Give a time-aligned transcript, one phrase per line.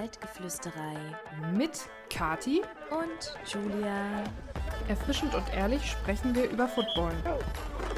[0.00, 0.96] Feldgeflüsterei
[1.52, 4.24] mit Kati und Julia.
[4.88, 7.12] Erfrischend und ehrlich sprechen wir über Football.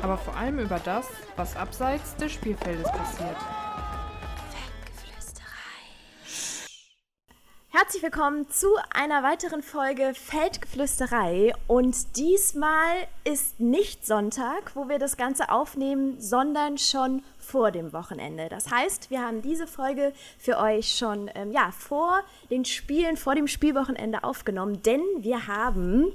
[0.03, 1.07] Aber vor allem über das,
[1.37, 3.37] was abseits des Spielfeldes passiert.
[7.93, 11.53] Herzlich willkommen zu einer weiteren Folge Feldgeflüsterei.
[11.67, 18.49] Und diesmal ist nicht Sonntag, wo wir das Ganze aufnehmen, sondern schon vor dem Wochenende.
[18.49, 23.35] Das heißt, wir haben diese Folge für euch schon ähm, ja, vor den Spielen, vor
[23.35, 26.13] dem Spielwochenende aufgenommen, denn wir haben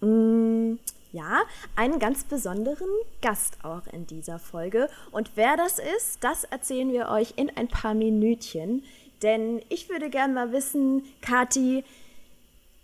[0.00, 0.78] mh, mm,
[1.12, 1.42] ja,
[1.76, 2.88] einen ganz besonderen
[3.20, 4.88] Gast auch in dieser Folge.
[5.12, 8.82] Und wer das ist, das erzählen wir euch in ein paar Minütchen.
[9.24, 11.82] Denn ich würde gerne mal wissen, Kati,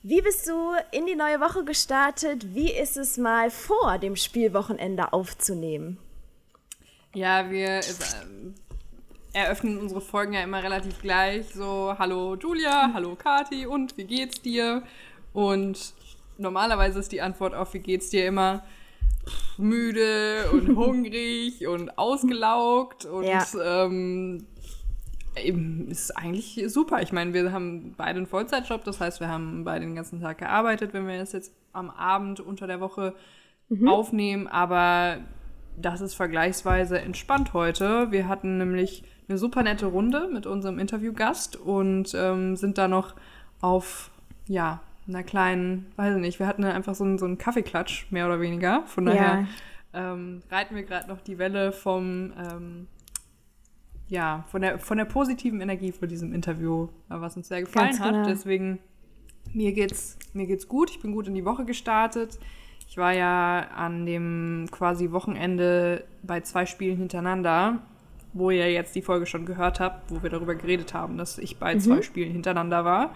[0.02, 2.54] wie bist du in die neue Woche gestartet?
[2.54, 5.98] Wie ist es mal vor dem Spielwochenende aufzunehmen?
[7.12, 7.82] Ja, wir äh,
[9.34, 11.47] eröffnen unsere Folgen ja immer relativ gleich.
[11.52, 14.82] So, hallo Julia, hallo Kati und wie geht's dir?
[15.34, 15.92] Und
[16.38, 18.64] normalerweise ist die Antwort auf wie geht's dir immer
[19.58, 23.44] müde und hungrig und ausgelaugt und ja.
[23.62, 24.47] ähm,
[25.88, 27.02] ist eigentlich super.
[27.02, 30.38] Ich meine, wir haben beide einen Vollzeitjob, das heißt, wir haben beide den ganzen Tag
[30.38, 33.14] gearbeitet, wenn wir das jetzt am Abend unter der Woche
[33.69, 33.88] mhm.
[33.88, 35.19] aufnehmen, aber
[35.77, 38.10] das ist vergleichsweise entspannt heute.
[38.10, 43.14] Wir hatten nämlich eine super nette Runde mit unserem Interviewgast und ähm, sind da noch
[43.60, 44.10] auf,
[44.47, 48.27] ja, einer kleinen, weiß ich nicht, wir hatten einfach so einen, so einen Kaffeeklatsch, mehr
[48.27, 48.82] oder weniger.
[48.86, 49.47] Von daher
[49.92, 50.12] ja.
[50.12, 52.86] ähm, reiten wir gerade noch die Welle vom ähm,
[54.11, 58.00] ja, von der, von der positiven Energie von diesem Interview, was uns sehr gefallen Ganz
[58.00, 58.12] hat.
[58.12, 58.28] Genau.
[58.28, 58.80] Deswegen,
[59.55, 60.91] mir geht's, mir geht's gut.
[60.91, 62.38] Ich bin gut in die Woche gestartet.
[62.88, 67.78] Ich war ja an dem quasi Wochenende bei zwei Spielen hintereinander,
[68.33, 71.58] wo ihr jetzt die Folge schon gehört habt, wo wir darüber geredet haben, dass ich
[71.58, 71.81] bei mhm.
[71.81, 73.14] zwei Spielen hintereinander war.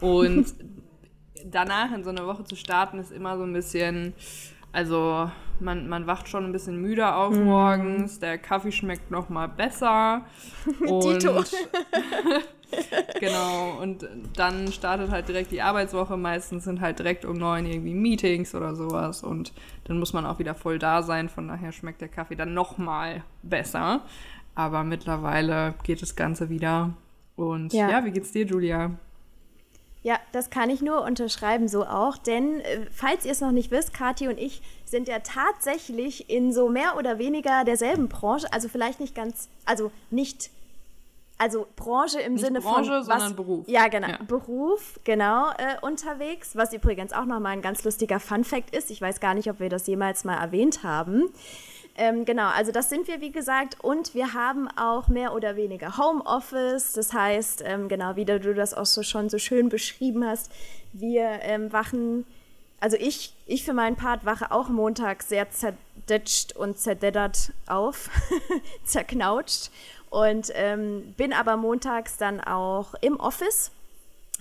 [0.00, 0.54] Und
[1.44, 4.14] danach in so eine Woche zu starten, ist immer so ein bisschen,
[4.72, 7.44] also man, man wacht schon ein bisschen müder auf mm.
[7.44, 10.24] morgens, der Kaffee schmeckt noch mal besser.
[10.86, 11.24] Und
[13.20, 16.16] genau, und dann startet halt direkt die Arbeitswoche.
[16.16, 19.22] Meistens sind halt direkt um neun irgendwie Meetings oder sowas.
[19.22, 19.52] Und
[19.84, 21.28] dann muss man auch wieder voll da sein.
[21.28, 24.02] Von daher schmeckt der Kaffee dann noch mal besser.
[24.54, 26.94] Aber mittlerweile geht das Ganze wieder.
[27.36, 28.92] Und ja, ja wie geht's dir, Julia?
[30.02, 32.16] Ja, das kann ich nur unterschreiben, so auch.
[32.16, 36.52] Denn, äh, falls ihr es noch nicht wisst, Kathi und ich sind ja tatsächlich in
[36.52, 40.50] so mehr oder weniger derselben Branche, also vielleicht nicht ganz, also nicht,
[41.36, 43.04] also Branche im nicht Sinne Branche, von.
[43.04, 43.68] sondern Beruf.
[43.68, 44.08] Ja, genau.
[44.08, 44.18] Ja.
[44.26, 46.56] Beruf, genau, äh, unterwegs.
[46.56, 48.90] Was übrigens auch nochmal ein ganz lustiger Fun-Fact ist.
[48.90, 51.30] Ich weiß gar nicht, ob wir das jemals mal erwähnt haben.
[51.96, 53.82] Ähm, genau, also das sind wir, wie gesagt.
[53.82, 56.92] Und wir haben auch mehr oder weniger Homeoffice.
[56.92, 60.50] Das heißt, ähm, genau, wie du das auch so schon so schön beschrieben hast,
[60.92, 62.26] wir ähm, wachen,
[62.80, 68.10] also ich, ich für meinen Part wache auch montags sehr zerdetscht und zerdeddert auf,
[68.84, 69.70] zerknautscht.
[70.08, 73.70] Und ähm, bin aber montags dann auch im Office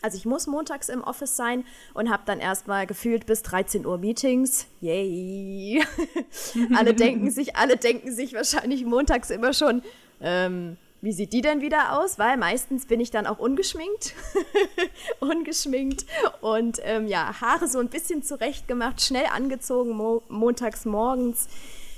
[0.02, 3.98] also ich muss montags im Office sein und habe dann erstmal gefühlt bis 13 Uhr
[3.98, 4.68] Meetings.
[4.82, 5.84] Yay!
[6.76, 9.82] alle denken sich, alle denken sich wahrscheinlich montags immer schon,
[10.22, 12.20] ähm, wie sieht die denn wieder aus?
[12.20, 14.16] Weil meistens bin ich dann auch ungeschminkt.
[15.20, 16.06] ungeschminkt
[16.42, 21.48] und ähm, ja, Haare so ein bisschen zurechtgemacht, schnell angezogen, mo montags morgens.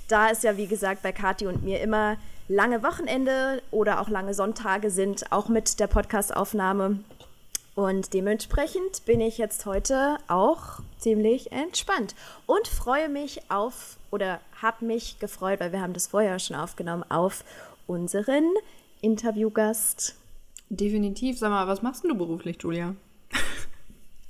[0.08, 4.34] Da ist ja, wie gesagt, bei Kathi und mir immer lange Wochenende oder auch lange
[4.34, 7.00] Sonntage sind, auch mit der Podcastaufnahme.
[7.74, 12.16] Und dementsprechend bin ich jetzt heute auch ziemlich entspannt
[12.46, 17.04] und freue mich auf oder habe mich gefreut, weil wir haben das vorher schon aufgenommen,
[17.10, 17.46] auf
[17.88, 18.44] unseren
[19.00, 20.16] Interviewgast.
[20.70, 21.40] Definitiv.
[21.40, 22.96] Sag mal, was machst du beruflich, Julia?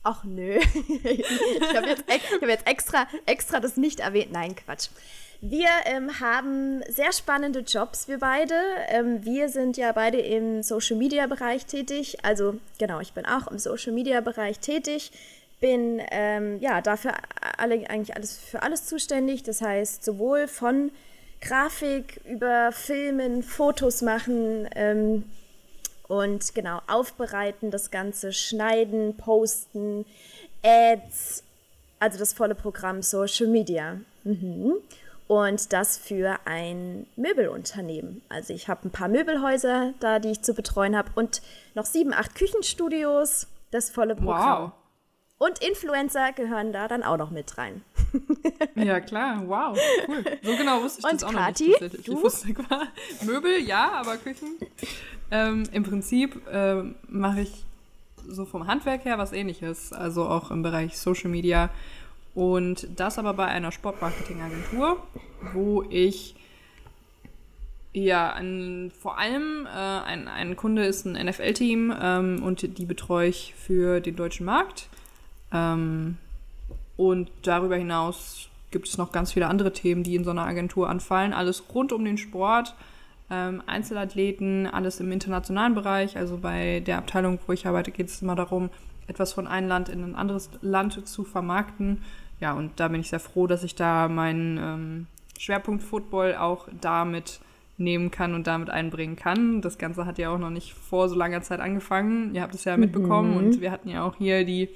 [0.03, 0.57] Ach nö.
[1.03, 4.31] ich habe jetzt, hab jetzt extra, extra das nicht erwähnt.
[4.31, 4.89] Nein, Quatsch.
[5.43, 8.53] Wir ähm, haben sehr spannende Jobs, wir beide.
[8.89, 12.19] Ähm, wir sind ja beide im Social Media Bereich tätig.
[12.21, 15.11] Also genau, ich bin auch im Social Media Bereich tätig.
[15.59, 17.13] Bin ähm, ja dafür
[17.57, 19.41] alle, eigentlich alles für alles zuständig.
[19.41, 20.91] Das heißt sowohl von
[21.41, 25.23] Grafik über Filmen, Fotos machen ähm,
[26.07, 30.05] und genau aufbereiten, das Ganze schneiden, posten,
[30.61, 31.43] Ads,
[31.97, 33.99] also das volle Programm Social Media.
[34.23, 34.75] Mhm
[35.31, 38.21] und das für ein Möbelunternehmen.
[38.27, 41.41] Also ich habe ein paar Möbelhäuser da, die ich zu betreuen habe und
[41.73, 44.63] noch sieben, acht Küchenstudios, das volle Programm.
[44.63, 44.71] Wow.
[45.37, 47.81] Und Influencer gehören da dann auch noch mit rein.
[48.75, 49.77] ja, klar, wow,
[50.09, 50.21] cool.
[50.43, 52.09] So genau wusste ich und das auch Kati, noch nicht.
[52.09, 52.53] Ich wusste
[53.25, 54.57] Möbel, ja, aber Küchen.
[55.31, 57.63] Ähm, Im Prinzip ähm, mache ich
[58.27, 61.69] so vom Handwerk her was ähnliches, also auch im Bereich Social Media.
[62.33, 64.97] Und das aber bei einer Sportmarketingagentur,
[65.53, 66.35] wo ich
[67.93, 73.27] ja, ein, vor allem äh, ein, ein Kunde ist ein NFL-Team ähm, und die betreue
[73.27, 74.87] ich für den deutschen Markt.
[75.51, 76.17] Ähm,
[76.95, 80.89] und darüber hinaus gibt es noch ganz viele andere Themen, die in so einer Agentur
[80.89, 81.33] anfallen.
[81.33, 82.75] Alles rund um den Sport,
[83.29, 86.15] ähm, Einzelathleten, alles im internationalen Bereich.
[86.15, 88.69] Also bei der Abteilung, wo ich arbeite, geht es immer darum,
[89.11, 92.01] etwas von einem Land in ein anderes Land zu vermarkten.
[92.39, 96.67] Ja, und da bin ich sehr froh, dass ich da meinen ähm, Schwerpunkt Football auch
[96.79, 97.39] damit
[97.77, 99.61] nehmen kann und damit einbringen kann.
[99.61, 102.33] Das Ganze hat ja auch noch nicht vor so langer Zeit angefangen.
[102.33, 103.37] Ihr habt es ja mitbekommen mhm.
[103.37, 104.69] und wir hatten ja auch hier die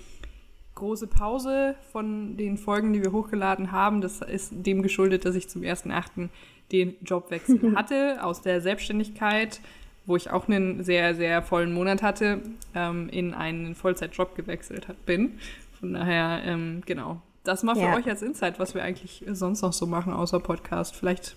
[0.76, 4.02] große Pause von den Folgen, die wir hochgeladen haben.
[4.02, 6.30] Das ist dem geschuldet, dass ich zum 1.8.
[6.72, 9.62] den Jobwechsel hatte aus der Selbstständigkeit,
[10.06, 12.42] wo ich auch einen sehr, sehr vollen Monat hatte,
[12.74, 15.40] ähm, in einen Vollzeitjob gewechselt bin.
[15.80, 17.22] Von daher, ähm, genau.
[17.44, 17.96] Das mal für ja.
[17.96, 20.96] euch als Insight, was wir eigentlich sonst noch so machen, außer Podcast.
[20.96, 21.36] Vielleicht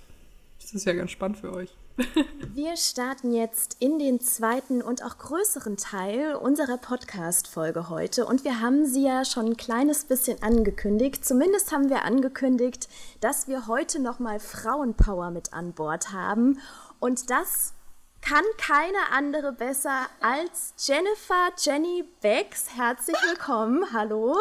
[0.60, 1.74] das ist ja ganz spannend für euch.
[2.54, 8.26] Wir starten jetzt in den zweiten und auch größeren Teil unserer Podcast-Folge heute.
[8.26, 11.24] Und wir haben sie ja schon ein kleines bisschen angekündigt.
[11.24, 12.88] Zumindest haben wir angekündigt,
[13.20, 16.60] dass wir heute nochmal Frauenpower mit an Bord haben.
[17.00, 17.72] Und das
[18.28, 22.66] kann keine andere besser als Jennifer Jenny Becks.
[22.76, 23.86] Herzlich willkommen.
[23.90, 24.36] Hallo.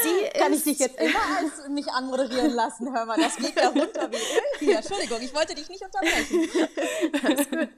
[0.00, 2.94] Sie Kann ich dich jetzt immer als mich anmoderieren lassen?
[2.94, 4.76] Hör mal, das geht ja runter wie Öl.
[4.76, 7.68] Entschuldigung, ich wollte dich nicht unterbrechen.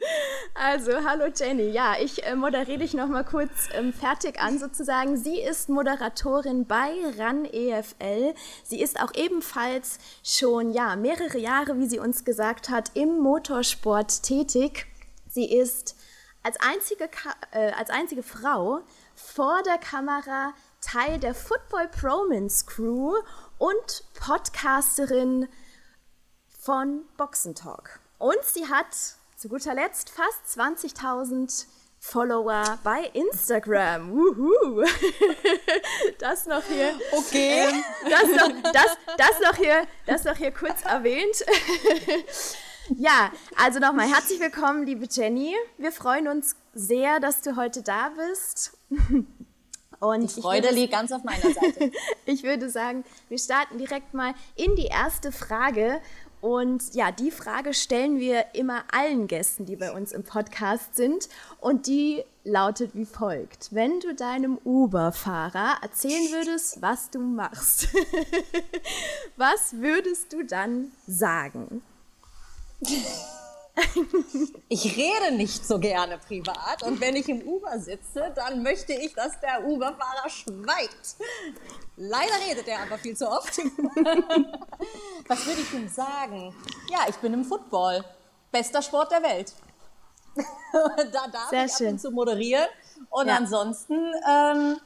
[0.54, 1.70] Also, hallo Jenny.
[1.70, 5.16] Ja, ich äh, moderiere dich noch mal kurz ähm, fertig an sozusagen.
[5.16, 8.34] Sie ist Moderatorin bei RAN EFL.
[8.64, 14.22] Sie ist auch ebenfalls schon ja, mehrere Jahre, wie sie uns gesagt hat, im Motorsport
[14.22, 14.86] tätig.
[15.36, 15.96] Sie ist
[16.42, 17.10] als einzige,
[17.50, 18.80] äh, als einzige Frau
[19.14, 23.12] vor der Kamera Teil der Football Promance Crew
[23.58, 25.46] und Podcasterin
[26.58, 28.00] von Boxentalk.
[28.16, 28.86] Und sie hat
[29.36, 31.66] zu guter Letzt fast 20.000
[31.98, 34.10] Follower bei Instagram.
[34.12, 34.86] Wuhu.
[36.18, 36.98] Das noch hier.
[37.12, 37.68] Okay.
[37.68, 41.44] Ähm, das, noch, das, das, noch hier, das noch hier kurz erwähnt.
[42.94, 45.54] Ja, also nochmal herzlich willkommen, liebe Jenny.
[45.76, 48.76] Wir freuen uns sehr, dass du heute da bist.
[49.98, 51.90] Und die Freude liegt ganz auf meiner Seite.
[52.26, 56.00] ich würde sagen, wir starten direkt mal in die erste Frage.
[56.40, 61.28] Und ja, die Frage stellen wir immer allen Gästen, die bei uns im Podcast sind.
[61.60, 63.74] Und die lautet wie folgt.
[63.74, 67.88] Wenn du deinem Uber-Fahrer erzählen würdest, was du machst,
[69.36, 71.82] was würdest du dann sagen?
[74.68, 79.14] Ich rede nicht so gerne privat und wenn ich im Uber sitze, dann möchte ich,
[79.14, 81.16] dass der Uber-Fahrer schweigt.
[81.96, 83.58] Leider redet er aber viel zu oft.
[85.28, 86.54] Was würde ich ihm sagen?
[86.90, 88.02] Ja, ich bin im Football.
[88.50, 89.52] Bester Sport der Welt.
[90.72, 92.68] da darf Sehr ich ab und zu moderieren
[93.10, 93.36] und ja.
[93.36, 94.78] ansonsten ähm,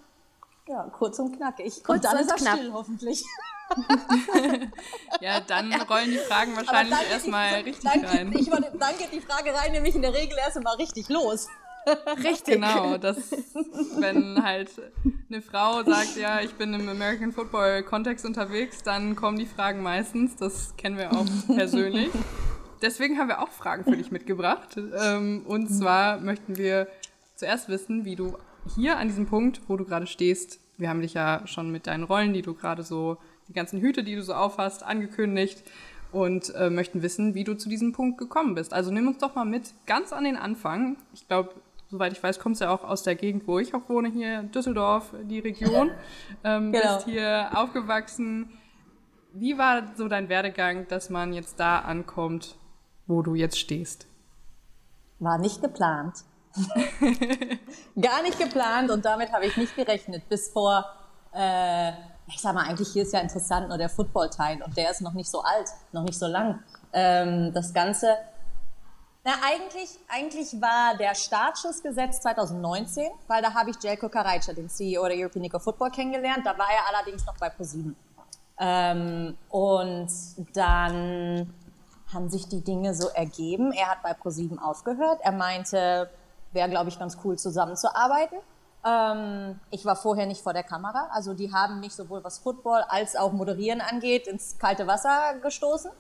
[0.71, 1.83] ja, kurz und knackig.
[1.83, 2.59] Kurz und dann und ist er knapp.
[2.59, 3.25] still hoffentlich.
[5.21, 8.33] ja, dann rollen die Fragen wahrscheinlich erstmal richtig dann rein.
[8.37, 11.49] ich wollte, dann geht die Frage rein, nämlich in der Regel erst einmal richtig los.
[12.23, 12.57] Richtig.
[12.57, 13.31] Genau, das,
[13.99, 14.71] wenn halt
[15.31, 19.83] eine Frau sagt, ja, ich bin im American Football Kontext unterwegs, dann kommen die Fragen
[19.83, 20.37] meistens.
[20.37, 21.25] Das kennen wir auch
[21.57, 22.11] persönlich.
[22.83, 24.77] Deswegen haben wir auch Fragen für dich mitgebracht.
[24.77, 26.87] Ähm, und zwar möchten wir
[27.35, 28.37] zuerst wissen, wie du
[28.75, 32.05] hier an diesem Punkt, wo du gerade stehst, wir haben dich ja schon mit deinen
[32.05, 33.19] Rollen, die du gerade so
[33.49, 35.63] die ganzen Hüte, die du so aufhast, angekündigt
[36.13, 38.73] und äh, möchten wissen, wie du zu diesem Punkt gekommen bist.
[38.73, 40.97] Also nimm uns doch mal mit ganz an den Anfang.
[41.13, 41.55] Ich glaube,
[41.91, 44.43] soweit ich weiß, kommst du ja auch aus der Gegend, wo ich auch wohne, hier
[44.45, 45.91] Düsseldorf, die Region.
[46.43, 46.95] Ähm, genau.
[46.95, 48.49] Bist hier aufgewachsen.
[49.35, 52.57] Wie war so dein Werdegang, dass man jetzt da ankommt,
[53.07, 54.07] wo du jetzt stehst?
[55.19, 56.25] War nicht geplant.
[58.00, 60.28] Gar nicht geplant und damit habe ich nicht gerechnet.
[60.28, 60.85] Bis vor
[61.33, 61.92] äh,
[62.35, 65.12] ich sag mal, eigentlich hier ist ja interessant nur der Football-Teil und der ist noch
[65.12, 66.62] nicht so alt, noch nicht so lang.
[66.92, 68.16] Ähm, das Ganze,
[69.25, 74.69] na eigentlich, eigentlich war der Startschuss gesetzt 2019, weil da habe ich Jelko Karajca, den
[74.69, 76.47] CEO der European League of Football, kennengelernt.
[76.47, 77.97] Da war er allerdings noch bei ProSieben.
[78.59, 80.09] Ähm, und
[80.54, 81.52] dann
[82.12, 83.73] haben sich die Dinge so ergeben.
[83.73, 85.21] Er hat bei ProSieben aufgehört.
[85.23, 86.11] Er meinte,
[86.52, 88.38] wäre, glaube ich, ganz cool zusammenzuarbeiten.
[88.85, 92.83] Ähm, ich war vorher nicht vor der Kamera, also die haben mich sowohl was Football
[92.88, 95.90] als auch Moderieren angeht ins kalte Wasser gestoßen.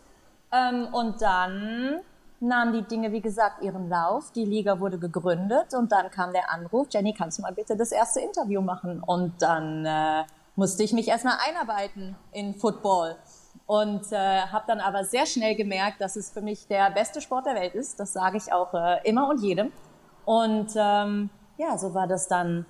[0.52, 2.00] Ähm, und dann
[2.40, 4.32] nahmen die Dinge, wie gesagt, ihren Lauf.
[4.32, 7.92] Die Liga wurde gegründet und dann kam der Anruf, Jenny, kannst du mal bitte das
[7.92, 9.02] erste Interview machen?
[9.02, 10.24] Und dann äh,
[10.56, 13.16] musste ich mich erstmal einarbeiten in Football.
[13.66, 17.46] Und äh, habe dann aber sehr schnell gemerkt, dass es für mich der beste Sport
[17.46, 18.00] der Welt ist.
[18.00, 19.70] Das sage ich auch äh, immer und jedem.
[20.24, 22.66] Und ähm, ja, so war das dann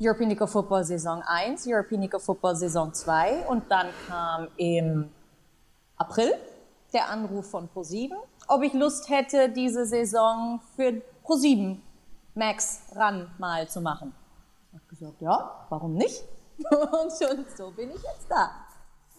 [0.00, 4.48] European League of Football Saison 1, European League of Football Saison 2 und dann kam
[4.56, 5.10] im
[5.96, 6.34] April
[6.92, 8.12] der Anruf von Pro7,
[8.48, 11.78] ob ich Lust hätte, diese Saison für Pro7
[12.34, 14.12] Max ran mal zu machen.
[14.72, 16.24] Ich habe gesagt, ja, warum nicht?
[16.58, 18.50] und schon so bin ich jetzt da.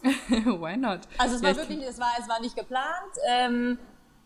[0.62, 1.02] Why not?
[1.18, 3.14] Also es war wirklich, es war, es war nicht geplant.
[3.28, 3.80] Ähm,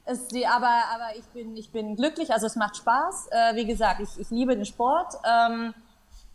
[0.10, 3.30] es, aber aber ich, bin, ich bin glücklich, also es macht Spaß.
[3.32, 5.14] Äh, wie gesagt, ich, ich liebe den Sport.
[5.26, 5.74] Ähm,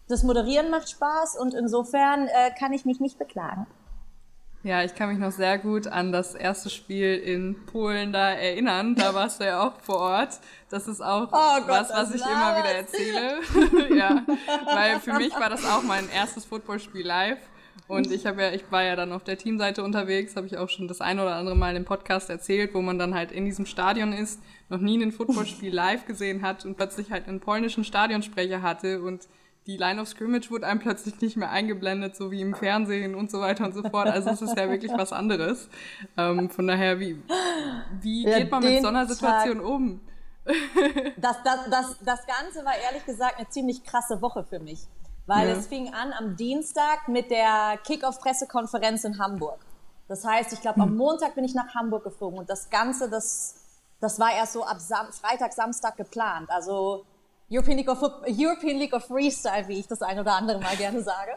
[0.09, 3.67] das Moderieren macht Spaß und insofern äh, kann ich mich nicht beklagen.
[4.63, 8.95] Ja, ich kann mich noch sehr gut an das erste Spiel in Polen da erinnern.
[8.95, 10.41] Da warst du ja auch vor Ort.
[10.71, 13.41] Das ist auch oh Gott, was, was ich immer wieder erzähle.
[13.95, 14.23] ja,
[14.65, 17.39] weil für mich war das auch mein erstes Footballspiel live.
[17.87, 20.71] Und ich habe ja, ich war ja dann auf der Teamseite unterwegs, habe ich auch
[20.71, 23.67] schon das ein oder andere Mal im Podcast erzählt, wo man dann halt in diesem
[23.67, 28.63] Stadion ist, noch nie ein Footballspiel live gesehen hat und plötzlich halt einen polnischen Stadionsprecher
[28.63, 29.29] hatte und
[29.67, 33.31] die Line of Scrimmage wurde einem plötzlich nicht mehr eingeblendet, so wie im Fernsehen und
[33.31, 34.09] so weiter und so fort.
[34.09, 35.71] Also es ist ja wirklich was anderes.
[36.19, 37.23] Ähm, von daher, wie,
[38.01, 40.01] wie ja, geht man mit so einer Situation Tag, um?
[41.17, 44.81] das, das, das, das Ganze war ehrlich gesagt eine ziemlich krasse Woche für mich.
[45.27, 45.55] Weil ja.
[45.55, 49.59] es fing an am Dienstag mit der Kick-Off-Pressekonferenz in Hamburg.
[50.09, 50.97] Das heißt, ich glaube, am hm.
[50.97, 53.55] Montag bin ich nach Hamburg geflogen und das Ganze, das,
[54.01, 56.51] das war erst so ab Sam Freitag, Samstag geplant.
[56.51, 57.07] Also
[57.51, 61.03] European League, of, European League of Freestyle, wie ich das ein oder andere Mal gerne
[61.03, 61.33] sage.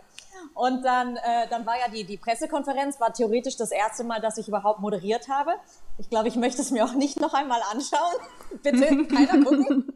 [0.53, 4.37] Und dann, äh, dann war ja die, die Pressekonferenz, war theoretisch das erste Mal, dass
[4.37, 5.51] ich überhaupt moderiert habe.
[5.97, 8.15] Ich glaube, ich möchte es mir auch nicht noch einmal anschauen.
[8.63, 9.93] Bitte keiner gucken.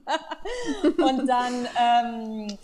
[0.98, 2.58] Und dann, ähm,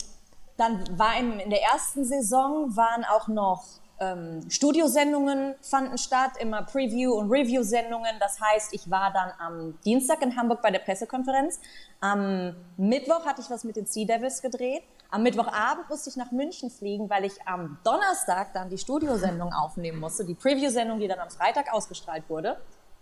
[0.58, 3.64] dann war in, in der ersten Saison waren auch noch
[4.00, 8.16] ähm, Studiosendungen fanden statt, immer Preview- und Review-Sendungen.
[8.20, 11.60] Das heißt, ich war dann am Dienstag in Hamburg bei der Pressekonferenz.
[12.00, 14.82] Am Mittwoch hatte ich was mit den Sea Devils gedreht.
[15.10, 20.00] Am Mittwochabend musste ich nach München fliegen, weil ich am Donnerstag dann die Studiosendung aufnehmen
[20.00, 22.58] musste, die Preview-Sendung, die dann am Freitag ausgestrahlt wurde.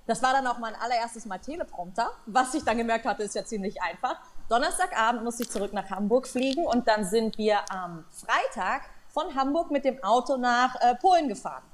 [0.06, 2.10] Das war dann auch mein allererstes Mal Teleprompter.
[2.26, 4.16] Was ich dann gemerkt hatte, ist ja ziemlich einfach.
[4.48, 9.70] Donnerstagabend musste ich zurück nach Hamburg fliegen und dann sind wir am Freitag von Hamburg
[9.70, 11.64] mit dem Auto nach äh, Polen gefahren.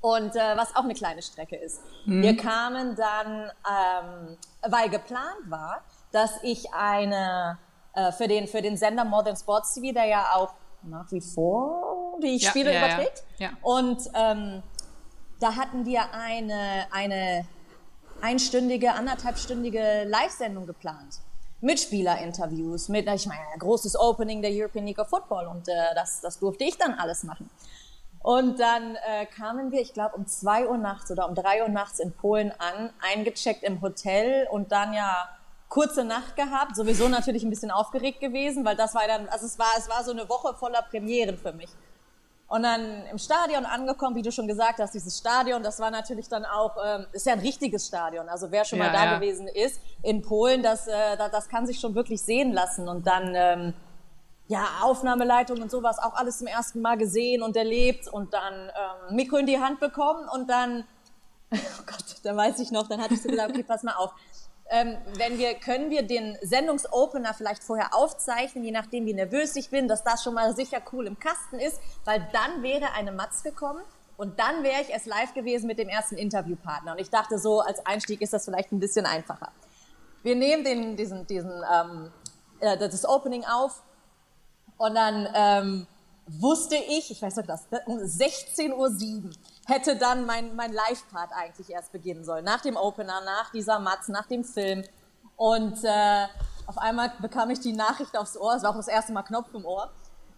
[0.00, 1.80] Und äh, was auch eine kleine Strecke ist.
[2.04, 2.22] Mhm.
[2.22, 7.58] Wir kamen dann, ähm, weil geplant war, dass ich eine
[7.94, 12.18] äh, für, den, für den Sender Modern Sports TV, der ja auch nach wie vor
[12.22, 13.24] die ja, Spiele ja, überträgt.
[13.38, 14.62] Ja, Und ähm,
[15.40, 17.46] da hatten wir eine, eine
[18.20, 21.20] einstündige, anderthalbstündige Live-Sendung geplant.
[21.60, 26.38] Mitspielerinterviews, mit, ich meine, großes Opening der European League of Football und äh, das, das
[26.38, 27.48] durfte ich dann alles machen.
[28.20, 31.68] Und dann äh, kamen wir, ich glaube, um zwei Uhr nachts oder um drei Uhr
[31.68, 35.28] nachts in Polen an, eingecheckt im Hotel und dann ja
[35.68, 39.58] kurze Nacht gehabt, sowieso natürlich ein bisschen aufgeregt gewesen, weil das war dann, also es
[39.58, 41.70] war, es war so eine Woche voller Premieren für mich.
[42.48, 46.28] Und dann im Stadion angekommen, wie du schon gesagt hast, dieses Stadion, das war natürlich
[46.28, 48.28] dann auch, ähm, ist ja ein richtiges Stadion.
[48.28, 49.14] Also wer schon ja, mal da ja.
[49.18, 52.88] gewesen ist in Polen, das, äh, das kann sich schon wirklich sehen lassen.
[52.88, 53.74] Und dann, ähm,
[54.46, 59.16] ja, Aufnahmeleitung und sowas, auch alles zum ersten Mal gesehen und erlebt und dann ähm,
[59.16, 60.84] Mikro in die Hand bekommen und dann,
[61.52, 64.12] oh Gott, da weiß ich noch, dann hatte ich so gesagt, okay, pass mal auf,
[64.70, 69.70] ähm, wenn wir, können wir den Sendungsopener vielleicht vorher aufzeichnen, je nachdem, wie nervös ich
[69.70, 73.42] bin, dass das schon mal sicher cool im Kasten ist, weil dann wäre eine Matz
[73.42, 73.82] gekommen
[74.16, 76.92] und dann wäre ich erst live gewesen mit dem ersten Interviewpartner.
[76.92, 79.52] Und ich dachte so, als Einstieg ist das vielleicht ein bisschen einfacher.
[80.22, 82.10] Wir nehmen den, diesen, diesen, ähm,
[82.60, 83.82] äh, das Opening auf
[84.78, 85.86] und dann ähm,
[86.26, 89.30] wusste ich, ich weiß noch das, um 16.07 Uhr
[89.66, 92.44] hätte dann mein, mein Live-Part eigentlich erst beginnen sollen.
[92.44, 94.84] Nach dem Opener, nach dieser Matz, nach dem Film.
[95.36, 96.26] Und äh,
[96.66, 99.52] auf einmal bekam ich die Nachricht aufs Ohr, es war auch das erste Mal Knopf
[99.54, 99.90] im Ohr.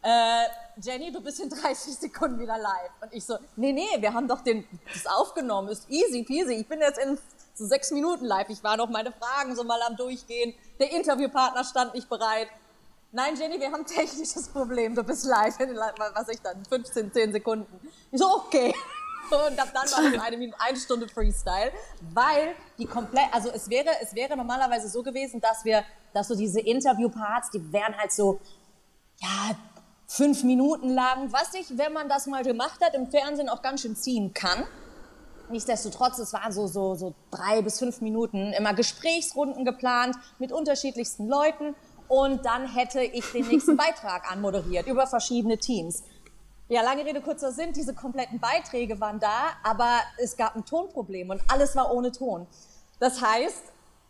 [0.03, 0.45] Äh,
[0.81, 2.91] Jenny, du bist in 30 Sekunden wieder live.
[3.03, 6.55] Und ich so, nee, nee, wir haben doch den, das aufgenommen, ist easy peasy.
[6.55, 7.19] Ich bin jetzt in
[7.55, 8.49] so sechs Minuten live.
[8.49, 10.55] Ich war noch meine Fragen so mal am Durchgehen.
[10.79, 12.49] Der Interviewpartner stand nicht bereit.
[13.11, 14.95] Nein, Jenny, wir haben technisches Problem.
[14.95, 15.77] Du bist live in,
[16.15, 17.89] was ich dann, 15, 10 Sekunden.
[18.11, 18.75] Ich so, okay.
[19.31, 21.73] Und ab dann war es eine, eine Stunde Freestyle,
[22.15, 26.35] weil die komplett, also es wäre, es wäre normalerweise so gewesen, dass wir, dass so
[26.35, 28.41] diese Interviewparts, die wären halt so,
[29.21, 29.57] ja,
[30.07, 33.83] fünf Minuten lang, was ich, wenn man das mal gemacht hat, im Fernsehen auch ganz
[33.83, 34.67] schön ziehen kann.
[35.51, 41.27] nichtsdestotrotz, es waren so, so, so drei bis fünf Minuten, immer Gesprächsrunden geplant mit unterschiedlichsten
[41.27, 41.75] Leuten
[42.09, 46.03] und dann hätte ich den nächsten Beitrag anmoderiert über verschiedene Teams.
[46.71, 51.31] Ja, lange Rede, kurzer Sinn, diese kompletten Beiträge waren da, aber es gab ein Tonproblem
[51.31, 52.47] und alles war ohne Ton.
[53.01, 53.63] Das heißt,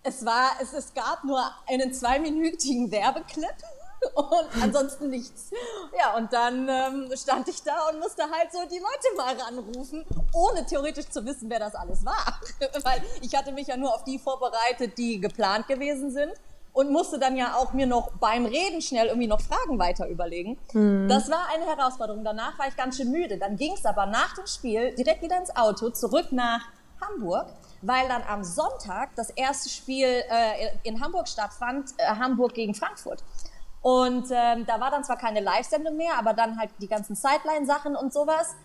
[0.02, 3.54] es, war, es, es gab nur einen zweiminütigen Werbeclip
[4.14, 5.50] und ansonsten nichts.
[5.96, 10.04] Ja, und dann ähm, stand ich da und musste halt so die Leute mal ranrufen,
[10.32, 12.40] ohne theoretisch zu wissen, wer das alles war.
[12.82, 16.32] Weil ich hatte mich ja nur auf die vorbereitet, die geplant gewesen sind
[16.78, 20.56] und musste dann ja auch mir noch beim Reden schnell irgendwie noch Fragen weiter überlegen.
[20.72, 21.08] Mhm.
[21.08, 22.22] Das war eine Herausforderung.
[22.22, 23.36] Danach war ich ganz schön müde.
[23.36, 26.60] Dann ging es aber nach dem Spiel direkt wieder ins Auto, zurück nach
[27.00, 27.46] Hamburg
[27.80, 33.22] weil dann am Sonntag das erste Spiel äh, in Hamburg stattfand, äh, Hamburg gegen Frankfurt.
[33.82, 37.94] Und ähm, da war dann zwar keine Live-Sendung mehr, aber dann halt die ganzen Sideline-Sachen
[37.94, 38.56] und sowas.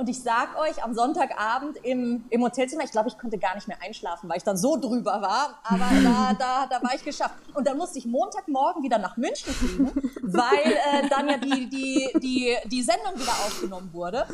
[0.00, 3.68] Und ich sag euch, am Sonntagabend im, im Hotelzimmer, ich glaube, ich konnte gar nicht
[3.68, 5.60] mehr einschlafen, weil ich dann so drüber war.
[5.62, 7.34] Aber da, da, da war ich geschafft.
[7.52, 9.92] Und dann musste ich Montagmorgen wieder nach München fliegen,
[10.22, 14.24] weil äh, dann ja die, die, die, die Sendung wieder aufgenommen wurde.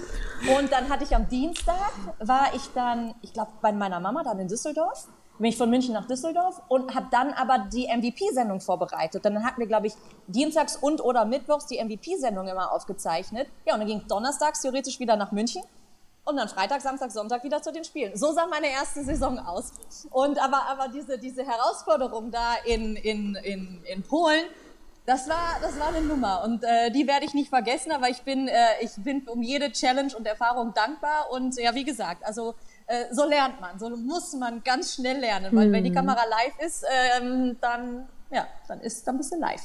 [0.56, 4.38] Und dann hatte ich am Dienstag, war ich dann, ich glaube, bei meiner Mama dann
[4.38, 5.08] in Düsseldorf
[5.38, 9.24] bin ich von München nach Düsseldorf und habe dann aber die MVP-Sendung vorbereitet.
[9.24, 9.94] Dann hatten wir, glaube ich,
[10.26, 13.48] dienstags und oder mittwochs die MVP-Sendung immer aufgezeichnet.
[13.66, 15.62] Ja, und dann ging donnerstags theoretisch wieder nach München
[16.26, 18.16] und dann Freitag, Samstag, Sonntag wieder zu den Spielen.
[18.16, 19.72] So sah meine erste Saison aus.
[20.10, 24.44] Und aber, aber diese, diese Herausforderung da in, in, in, in Polen,
[25.06, 28.22] das war, das war eine Nummer und äh, die werde ich nicht vergessen, aber ich
[28.22, 32.56] bin, äh, ich bin um jede Challenge und Erfahrung dankbar und ja, wie gesagt, also
[32.86, 35.72] äh, so lernt man, so muss man ganz schnell lernen, weil hm.
[35.72, 35.96] wenn die mhm.
[35.96, 36.84] Kamera live ist,
[37.18, 39.62] ähm, dann, ja, dann ist dann bist du live.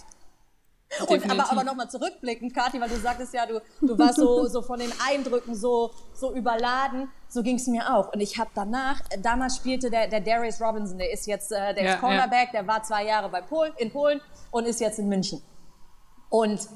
[1.08, 4.62] Und aber, aber nochmal zurückblickend, Kathi, weil du sagtest ja, du, du warst so, so
[4.62, 7.10] von den Eindrücken so, so überladen.
[7.30, 8.12] So ging es mir auch.
[8.12, 11.84] Und ich habe danach, damals spielte der, der Darius Robinson, der ist jetzt, äh, der
[11.84, 12.62] ja, ist Cornerback, ja.
[12.62, 14.20] der war zwei Jahre bei Polen, in Polen
[14.52, 15.42] und ist jetzt in München.
[16.30, 16.68] Und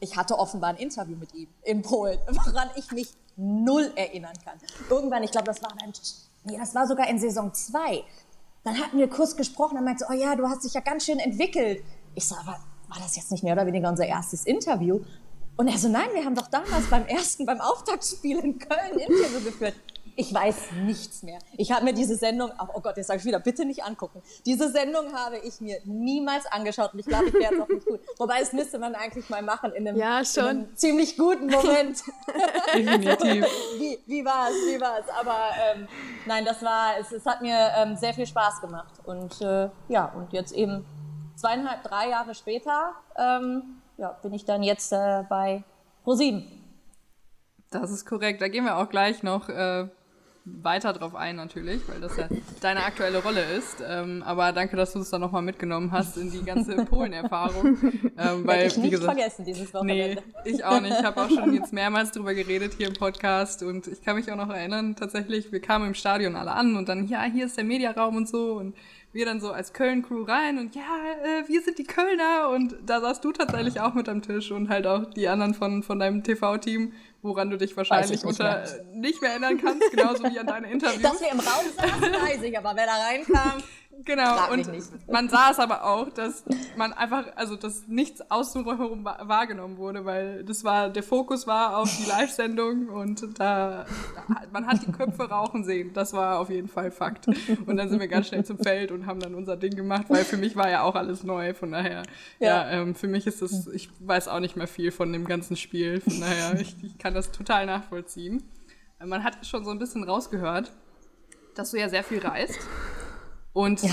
[0.00, 4.58] ich hatte offenbar ein Interview mit ihm in Polen, woran ich mich null erinnern kann.
[4.90, 5.92] Irgendwann, ich glaube, das war dann,
[6.44, 8.02] nee, das war sogar in Saison 2.
[8.64, 11.18] Dann hatten wir kurz gesprochen, er meinte, oh ja, du hast dich ja ganz schön
[11.18, 11.84] entwickelt.
[12.14, 15.00] Ich so, aber war das jetzt nicht mehr oder weniger unser erstes Interview?
[15.56, 18.98] Und er so, nein, wir haben doch damals beim ersten, beim Auftaktspiel in Köln ein
[18.98, 19.74] Interview geführt.
[20.18, 21.38] Ich weiß nichts mehr.
[21.58, 24.22] Ich habe mir diese Sendung, oh Gott, jetzt sage ich wieder, bitte nicht angucken.
[24.46, 28.00] Diese Sendung habe ich mir niemals angeschaut und ich glaube, ich wäre auch nicht gut.
[28.18, 32.02] Wobei, es müsste man eigentlich mal machen in einem, ja, in einem ziemlich guten Moment.
[32.74, 33.44] Definitiv.
[33.78, 35.06] wie, wie war es, wie war es?
[35.20, 35.38] Aber
[35.74, 35.86] ähm,
[36.24, 38.94] nein, das war, es, es hat mir ähm, sehr viel Spaß gemacht.
[39.04, 40.86] Und äh, ja, und jetzt eben
[41.36, 45.62] zweieinhalb, drei Jahre später ähm, ja, bin ich dann jetzt äh, bei
[46.04, 46.44] ProSieben.
[47.70, 48.40] Das ist korrekt.
[48.40, 49.88] Da gehen wir auch gleich noch äh,
[50.46, 52.28] weiter drauf ein natürlich, weil das ja
[52.60, 53.82] deine aktuelle Rolle ist.
[53.86, 57.76] Ähm, aber danke, dass du es dann nochmal mitgenommen hast in die ganze Polen-Erfahrung.
[58.16, 60.22] Ähm, weil, ich nicht gesagt, vergessen dieses Wochenende.
[60.44, 60.94] Nee, ich auch nicht.
[60.98, 64.30] Ich habe auch schon jetzt mehrmals drüber geredet hier im Podcast und ich kann mich
[64.30, 67.56] auch noch erinnern, tatsächlich, wir kamen im Stadion alle an und dann, ja, hier ist
[67.56, 68.76] der Mediaraum und so und
[69.16, 70.82] wir dann so als Köln-Crew rein und ja,
[71.24, 74.68] äh, wir sind die Kölner und da saßt du tatsächlich auch mit am Tisch und
[74.68, 76.92] halt auch die anderen von, von deinem TV-Team
[77.26, 78.84] woran du dich wahrscheinlich nicht unter mehr.
[78.94, 81.02] nicht mehr erinnern kannst, genauso wie an deine Interviews.
[81.02, 83.62] Dass wir im Raum saßen, weiß ich, aber wer da reinkam,
[84.04, 84.68] Genau, und
[85.10, 86.44] man sah es aber auch, dass
[86.76, 91.90] man einfach, also dass nichts außenrum wahrgenommen wurde, weil das war, der Fokus war auf
[91.96, 93.86] die Live-Sendung und da,
[94.52, 95.92] man hat die Köpfe rauchen sehen.
[95.94, 97.26] Das war auf jeden Fall Fakt.
[97.66, 100.24] Und dann sind wir ganz schnell zum Feld und haben dann unser Ding gemacht, weil
[100.24, 101.54] für mich war ja auch alles neu.
[101.54, 102.02] Von daher,
[102.38, 105.26] ja, ja ähm, für mich ist das, ich weiß auch nicht mehr viel von dem
[105.26, 106.00] ganzen Spiel.
[106.00, 108.42] Von daher, ich, ich kann das total nachvollziehen.
[109.04, 110.72] Man hat schon so ein bisschen rausgehört,
[111.54, 112.60] dass du ja sehr viel reist
[113.56, 113.90] und ja.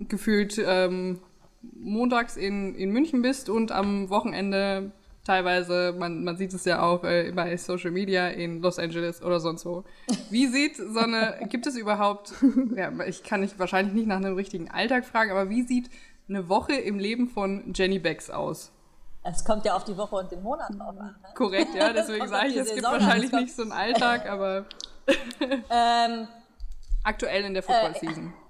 [0.00, 1.20] gefühlt ähm,
[1.62, 4.92] montags in, in München bist und am Wochenende
[5.24, 9.40] teilweise, man, man sieht es ja auch äh, bei Social Media in Los Angeles oder
[9.40, 9.84] sonst wo.
[10.28, 12.34] Wie sieht so eine, gibt es überhaupt,
[12.76, 15.88] ja, ich kann nicht, wahrscheinlich nicht nach einem richtigen Alltag fragen, aber wie sieht
[16.28, 18.72] eine Woche im Leben von Jenny Becks aus?
[19.24, 20.96] Es kommt ja auf die Woche und den Monat drauf an.
[20.96, 21.14] Ne?
[21.34, 24.66] Korrekt, ja, deswegen sage ich, es gibt wahrscheinlich nicht so einen Alltag, aber
[25.70, 26.28] ähm,
[27.04, 28.26] aktuell in der Football-Season.
[28.26, 28.47] Äh,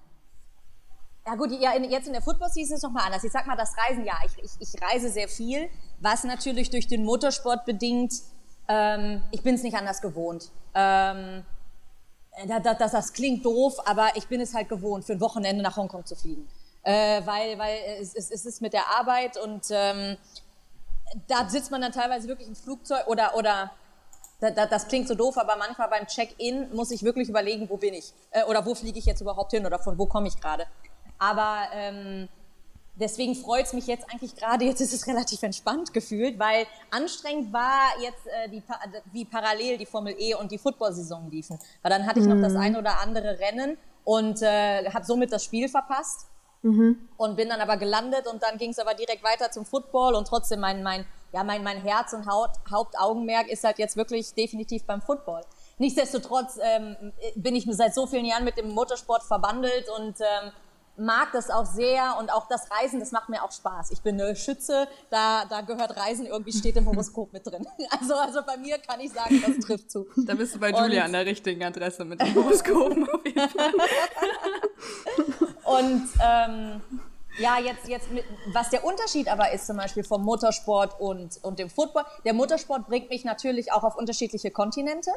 [1.29, 3.23] ja gut, ja, jetzt in der Football-Season ist es nochmal anders.
[3.23, 5.69] Ich sag mal, das Reisen, ja, ich, ich, ich reise sehr viel,
[6.01, 8.15] was natürlich durch den Motorsport bedingt,
[8.67, 10.51] ähm, ich bin es nicht anders gewohnt.
[10.75, 11.45] Ähm,
[12.47, 15.77] das, das, das, klingt doof, aber ich bin es halt gewohnt, für ein Wochenende nach
[15.77, 16.49] Hongkong zu fliegen.
[16.83, 20.17] Äh, weil weil es, es, es ist mit der Arbeit und ähm,
[21.27, 23.71] da sitzt man dann teilweise wirklich im Flugzeug oder, oder
[24.41, 27.77] da, da, das klingt so doof, aber manchmal beim Check-in muss ich wirklich überlegen, wo
[27.77, 28.15] bin ich?
[28.31, 30.67] Äh, oder wo fliege ich jetzt überhaupt hin oder von wo komme ich gerade?
[31.19, 32.29] Aber ähm,
[32.99, 37.53] deswegen freut es mich jetzt eigentlich gerade, jetzt ist es relativ entspannt gefühlt, weil anstrengend
[37.53, 38.63] war jetzt, äh, die,
[39.13, 41.59] wie parallel die Formel E und die Football-Saison liefen.
[41.83, 42.61] Weil dann hatte ich noch das mhm.
[42.61, 46.27] ein oder andere Rennen und äh, habe somit das Spiel verpasst.
[46.63, 47.09] Mhm.
[47.17, 50.27] Und bin dann aber gelandet und dann ging es aber direkt weiter zum Football und
[50.27, 54.85] trotzdem mein, mein, ja, mein, mein Herz und Haut, Hauptaugenmerk ist halt jetzt wirklich definitiv
[54.85, 55.43] beim Football.
[55.79, 60.51] Nichtsdestotrotz ähm, bin ich seit so vielen Jahren mit dem Motorsport verbandelt und ähm,
[60.99, 63.91] mag das auch sehr und auch das Reisen, das macht mir auch Spaß.
[63.93, 67.67] Ich bin eine Schütze, da, da gehört Reisen irgendwie steht im Horoskop mit drin.
[68.01, 70.07] Also, also bei mir kann ich sagen, das trifft zu.
[70.17, 73.49] Da bist du bei Julia und, an der richtigen Adresse mit dem Horoskopen auf jeden
[73.49, 73.73] Fall.
[75.65, 76.81] und ähm,
[77.39, 81.59] ja, jetzt, jetzt mit, was der Unterschied aber ist zum Beispiel vom Motorsport und, und
[81.59, 82.05] dem Football.
[82.25, 85.11] Der Motorsport bringt mich natürlich auch auf unterschiedliche Kontinente.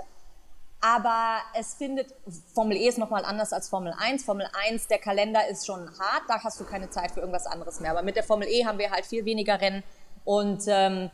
[0.84, 2.13] Aber es findet,
[2.56, 4.24] Formel E ist nochmal anders als Formel 1.
[4.24, 7.80] Formel 1, der Kalender ist schon hart, da hast du keine Zeit für irgendwas anderes
[7.80, 7.91] mehr.
[7.91, 9.84] Aber mit der Formel E haben wir halt viel weniger Rennen.
[10.26, 11.12] Und ähm,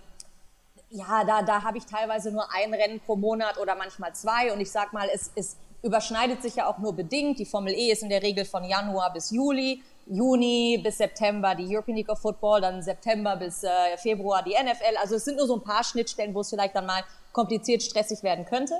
[0.89, 4.53] ja, da, da habe ich teilweise nur ein Rennen pro Monat oder manchmal zwei.
[4.53, 7.37] Und ich sag mal, es, es überschneidet sich ja auch nur bedingt.
[7.39, 11.67] Die Formel E ist in der Regel von Januar bis Juli, Juni bis September die
[11.67, 14.95] European League of Football, dann September bis äh, Februar die NFL.
[15.01, 17.03] Also es sind nur so ein paar Schnittstellen, wo es vielleicht dann mal
[17.33, 18.79] kompliziert, stressig werden könnte.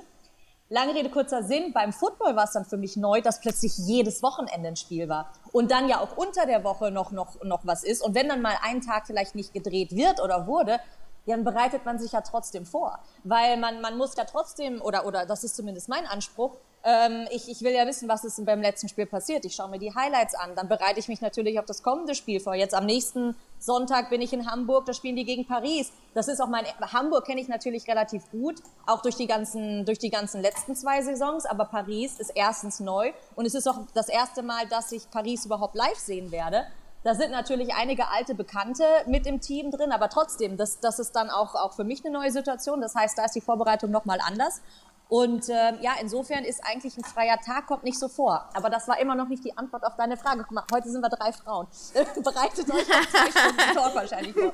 [0.70, 4.22] Lange Rede, kurzer Sinn, beim Football war es dann für mich neu, dass plötzlich jedes
[4.22, 5.32] Wochenende ein Spiel war.
[5.54, 8.02] Und dann ja auch unter der Woche noch, noch, noch was ist.
[8.02, 10.82] Und wenn dann mal ein Tag vielleicht nicht gedreht wird oder wurde,
[11.26, 13.00] dann bereitet man sich ja trotzdem vor.
[13.24, 17.50] Weil man, man muss ja trotzdem, oder, oder das ist zumindest mein Anspruch, ähm, ich,
[17.50, 19.46] ich will ja wissen, was ist beim letzten Spiel passiert.
[19.46, 20.56] Ich schaue mir die Highlights an.
[20.56, 22.56] Dann bereite ich mich natürlich auf das kommende Spiel vor.
[22.56, 25.92] Jetzt am nächsten Sonntag bin ich in Hamburg, da spielen die gegen Paris.
[26.14, 30.00] Das ist auch mein, Hamburg kenne ich natürlich relativ gut, auch durch die ganzen, durch
[30.00, 31.46] die ganzen letzten zwei Saisons.
[31.46, 35.46] Aber Paris ist erstens neu und es ist auch das erste Mal, dass ich Paris
[35.46, 36.68] überhaupt live sehen werde.
[37.08, 41.16] Da sind natürlich einige alte Bekannte mit im Team drin, aber trotzdem, das, das ist
[41.16, 42.82] dann auch, auch für mich eine neue Situation.
[42.82, 44.62] Das heißt, da ist die Vorbereitung nochmal anders.
[45.10, 48.50] Und äh, ja, insofern ist eigentlich ein freier Tag, kommt nicht so vor.
[48.54, 50.44] Aber das war immer noch nicht die Antwort auf deine Frage.
[50.44, 51.68] Guck mal, heute sind wir drei Frauen.
[52.24, 54.54] Bereitet euch auf zwei Stunden Talk wahrscheinlich vor.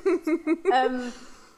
[0.72, 1.12] ähm,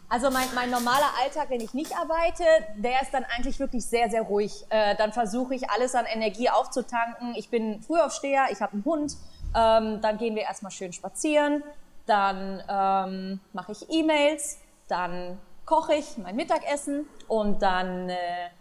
[0.09, 2.44] also mein, mein normaler Alltag, wenn ich nicht arbeite,
[2.76, 4.64] der ist dann eigentlich wirklich sehr, sehr ruhig.
[4.70, 7.35] Äh, dann versuche ich alles an Energie aufzutanken.
[7.37, 9.16] Ich bin Frühaufsteher, ich habe einen Hund.
[9.54, 11.64] Ähm, dann gehen wir erstmal schön spazieren.
[12.06, 14.59] Dann ähm, mache ich E-Mails.
[14.87, 18.16] Dann koche ich mein Mittagessen und dann äh,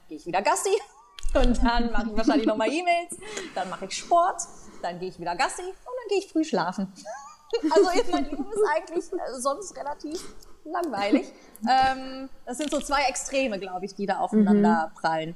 [0.09, 0.71] gehe ich wieder Gassi
[1.35, 3.17] und dann mache ich wahrscheinlich nochmal E-Mails,
[3.53, 4.41] dann mache ich Sport,
[4.81, 6.91] dann gehe ich wieder Gassi und dann gehe ich früh schlafen.
[7.73, 10.19] Also mein Leben ist eigentlich äh, sonst relativ
[10.65, 11.31] langweilig.
[11.69, 14.99] Ähm, das sind so zwei Extreme, glaube ich, die da aufeinander mhm.
[14.99, 15.35] prallen.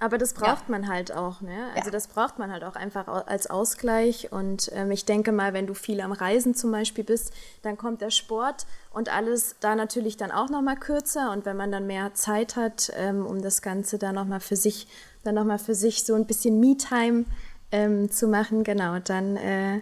[0.00, 0.70] Aber das braucht ja.
[0.70, 1.68] man halt auch, ne?
[1.74, 1.90] Also ja.
[1.92, 4.32] das braucht man halt auch einfach als Ausgleich.
[4.32, 8.00] Und ähm, ich denke mal, wenn du viel am Reisen zum Beispiel bist, dann kommt
[8.00, 11.30] der Sport und alles da natürlich dann auch nochmal kürzer.
[11.30, 14.88] Und wenn man dann mehr Zeit hat, ähm, um das Ganze dann nochmal für sich,
[15.22, 17.24] dann nochmal für sich so ein bisschen Me-Time
[17.70, 19.80] ähm, zu machen, genau, dann äh,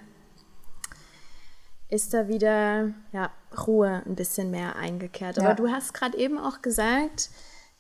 [1.89, 3.31] ist da wieder ja,
[3.67, 5.39] Ruhe ein bisschen mehr eingekehrt.
[5.39, 5.55] Aber ja.
[5.55, 7.31] du hast gerade eben auch gesagt,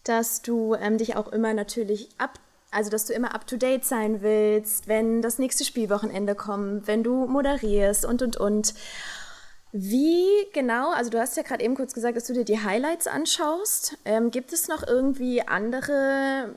[0.04, 2.38] dass du ähm, dich auch immer natürlich ab,
[2.70, 7.02] also dass du immer up to date sein willst, wenn das nächste Spielwochenende kommt, wenn
[7.02, 8.74] du moderierst und und und.
[9.74, 13.06] Wie genau, also du hast ja gerade eben kurz gesagt, dass du dir die Highlights
[13.06, 13.96] anschaust.
[14.04, 16.56] Ähm, gibt es noch irgendwie andere,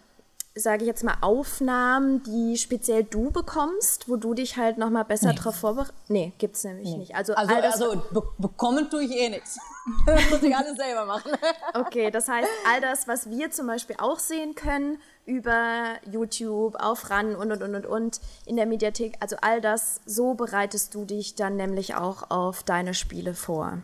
[0.58, 5.30] sage ich jetzt mal, Aufnahmen, die speziell du bekommst, wo du dich halt nochmal besser
[5.30, 5.36] nee.
[5.36, 5.94] drauf vorbereitest?
[6.08, 6.98] Nee, gibt es nämlich nee.
[6.98, 7.16] nicht.
[7.16, 9.58] Also, also, also be bekommen tue ich eh nichts.
[10.08, 11.32] Das muss ich alles selber machen.
[11.76, 17.12] Okay, das heißt, all das, was wir zum Beispiel auch sehen können über YouTube, auf
[17.12, 21.06] RAN und und und und und in der Mediathek, also all das, so bereitest du
[21.06, 23.80] dich dann nämlich auch auf deine Spiele vor.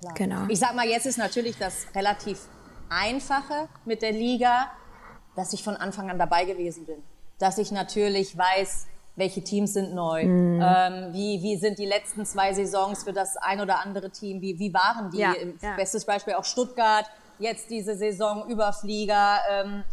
[0.00, 0.14] Klar.
[0.14, 0.46] Genau.
[0.48, 2.40] Ich sag mal, jetzt ist natürlich das relativ
[2.90, 4.70] Einfache mit der Liga,
[5.36, 7.02] dass ich von Anfang an dabei gewesen bin.
[7.38, 10.62] Dass ich natürlich weiß, welche Teams sind neu, mhm.
[10.62, 14.58] ähm, wie, wie sind die letzten zwei Saisons für das ein oder andere Team, wie,
[14.58, 15.18] wie waren die?
[15.18, 15.76] Ja, ja.
[15.76, 17.04] Bestes Beispiel auch Stuttgart,
[17.38, 19.38] jetzt diese Saison Überflieger.
[19.50, 19.84] Ähm,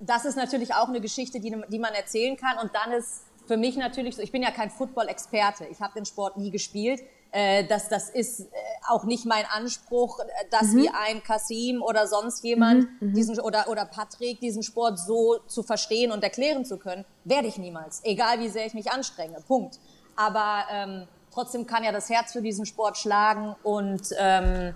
[0.00, 2.58] das ist natürlich auch eine Geschichte, die, die man erzählen kann.
[2.58, 6.04] Und dann ist für mich natürlich so, ich bin ja kein Football-Experte, ich habe den
[6.04, 7.00] Sport nie gespielt.
[7.32, 8.46] Äh, das, das ist äh,
[8.88, 10.82] auch nicht mein Anspruch, äh, dass mhm.
[10.82, 13.14] wie ein Kasim oder sonst jemand mhm, mhm.
[13.14, 17.56] diesen oder oder Patrick diesen Sport so zu verstehen und erklären zu können, werde ich
[17.56, 19.38] niemals, egal wie sehr ich mich anstrenge.
[19.48, 19.80] Punkt.
[20.14, 24.74] Aber ähm, trotzdem kann ja das Herz für diesen Sport schlagen und ähm,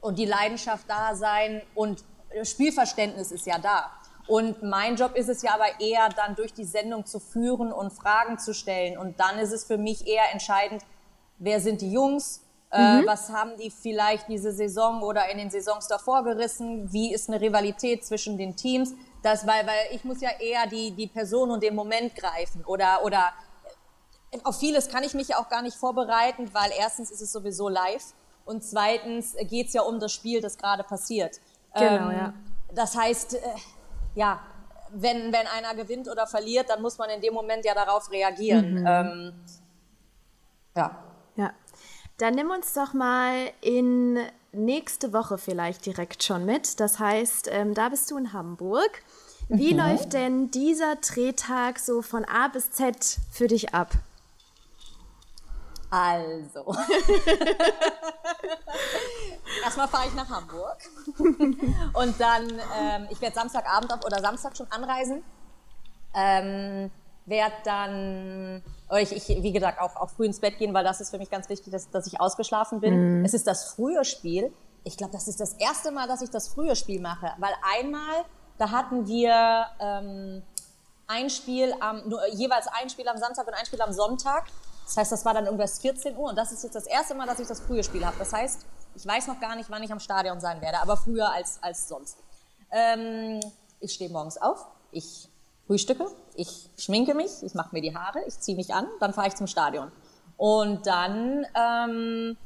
[0.00, 2.02] und die Leidenschaft da sein und
[2.44, 3.90] Spielverständnis ist ja da.
[4.26, 7.92] Und mein Job ist es ja aber eher dann durch die Sendung zu führen und
[7.92, 8.96] Fragen zu stellen.
[8.96, 10.82] Und dann ist es für mich eher entscheidend,
[11.40, 13.06] wer sind die Jungs, äh, mhm.
[13.06, 17.40] was haben die vielleicht diese Saison oder in den Saisons davor gerissen, wie ist eine
[17.40, 18.94] Rivalität zwischen den Teams.
[19.22, 23.04] Das, weil, weil ich muss ja eher die, die Person und den Moment greifen oder,
[23.04, 23.32] oder
[24.30, 27.32] äh, auf vieles kann ich mich ja auch gar nicht vorbereiten, weil erstens ist es
[27.32, 31.40] sowieso live und zweitens geht es ja um das Spiel, das gerade passiert.
[31.74, 32.34] Genau, ähm, ja.
[32.72, 33.40] Das heißt, äh,
[34.14, 34.40] ja,
[34.92, 38.80] wenn, wenn einer gewinnt oder verliert, dann muss man in dem Moment ja darauf reagieren.
[38.80, 38.86] Mhm.
[38.86, 39.32] Ähm,
[40.76, 41.09] ja.
[42.20, 44.18] Dann nimm uns doch mal in
[44.52, 46.78] nächste Woche vielleicht direkt schon mit.
[46.78, 49.02] Das heißt, ähm, da bist du in Hamburg.
[49.48, 49.80] Wie mhm.
[49.80, 53.92] läuft denn dieser Drehtag so von A bis Z für dich ab?
[55.88, 56.76] Also.
[59.64, 60.76] Erstmal fahre ich nach Hamburg.
[61.18, 65.24] Und dann, ähm, ich werde Samstagabend auf, oder Samstag schon anreisen.
[66.14, 66.90] Ähm,
[67.26, 68.62] werde dann,
[68.98, 71.30] ich, ich, wie gesagt, auch, auch früh ins Bett gehen, weil das ist für mich
[71.30, 73.18] ganz wichtig, dass, dass ich ausgeschlafen bin.
[73.18, 73.24] Mhm.
[73.24, 74.52] Es ist das frühe Spiel.
[74.84, 77.32] Ich glaube, das ist das erste Mal, dass ich das frühe Spiel mache.
[77.38, 78.24] Weil einmal,
[78.58, 80.42] da hatten wir ähm,
[81.06, 84.46] ein Spiel am, nur, jeweils ein Spiel am Samstag und ein Spiel am Sonntag.
[84.84, 87.26] Das heißt, das war dann irgendwas 14 Uhr und das ist jetzt das erste Mal,
[87.26, 88.16] dass ich das frühe Spiel habe.
[88.18, 91.30] Das heißt, ich weiß noch gar nicht, wann ich am Stadion sein werde, aber früher
[91.30, 92.18] als, als sonst.
[92.70, 93.40] Ähm,
[93.80, 95.29] ich stehe morgens auf, ich
[95.70, 96.04] frühstücke,
[96.34, 99.36] ich schminke mich, ich mache mir die Haare, ich ziehe mich an, dann fahre ich
[99.36, 99.92] zum Stadion.
[100.36, 102.36] Und dann ähm,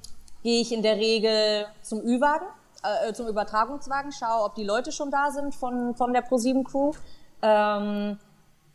[0.42, 2.44] gehe ich in der Regel zum Ü-Wagen,
[2.82, 6.92] äh, zum Übertragungswagen, schaue, ob die Leute schon da sind von, von der ProSieben Crew.
[7.40, 8.18] Ähm,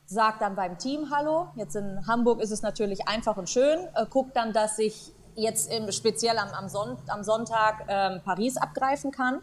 [0.07, 1.49] sag dann beim Team Hallo.
[1.55, 3.77] Jetzt in Hamburg ist es natürlich einfach und schön.
[3.93, 8.57] Äh, guck dann, dass ich jetzt im, speziell am, am, Son am Sonntag ähm, Paris
[8.57, 9.41] abgreifen kann,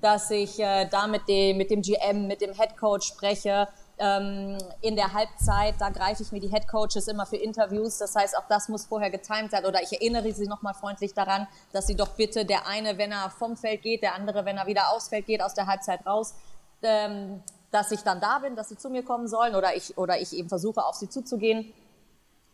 [0.00, 3.68] dass ich äh, da mit dem, mit dem GM, mit dem Head Coach spreche.
[3.98, 7.96] Ähm, in der Halbzeit, da greife ich mir die Head Coaches immer für Interviews.
[7.96, 9.64] Das heißt, auch das muss vorher getimed sein.
[9.64, 13.30] Oder ich erinnere sie nochmal freundlich daran, dass sie doch bitte der eine, wenn er
[13.30, 16.34] vom Feld geht, der andere, wenn er wieder aufs Feld geht, aus der Halbzeit raus,
[16.82, 20.20] ähm, dass ich dann da bin, dass sie zu mir kommen sollen oder ich, oder
[20.20, 21.72] ich eben versuche, auf sie zuzugehen.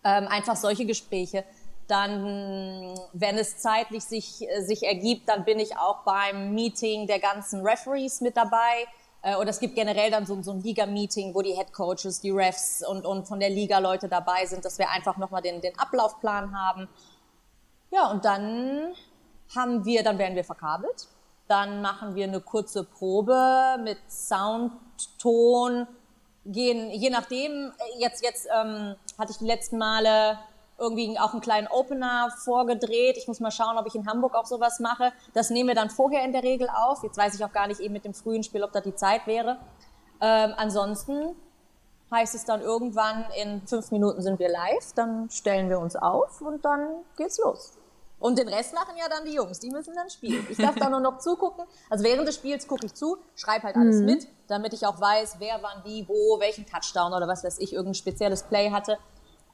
[0.05, 1.45] Ähm, einfach solche Gespräche.
[1.89, 7.67] Dann, wenn es zeitlich sich, sich ergibt, dann bin ich auch beim Meeting der ganzen
[7.67, 8.87] Referees mit dabei.
[9.23, 12.31] Äh, oder es gibt generell dann so, so ein Liga-Meeting, wo die Head Coaches, die
[12.31, 15.79] Refs und, und von der Liga Leute dabei sind, dass wir einfach nochmal den, den
[15.79, 16.89] Ablaufplan haben.
[17.91, 18.95] Ja, und dann
[19.55, 21.09] haben wir, dann werden wir verkabelt.
[21.49, 24.73] Dann machen wir eine kurze Probe mit Sound,
[25.19, 25.87] Ton,
[26.47, 30.39] gehen, je nachdem, jetzt, jetzt ähm, hatte ich die letzten Male
[30.79, 33.17] irgendwie auch einen kleinen Opener vorgedreht.
[33.17, 35.13] Ich muss mal schauen, ob ich in Hamburg auch sowas mache.
[35.35, 37.03] Das nehmen wir dann vorher in der Regel auf.
[37.03, 39.27] Jetzt weiß ich auch gar nicht eben mit dem frühen Spiel, ob da die Zeit
[39.27, 39.59] wäre.
[40.21, 41.37] Ähm, ansonsten
[42.11, 46.41] heißt es dann irgendwann, in fünf Minuten sind wir live, dann stellen wir uns auf
[46.41, 47.73] und dann geht's los.
[48.23, 50.47] Und den Rest machen ja dann die Jungs, die müssen dann spielen.
[50.49, 51.65] Ich darf da nur noch zugucken.
[51.91, 54.05] Also während des Spiels gucke ich zu, schreibe halt alles mhm.
[54.05, 57.73] mit, damit ich auch weiß, wer wann wie, wo, welchen Touchdown oder was weiß ich,
[57.73, 58.97] irgendein spezielles Play hatte.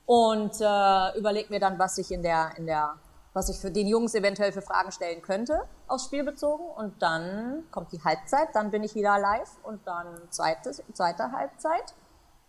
[0.09, 2.95] Und äh, überlege mir dann, was ich in der, in der,
[3.35, 6.65] was ich für den Jungs eventuell für Fragen stellen könnte, aufs Spiel bezogen.
[6.65, 11.95] Und dann kommt die Halbzeit, dann bin ich wieder live und dann zweite, zweite Halbzeit.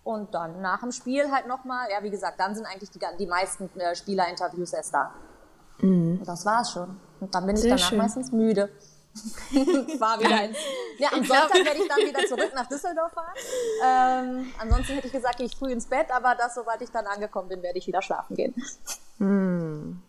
[0.05, 3.27] Und dann nach dem Spiel halt nochmal, ja, wie gesagt, dann sind eigentlich die, die
[3.27, 5.11] meisten äh, Spielerinterviews erst da.
[5.79, 6.21] Mhm.
[6.23, 6.97] Das war's schon.
[7.19, 7.97] Und dann bin ich Sehr danach schön.
[7.97, 8.69] meistens müde.
[9.99, 10.57] War wieder ins,
[10.97, 13.33] ja, am Sonntag werde ich dann wieder zurück nach Düsseldorf fahren.
[13.83, 17.05] Ähm, ansonsten hätte ich gesagt, gehe ich früh ins Bett, aber das, sobald ich dann
[17.07, 18.53] angekommen bin, werde ich wieder schlafen gehen.
[19.17, 20.01] Mhm.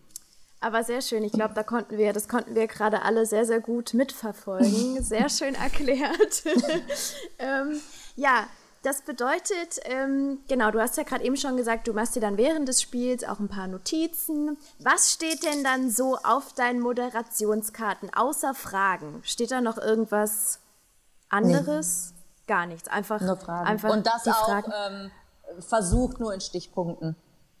[0.63, 1.23] Aber sehr schön.
[1.23, 5.01] Ich glaube, da konnten wir, das konnten wir gerade alle sehr, sehr gut mitverfolgen.
[5.01, 6.43] Sehr schön erklärt.
[7.39, 7.81] ähm,
[8.15, 8.47] ja,
[8.83, 12.37] das bedeutet, ähm, genau, du hast ja gerade eben schon gesagt, du machst dir dann
[12.37, 14.57] während des Spiels auch ein paar Notizen.
[14.79, 19.21] Was steht denn dann so auf deinen Moderationskarten, außer Fragen?
[19.23, 20.59] Steht da noch irgendwas
[21.29, 22.13] anderes?
[22.13, 22.21] Nee.
[22.47, 23.67] Gar nichts, einfach, nur Fragen.
[23.67, 25.11] einfach Und das auch ähm,
[25.59, 27.15] versucht nur in Stichpunkten.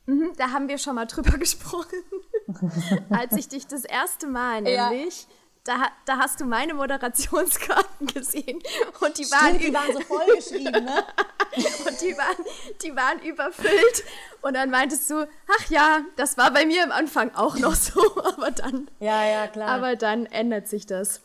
[0.07, 2.01] Mhm, da haben wir schon mal drüber gesprochen,
[3.11, 5.23] als ich dich das erste Mal nämlich...
[5.23, 8.61] Ja da, da hast du meine Moderationskarten gesehen
[8.99, 11.05] und die waren, Stimmt, die waren so vollgeschrieben, ne?
[11.87, 12.45] und die waren,
[12.81, 14.03] die waren überfüllt
[14.41, 15.27] und dann meintest du,
[15.59, 19.47] ach ja, das war bei mir am Anfang auch noch so, aber dann, ja, ja,
[19.47, 19.69] klar.
[19.69, 21.21] aber dann ändert sich das.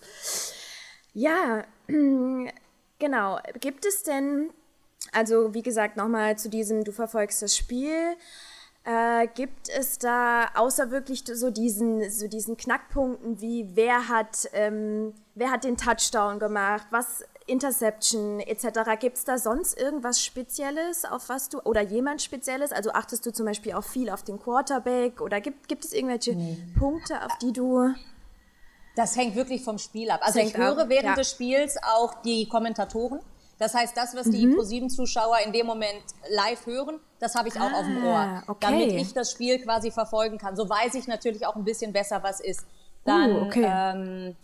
[1.14, 1.64] Ja,
[2.99, 3.40] genau.
[3.61, 4.51] Gibt es denn,
[5.12, 8.16] also wie gesagt, nochmal zu diesem, du verfolgst das Spiel.
[8.88, 15.12] Äh, gibt es da außer wirklich so diesen, so diesen Knackpunkten wie wer hat, ähm,
[15.35, 18.90] wer hat den Touchdown gemacht, was Interception etc.
[19.01, 22.70] Gibt es da sonst irgendwas Spezielles, auf was du, oder jemand Spezielles?
[22.70, 26.37] Also achtest du zum Beispiel auch viel auf den Quarterback oder gibt, gibt es irgendwelche
[26.37, 26.57] nee.
[26.79, 27.92] Punkte, auf die du.
[28.94, 30.20] Das hängt wirklich vom Spiel ab.
[30.22, 30.88] Also ich höre ab.
[30.88, 31.14] während ja.
[31.16, 33.18] des Spiels auch die Kommentatoren.
[33.59, 34.59] Das heißt, das, was die mhm.
[34.59, 38.42] Pro7-Zuschauer in dem Moment live hören, das habe ich auch ah, auf dem Ohr, ah,
[38.49, 38.59] okay.
[38.61, 40.57] damit ich das Spiel quasi verfolgen kann.
[40.57, 42.64] So weiß ich natürlich auch ein bisschen besser, was ist.
[43.05, 43.66] Dann, uh, okay.
[43.66, 44.37] ähm,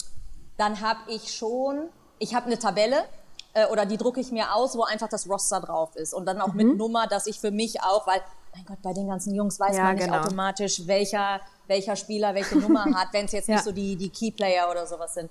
[0.57, 3.05] dann habe ich schon, ich habe eine Tabelle
[3.53, 6.40] äh, oder die drucke ich mir aus, wo einfach das Roster drauf ist und dann
[6.40, 6.57] auch mhm.
[6.57, 8.20] mit Nummer, dass ich für mich auch, weil
[8.55, 10.20] mein Gott, bei den ganzen Jungs weiß ja, man nicht genau.
[10.20, 13.57] automatisch, welcher welcher Spieler welche Nummer hat, wenn es jetzt ja.
[13.57, 15.31] nicht so die die Keyplayer oder sowas sind.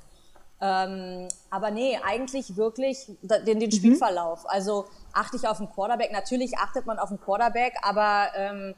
[0.62, 3.72] Ähm, aber nee, eigentlich wirklich den, den mhm.
[3.72, 4.48] Spielverlauf.
[4.48, 6.12] Also achte ich auf den Quarterback.
[6.12, 8.76] Natürlich achtet man auf den Quarterback, aber ähm,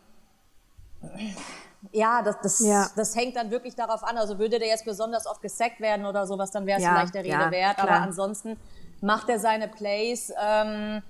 [1.91, 2.89] ja, das, das, ja.
[2.95, 4.17] das hängt dann wirklich darauf an.
[4.17, 7.15] Also würde der jetzt besonders oft gesackt werden oder sowas, dann wäre es ja, vielleicht
[7.15, 7.75] der Rede ja, wert.
[7.75, 7.89] Klar.
[7.89, 8.57] Aber ansonsten
[9.01, 10.31] macht er seine Plays.
[10.41, 11.03] Ähm,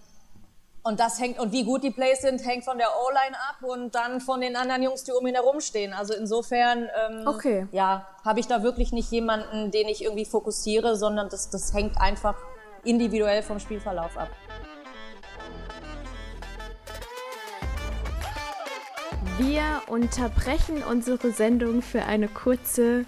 [0.84, 3.96] und das hängt, und wie gut die Plays sind, hängt von der O-Line ab und
[3.96, 5.93] dann von den anderen Jungs, die um ihn herumstehen.
[5.93, 7.67] Also insofern, ähm, okay.
[7.72, 12.00] ja, habe ich da wirklich nicht jemanden, den ich irgendwie fokussiere, sondern das, das hängt
[12.02, 12.36] einfach
[12.84, 14.30] individuell vom Spielverlauf ab.
[19.38, 23.06] Wir unterbrechen unsere Sendung für eine kurze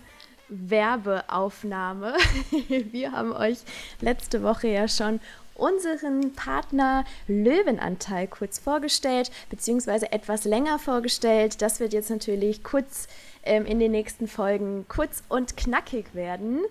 [0.47, 2.13] Werbeaufnahme.
[2.69, 3.57] Wir haben euch
[3.99, 5.19] letzte Woche ja schon
[5.55, 11.61] unseren Partner Löwenanteil kurz vorgestellt, beziehungsweise etwas länger vorgestellt.
[11.61, 13.07] Das wird jetzt natürlich kurz
[13.43, 16.61] ähm, in den nächsten Folgen kurz und knackig werden.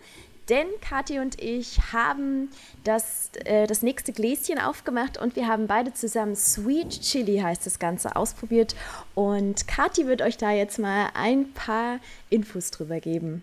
[0.49, 2.51] Denn Kathi und ich haben
[2.85, 7.79] das, äh, das nächste Gläschen aufgemacht und wir haben beide zusammen Sweet Chili heißt das
[7.79, 8.77] Ganze ausprobiert.
[9.15, 13.43] Und Kathi wird euch da jetzt mal ein paar Infos drüber geben.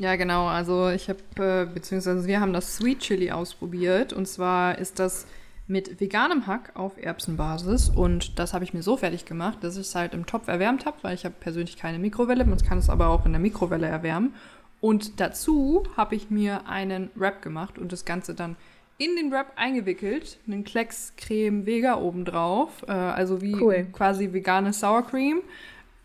[0.00, 0.46] Ja, genau.
[0.46, 4.14] Also ich habe, äh, beziehungsweise wir haben das Sweet Chili ausprobiert.
[4.14, 5.26] Und zwar ist das
[5.66, 7.90] mit veganem Hack auf Erbsenbasis.
[7.90, 10.86] Und das habe ich mir so fertig gemacht, dass ich es halt im Topf erwärmt
[10.86, 12.46] habe, weil ich habe persönlich keine Mikrowelle.
[12.46, 14.34] Man kann es aber auch in der Mikrowelle erwärmen.
[14.80, 18.56] Und dazu habe ich mir einen Wrap gemacht und das Ganze dann
[18.96, 23.86] in den Wrap eingewickelt, einen Klecks Creme Vega obendrauf, äh, also wie cool.
[23.92, 25.42] quasi vegane Sour Cream.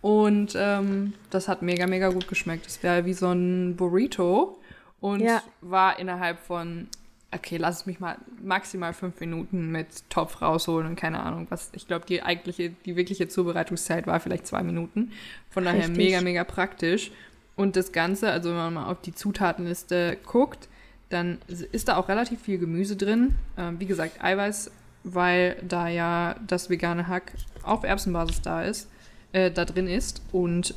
[0.05, 2.67] Und ähm, das hat mega, mega gut geschmeckt.
[2.67, 4.55] Das wäre wie so ein Burrito
[5.01, 5.41] und ja.
[5.61, 6.89] war innerhalb von,
[7.31, 11.71] okay, lass es mich mal maximal fünf Minuten mit Topf rausholen und keine Ahnung, was.
[11.73, 15.11] Ich glaube, die eigentliche, die wirkliche Zubereitungszeit war vielleicht zwei Minuten.
[15.49, 15.97] Von daher Richtig.
[15.97, 17.09] mega, mega praktisch.
[17.55, 20.69] Und das Ganze, also wenn man mal auf die Zutatenliste guckt,
[21.09, 23.33] dann ist da auch relativ viel Gemüse drin.
[23.57, 24.69] Ähm, wie gesagt, Eiweiß,
[25.03, 27.31] weil da ja das vegane Hack
[27.63, 28.87] auf Erbsenbasis da ist,
[29.31, 30.21] äh, da drin ist.
[30.31, 30.75] Und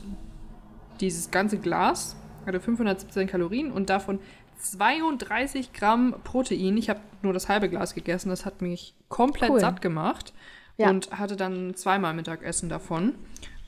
[1.01, 4.19] dieses ganze Glas hatte 517 Kalorien und davon
[4.61, 6.77] 32 Gramm Protein.
[6.77, 8.29] Ich habe nur das halbe Glas gegessen.
[8.31, 9.61] Das hat mich komplett cool.
[9.61, 10.33] satt gemacht.
[10.77, 10.91] Ja.
[10.91, 13.15] Und hatte dann zweimal Mittagessen davon.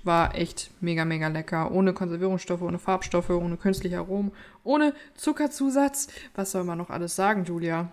[0.04, 1.72] War echt mega, mega lecker.
[1.72, 4.32] Ohne Konservierungsstoffe, ohne Farbstoffe, ohne künstliche Aromen,
[4.64, 6.08] ohne Zuckerzusatz.
[6.34, 7.90] Was soll man noch alles sagen, Julia?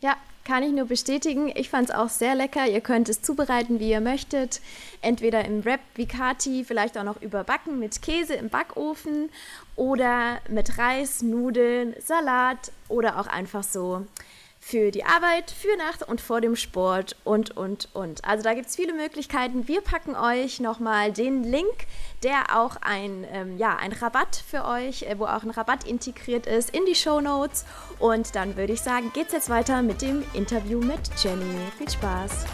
[0.00, 1.52] Ja, kann ich nur bestätigen.
[1.54, 2.66] Ich fand es auch sehr lecker.
[2.66, 4.60] Ihr könnt es zubereiten, wie ihr möchtet.
[5.02, 9.28] Entweder im Wrap wie Kati, vielleicht auch noch überbacken mit Käse im Backofen
[9.76, 14.06] oder mit Reis, Nudeln, Salat oder auch einfach so
[14.62, 18.24] für die Arbeit, für nach und vor dem Sport und, und, und.
[18.24, 19.66] Also da gibt es viele Möglichkeiten.
[19.66, 21.86] Wir packen euch nochmal den Link,
[22.22, 26.46] der auch ein, ähm, ja, ein Rabatt für euch, äh, wo auch ein Rabatt integriert
[26.46, 27.64] ist, in die Show Notes.
[27.98, 31.56] Und dann würde ich sagen, geht es jetzt weiter mit dem Interview mit Jenny.
[31.78, 32.44] Viel Spaß!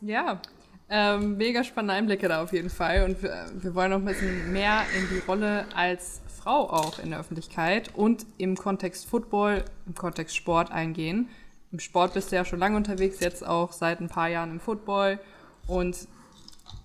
[0.00, 0.40] Ja,
[0.88, 3.04] ähm, mega spannende Einblicke da auf jeden Fall.
[3.04, 7.10] Und wir, wir wollen noch ein bisschen mehr in die Rolle als Frau auch in
[7.10, 11.28] der Öffentlichkeit und im Kontext Football, im Kontext Sport eingehen.
[11.72, 14.58] Im Sport bist du ja schon lange unterwegs, jetzt auch seit ein paar Jahren im
[14.58, 15.20] Football.
[15.66, 16.08] Und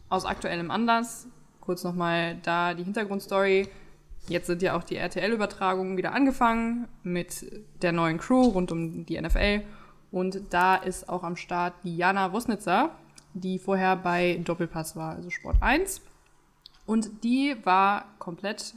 [0.09, 1.27] aus aktuellem Anlass,
[1.61, 3.69] kurz nochmal da die Hintergrundstory.
[4.27, 7.45] Jetzt sind ja auch die RTL-Übertragungen wieder angefangen mit
[7.81, 9.61] der neuen Crew rund um die NFL.
[10.11, 12.89] Und da ist auch am Start die Jana Wosnitzer,
[13.33, 16.01] die vorher bei Doppelpass war, also Sport 1.
[16.85, 18.73] Und die war komplett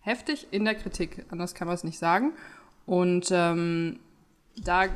[0.00, 2.32] heftig in der Kritik, anders kann man es nicht sagen.
[2.86, 4.00] Und ähm,
[4.56, 4.86] da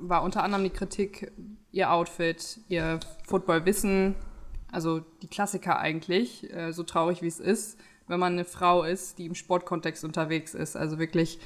[0.00, 1.32] war unter anderem die Kritik
[1.70, 4.14] ihr Outfit, ihr Footballwissen,
[4.70, 9.18] also die Klassiker eigentlich, äh, so traurig wie es ist, wenn man eine Frau ist,
[9.18, 10.76] die im Sportkontext unterwegs ist.
[10.76, 11.38] Also wirklich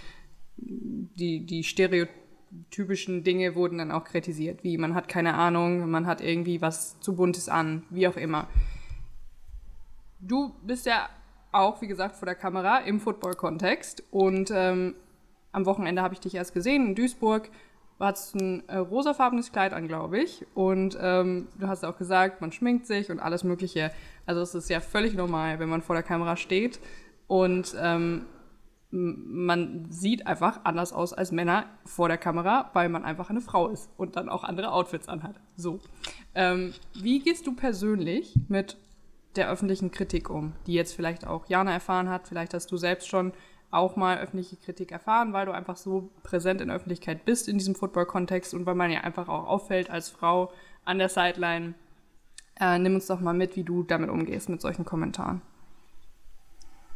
[0.56, 6.20] die, die stereotypischen Dinge wurden dann auch kritisiert, wie man hat keine Ahnung, man hat
[6.20, 8.48] irgendwie was zu buntes an, wie auch immer.
[10.20, 11.08] Du bist ja
[11.58, 14.04] auch, wie gesagt, vor der Kamera im Football-Kontext.
[14.10, 14.94] Und ähm,
[15.52, 17.50] am Wochenende habe ich dich erst gesehen in Duisburg.
[17.98, 20.44] Du hattest ein äh, rosafarbenes Kleid an, glaube ich.
[20.54, 23.90] Und ähm, du hast auch gesagt, man schminkt sich und alles Mögliche.
[24.26, 26.78] Also es ist ja völlig normal, wenn man vor der Kamera steht.
[27.26, 28.26] Und ähm,
[28.90, 33.68] man sieht einfach anders aus als Männer vor der Kamera, weil man einfach eine Frau
[33.68, 35.36] ist und dann auch andere Outfits anhat.
[35.56, 35.80] So.
[36.34, 38.76] Ähm, wie gehst du persönlich mit
[39.36, 42.28] der öffentlichen Kritik um, die jetzt vielleicht auch Jana erfahren hat?
[42.28, 43.32] Vielleicht hast du selbst schon
[43.70, 47.58] auch mal öffentliche Kritik erfahren, weil du einfach so präsent in der Öffentlichkeit bist in
[47.58, 50.52] diesem Football-Kontext und weil man ja einfach auch auffällt als Frau
[50.84, 51.74] an der Sideline.
[52.58, 55.42] Äh, nimm uns doch mal mit, wie du damit umgehst mit solchen Kommentaren.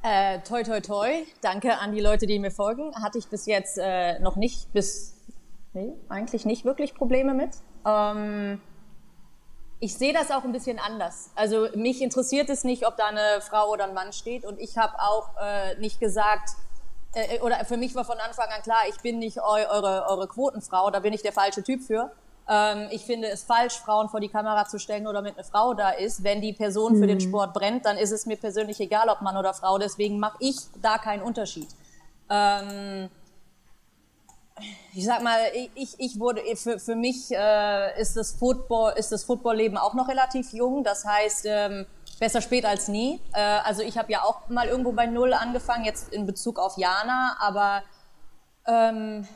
[0.02, 1.08] Äh, toi, toi, toi.
[1.42, 2.94] Danke an die Leute, die mir folgen.
[3.02, 5.14] Hatte ich bis jetzt äh, noch nicht, bis,
[5.74, 7.50] nee, eigentlich nicht wirklich Probleme mit.
[7.84, 8.60] Ähm,
[9.80, 11.30] ich sehe das auch ein bisschen anders.
[11.34, 14.44] Also mich interessiert es nicht, ob da eine Frau oder ein Mann steht.
[14.44, 16.50] Und ich habe auch äh, nicht gesagt,
[17.14, 20.28] äh, oder für mich war von Anfang an klar, ich bin nicht eu eure, eure
[20.28, 22.12] Quotenfrau, da bin ich der falsche Typ für.
[22.46, 25.72] Ähm, ich finde es falsch, Frauen vor die Kamera zu stellen oder mit einer Frau
[25.72, 26.24] da ist.
[26.24, 27.00] Wenn die Person mhm.
[27.00, 27.28] für den mhm.
[27.28, 29.78] Sport brennt, dann ist es mir persönlich egal, ob Mann oder Frau.
[29.78, 31.68] Deswegen mache ich da keinen Unterschied.
[32.28, 33.08] Ähm,
[34.94, 35.38] ich sag mal,
[35.74, 40.08] ich, ich wurde, für, für mich äh, ist das Football, ist das Footballleben auch noch
[40.08, 40.84] relativ jung.
[40.84, 41.86] Das heißt, ähm,
[42.18, 43.20] besser spät als nie.
[43.32, 46.76] Äh, also ich habe ja auch mal irgendwo bei Null angefangen, jetzt in Bezug auf
[46.76, 47.82] Jana, aber
[48.66, 49.26] ähm,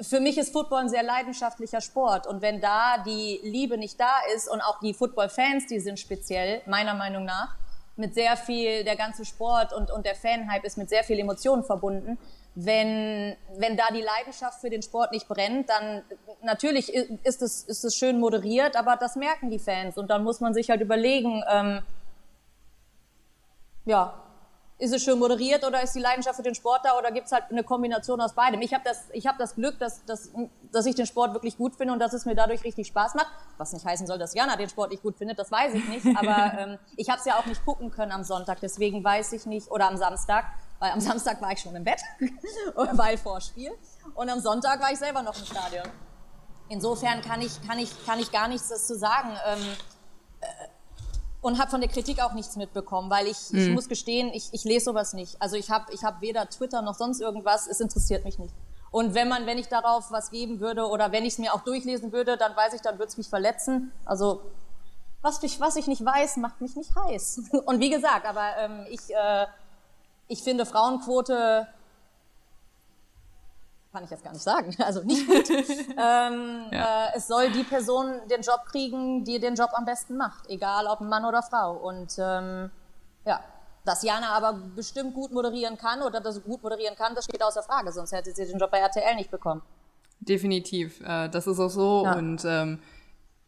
[0.00, 2.26] für mich ist Football ein sehr leidenschaftlicher Sport.
[2.26, 6.62] Und wenn da die Liebe nicht da ist und auch die Football-Fans, die sind speziell,
[6.66, 7.54] meiner Meinung nach,
[7.96, 11.64] mit sehr viel, der ganze Sport und, und der Fanhype ist mit sehr viel Emotionen
[11.64, 12.18] verbunden.
[12.56, 16.02] Wenn, wenn da die Leidenschaft für den Sport nicht brennt, dann
[16.42, 20.40] natürlich ist es, ist es schön moderiert, aber das merken die Fans und dann muss
[20.40, 21.82] man sich halt überlegen, ähm,
[23.84, 24.23] ja,
[24.84, 27.32] ist es schön moderiert oder ist die Leidenschaft für den Sport da oder gibt es
[27.32, 28.60] halt eine Kombination aus beidem?
[28.60, 30.30] Ich habe das, ich hab das Glück, dass, dass,
[30.70, 33.28] dass ich den Sport wirklich gut finde und dass es mir dadurch richtig Spaß macht.
[33.56, 36.06] Was nicht heißen soll, dass Jana den Sport nicht gut findet, das weiß ich nicht.
[36.18, 39.46] Aber ähm, ich habe es ja auch nicht gucken können am Sonntag, deswegen weiß ich
[39.46, 40.44] nicht, oder am Samstag,
[40.80, 42.02] weil am Samstag war ich schon im Bett,
[42.74, 43.72] weil Vorspiel.
[44.14, 45.86] Und am Sonntag war ich selber noch im Stadion.
[46.68, 49.30] Insofern kann ich, kann ich, kann ich gar nichts dazu sagen.
[49.46, 49.60] Ähm,
[50.40, 50.46] äh,
[51.44, 53.58] und habe von der Kritik auch nichts mitbekommen, weil ich, mhm.
[53.58, 55.36] ich muss gestehen, ich, ich lese sowas nicht.
[55.42, 58.54] Also ich habe ich hab weder Twitter noch sonst irgendwas, es interessiert mich nicht.
[58.90, 61.60] Und wenn man, wenn ich darauf was geben würde oder wenn ich es mir auch
[61.60, 63.92] durchlesen würde, dann weiß ich, dann würde es mich verletzen.
[64.06, 64.40] Also
[65.20, 67.42] was ich, was ich nicht weiß, macht mich nicht heiß.
[67.66, 69.46] Und wie gesagt, aber ähm, ich, äh,
[70.28, 71.66] ich finde Frauenquote
[73.94, 75.48] kann ich jetzt gar nicht sagen, also nicht gut.
[75.48, 77.06] ähm, ja.
[77.06, 80.86] äh, es soll die Person den Job kriegen, die den Job am besten macht, egal
[80.86, 81.76] ob Mann oder Frau.
[81.76, 82.70] Und ähm,
[83.24, 83.40] ja,
[83.84, 87.42] dass Jana aber bestimmt gut moderieren kann oder dass sie gut moderieren kann, das steht
[87.42, 89.62] außer Frage, sonst hätte sie den Job bei RTL nicht bekommen.
[90.18, 92.14] Definitiv, äh, das ist auch so ja.
[92.14, 92.80] und ähm,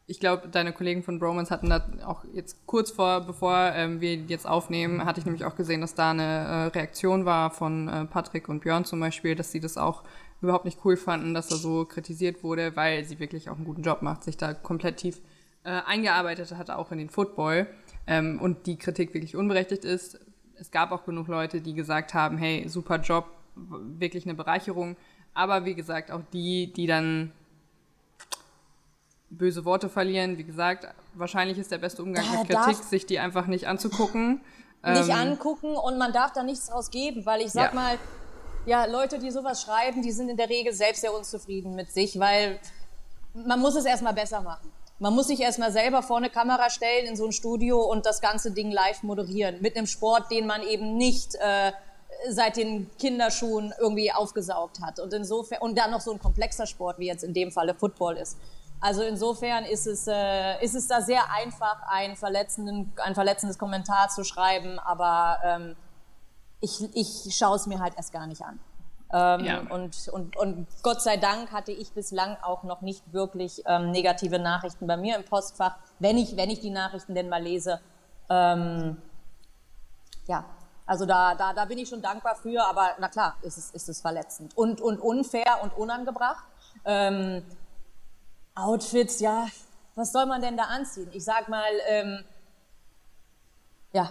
[0.09, 4.15] ich glaube, deine Kollegen von Bromance hatten da auch jetzt kurz vor, bevor ähm, wir
[4.15, 8.05] jetzt aufnehmen, hatte ich nämlich auch gesehen, dass da eine äh, Reaktion war von äh,
[8.05, 10.05] Patrick und Björn zum Beispiel, dass sie das auch
[10.43, 13.83] überhaupt nicht cool fanden, dass er so kritisiert wurde, weil sie wirklich auch einen guten
[13.83, 15.21] Job macht, sich da komplett tief
[15.65, 17.67] äh, eingearbeitet hat, auch in den Football
[18.07, 20.21] ähm, und die Kritik wirklich unberechtigt ist.
[20.59, 24.97] Es gab auch genug Leute, die gesagt haben, hey, super Job, wirklich eine Bereicherung.
[25.35, 27.33] Aber wie gesagt, auch die, die dann
[29.31, 30.39] böse Worte verlieren.
[30.39, 34.41] Wie gesagt, wahrscheinlich ist der beste Umgang mit Kritik, sich die einfach nicht anzugucken.
[34.85, 37.81] Nicht ähm, angucken und man darf da nichts draus geben, weil ich sag ja.
[37.81, 37.99] mal,
[38.67, 42.19] ja, Leute, die sowas schreiben, die sind in der Regel selbst sehr unzufrieden mit sich,
[42.19, 42.59] weil
[43.33, 44.71] man muss es erstmal besser machen.
[44.99, 48.21] Man muss sich erstmal selber vor eine Kamera stellen in so ein Studio und das
[48.21, 49.61] ganze Ding live moderieren.
[49.61, 51.73] Mit einem Sport, den man eben nicht äh,
[52.29, 54.99] seit den Kinderschuhen irgendwie aufgesaugt hat.
[54.99, 58.17] Und insofern, und dann noch so ein komplexer Sport, wie jetzt in dem Falle Football
[58.17, 58.39] ist.
[58.81, 64.09] Also insofern ist es, äh, ist es da sehr einfach, ein, verletzenden, ein verletzendes Kommentar
[64.09, 65.77] zu schreiben, aber ähm,
[66.61, 68.59] ich, ich schaue es mir halt erst gar nicht an.
[69.13, 69.61] Ähm, ja.
[69.71, 74.41] und, und, und Gott sei Dank hatte ich bislang auch noch nicht wirklich ähm, negative
[74.41, 77.81] Nachrichten bei mir im Postfach, wenn ich, wenn ich die Nachrichten denn mal lese.
[78.29, 79.01] Ähm,
[80.27, 80.45] ja,
[80.87, 83.89] also da, da, da bin ich schon dankbar für, aber na klar, ist es, ist
[83.89, 86.45] es verletzend und, und unfair und unangebracht.
[86.85, 87.45] Ähm,
[88.57, 89.47] Outfits, ja,
[89.95, 91.09] was soll man denn da anziehen?
[91.13, 92.25] Ich sag mal, ähm,
[93.93, 94.11] ja,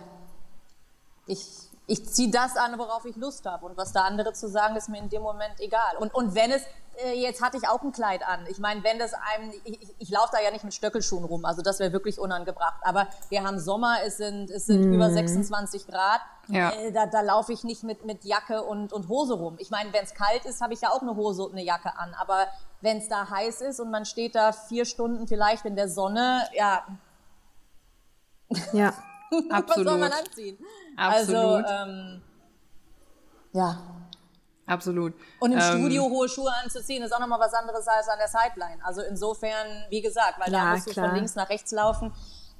[1.27, 3.65] ich, ich ziehe das an, worauf ich Lust habe.
[3.65, 5.97] Und was da andere zu sagen, ist mir in dem Moment egal.
[5.99, 6.63] Und, und wenn es,
[6.97, 8.45] äh, jetzt hatte ich auch ein Kleid an.
[8.49, 11.45] Ich meine, wenn das einem, ich, ich, ich laufe da ja nicht mit Stöckelschuhen rum,
[11.45, 12.79] also das wäre wirklich unangebracht.
[12.81, 14.93] Aber wir haben Sommer, es sind, es sind mhm.
[14.93, 16.21] über 26 Grad.
[16.47, 16.71] Ja.
[16.71, 19.55] Äh, da da laufe ich nicht mit, mit Jacke und, und Hose rum.
[19.59, 21.95] Ich meine, wenn es kalt ist, habe ich ja auch eine Hose und eine Jacke
[21.97, 22.15] an.
[22.15, 22.47] Aber
[22.81, 26.47] wenn es da heiß ist und man steht da vier Stunden vielleicht in der Sonne,
[26.53, 26.83] ja.
[28.73, 28.93] Ja.
[29.49, 29.51] Absolut.
[29.69, 30.57] Was soll man anziehen?
[30.97, 31.65] Absolut.
[31.65, 32.21] Also, ähm,
[33.53, 33.77] ja.
[34.67, 35.13] Absolut.
[35.39, 38.27] Und im ähm, Studio hohe Schuhe anzuziehen, ist auch nochmal was anderes als an der
[38.27, 38.83] Sideline.
[38.83, 41.05] Also insofern, wie gesagt, weil da musst klar.
[41.05, 42.11] du von links nach rechts laufen.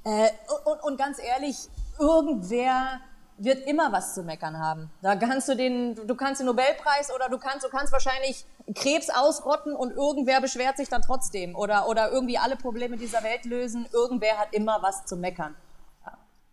[0.04, 0.28] Äh,
[0.64, 1.68] und, und ganz ehrlich,
[1.98, 3.00] irgendwer
[3.38, 4.90] wird immer was zu meckern haben.
[5.02, 9.10] Da kannst du den, du kannst den Nobelpreis oder du kannst, du kannst wahrscheinlich Krebs
[9.10, 13.86] ausrotten und irgendwer beschwert sich dann trotzdem oder, oder irgendwie alle Probleme dieser Welt lösen.
[13.92, 15.54] Irgendwer hat immer was zu meckern.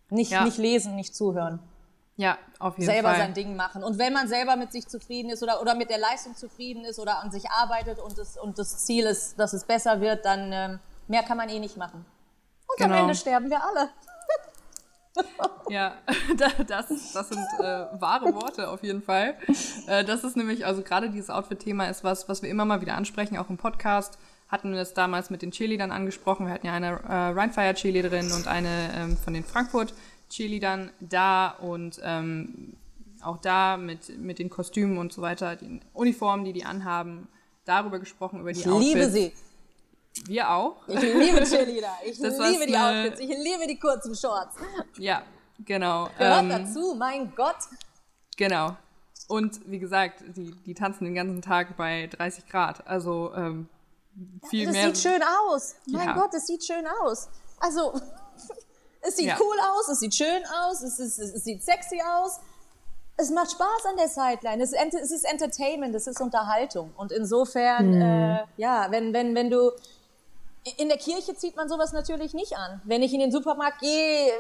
[0.10, 0.44] Nicht, ja.
[0.44, 1.60] nicht lesen, nicht zuhören.
[2.16, 3.18] Ja, auf jeden selber Fall.
[3.18, 3.84] Selber sein Ding machen.
[3.84, 7.00] Und wenn man selber mit sich zufrieden ist oder, oder mit der Leistung zufrieden ist
[7.00, 10.52] oder an sich arbeitet und das, und das Ziel ist, dass es besser wird, dann
[10.52, 12.06] ähm, mehr kann man eh nicht machen.
[12.68, 12.96] Und genau.
[12.96, 13.90] am Ende sterben wir alle.
[15.70, 15.96] ja,
[16.68, 19.36] das, das sind äh, wahre Worte auf jeden Fall.
[19.88, 22.96] Äh, das ist nämlich, also gerade dieses Outfit-Thema ist was, was wir immer mal wieder
[22.96, 24.18] ansprechen, auch im Podcast.
[24.50, 26.46] Hatten wir es damals mit den Cheerleadern angesprochen.
[26.46, 29.96] Wir hatten ja eine äh, Rheinfire-Cheerleaderin und eine ähm, von den Frankfurt
[30.34, 32.76] Cheerleadern da und ähm,
[33.22, 37.28] auch da mit, mit den Kostümen und so weiter, den Uniformen, die die anhaben,
[37.66, 38.88] darüber gesprochen, über die ich Outfits.
[38.88, 39.34] Ich liebe sie.
[40.26, 40.88] Wir auch.
[40.88, 41.94] Ich liebe Cheerleader.
[42.06, 43.20] Ich das liebe die Outfits.
[43.20, 44.56] Ich liebe die kurzen Shorts.
[44.98, 45.24] Ja,
[45.66, 46.10] genau.
[46.18, 47.56] Gehört ähm, dazu, mein Gott.
[48.38, 48.76] Genau.
[49.28, 52.86] Und wie gesagt, die, die tanzen den ganzen Tag bei 30 Grad.
[52.86, 53.70] Also ähm,
[54.50, 54.90] viel das mehr.
[54.90, 55.76] Das sieht schön aus.
[55.88, 56.14] Mein ja.
[56.14, 57.30] Gott, es sieht schön aus.
[57.60, 57.94] Also,
[59.04, 59.38] es sieht ja.
[59.40, 62.40] cool aus, es sieht schön aus, es, ist, es sieht sexy aus.
[63.16, 64.64] Es macht Spaß an der Sideline.
[64.64, 66.92] Es, es ist Entertainment, es ist Unterhaltung.
[66.98, 68.02] Und insofern, mhm.
[68.02, 69.72] äh, ja, wenn, wenn, wenn du
[70.78, 72.82] in der Kirche zieht man sowas natürlich nicht an.
[72.86, 74.32] Wenn ich in den Supermarkt gehe,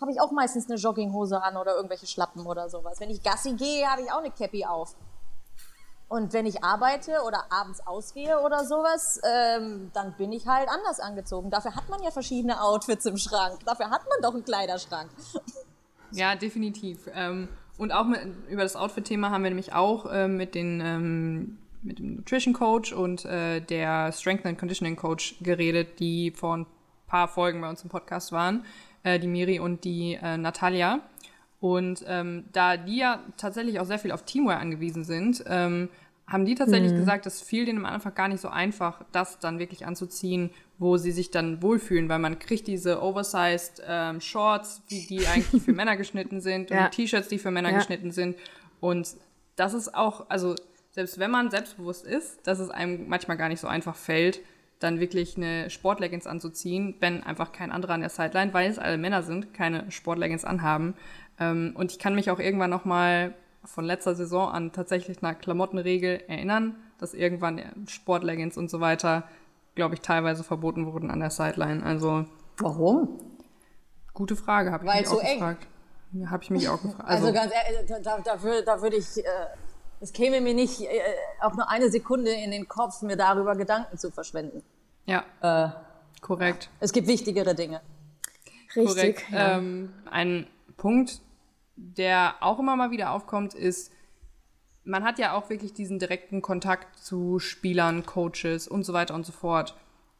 [0.00, 3.00] habe ich auch meistens eine Jogginghose an oder irgendwelche Schlappen oder sowas.
[3.00, 4.94] Wenn ich Gassi gehe, habe ich auch eine Cappy auf.
[6.12, 11.00] Und wenn ich arbeite oder abends ausgehe oder sowas, ähm, dann bin ich halt anders
[11.00, 11.48] angezogen.
[11.48, 13.60] Dafür hat man ja verschiedene Outfits im Schrank.
[13.64, 15.08] Dafür hat man doch einen Kleiderschrank.
[16.10, 17.08] Ja, definitiv.
[17.14, 17.48] Ähm,
[17.78, 21.98] und auch mit, über das Outfit-Thema haben wir nämlich auch äh, mit, den, ähm, mit
[21.98, 26.66] dem Nutrition Coach und äh, der Strength and Conditioning Coach geredet, die vor ein
[27.06, 28.66] paar Folgen bei uns im Podcast waren,
[29.02, 31.00] äh, die Miri und die äh, Natalia.
[31.62, 35.88] Und ähm, da die ja tatsächlich auch sehr viel auf Teamwear angewiesen sind, ähm,
[36.26, 36.96] haben die tatsächlich mhm.
[36.96, 40.96] gesagt, es fiel denen am Anfang gar nicht so einfach, das dann wirklich anzuziehen, wo
[40.96, 45.72] sie sich dann wohlfühlen, weil man kriegt diese oversized ähm, Shorts, die, die eigentlich für
[45.72, 46.84] Männer geschnitten sind ja.
[46.84, 47.78] und T-Shirts, die für Männer ja.
[47.78, 48.36] geschnitten sind.
[48.80, 49.08] Und
[49.56, 50.54] das ist auch, also
[50.90, 54.40] selbst wenn man selbstbewusst ist, dass es einem manchmal gar nicht so einfach fällt,
[54.78, 58.98] dann wirklich eine Sportleggings anzuziehen, wenn einfach kein anderer an der Sideline, weil es alle
[58.98, 60.94] Männer sind, keine Sportleggings anhaben.
[61.38, 63.34] Ähm, und ich kann mich auch irgendwann noch mal
[63.64, 69.24] von letzter Saison an tatsächlich nach Klamottenregel erinnern, dass irgendwann Sportleggings und so weiter,
[69.74, 71.84] glaube ich, teilweise verboten wurden an der Sideline.
[71.84, 72.26] Also
[72.58, 73.20] warum?
[74.14, 75.38] Gute Frage, habe ich mich so auch eng.
[75.38, 75.66] gefragt.
[76.26, 77.08] Habe ich mich auch gefragt.
[77.08, 79.22] Also, also ganz ehrlich, da, da, da würde ich, äh,
[80.00, 81.00] es käme mir nicht äh,
[81.40, 84.62] auch nur eine Sekunde in den Kopf, mir darüber Gedanken zu verschwenden.
[85.06, 85.24] Ja.
[85.40, 85.70] Äh,
[86.20, 86.68] korrekt.
[86.80, 87.80] Es gibt wichtigere Dinge.
[88.76, 88.84] Richtig.
[88.84, 89.30] Korrekt.
[89.30, 89.58] Ja.
[89.58, 90.46] Ähm, ein
[90.76, 91.20] Punkt,
[91.76, 93.92] der auch immer mal wieder aufkommt, ist,
[94.84, 99.24] man hat ja auch wirklich diesen direkten Kontakt zu Spielern, Coaches und so weiter und
[99.24, 99.76] so fort.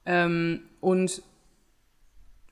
[0.06, 1.22] Ähm, und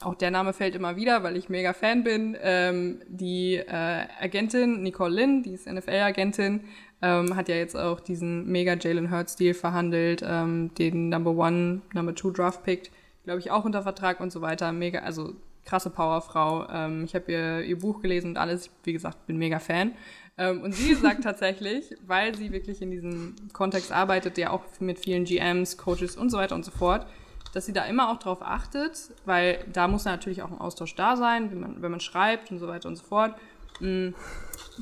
[0.00, 2.36] auch der Name fällt immer wieder, weil ich mega Fan bin.
[2.40, 6.64] Ähm, die äh, Agentin Nicole Lynn, die ist NFL-Agentin,
[7.02, 12.14] ähm, hat ja jetzt auch diesen mega Jalen Hurts-Deal verhandelt, ähm, den Number One, Number
[12.14, 12.90] Two Draft Pick,
[13.24, 14.72] glaube ich, auch unter Vertrag und so weiter.
[14.72, 15.34] Mega, also
[15.70, 16.68] krasse Powerfrau.
[16.68, 18.70] Ähm, ich habe ihr, ihr Buch gelesen und alles.
[18.82, 19.92] Wie gesagt, bin mega Fan.
[20.36, 24.98] Ähm, und sie sagt tatsächlich, weil sie wirklich in diesem Kontext arbeitet, ja auch mit
[24.98, 27.06] vielen GMs, Coaches und so weiter und so fort,
[27.54, 31.16] dass sie da immer auch drauf achtet, weil da muss natürlich auch ein Austausch da
[31.16, 33.34] sein, wenn man, wenn man schreibt und so weiter und so fort,
[33.80, 34.08] mm,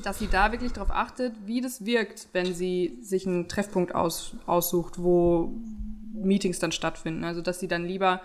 [0.03, 4.35] dass sie da wirklich darauf achtet, wie das wirkt, wenn sie sich einen Treffpunkt aus,
[4.45, 5.53] aussucht, wo
[6.13, 7.23] Meetings dann stattfinden.
[7.23, 8.21] Also dass sie dann lieber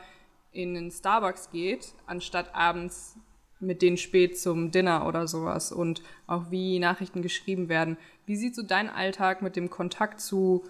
[0.55, 3.17] in den Starbucks geht, anstatt abends
[3.61, 7.97] mit denen spät zum Dinner oder sowas und auch wie Nachrichten geschrieben werden.
[8.27, 10.65] Wie sieht so dein Alltag mit dem Kontakt zu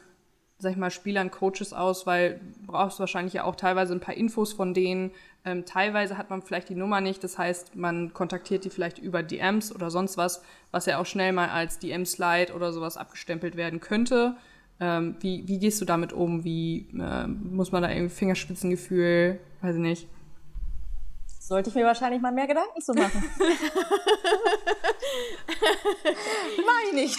[0.58, 4.14] sag ich mal, Spielern Coaches aus, weil du brauchst wahrscheinlich ja auch teilweise ein paar
[4.14, 5.10] Infos von denen.
[5.44, 9.22] Ähm, teilweise hat man vielleicht die Nummer nicht, das heißt, man kontaktiert die vielleicht über
[9.22, 13.80] DMs oder sonst was, was ja auch schnell mal als DM-Slide oder sowas abgestempelt werden
[13.80, 14.36] könnte.
[14.80, 16.44] Ähm, wie, wie gehst du damit um?
[16.44, 20.08] Wie äh, muss man da irgendwie Fingerspitzengefühl, weiß ich nicht.
[21.38, 23.22] Sollte ich mir wahrscheinlich mal mehr Gedanken zu machen.
[26.66, 27.18] Mach ich nicht.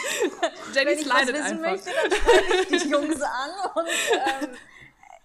[0.74, 1.72] Jenny Wenn ich was wissen einfach.
[1.72, 4.49] möchte, dann schreibe ich die Jungs an und ähm,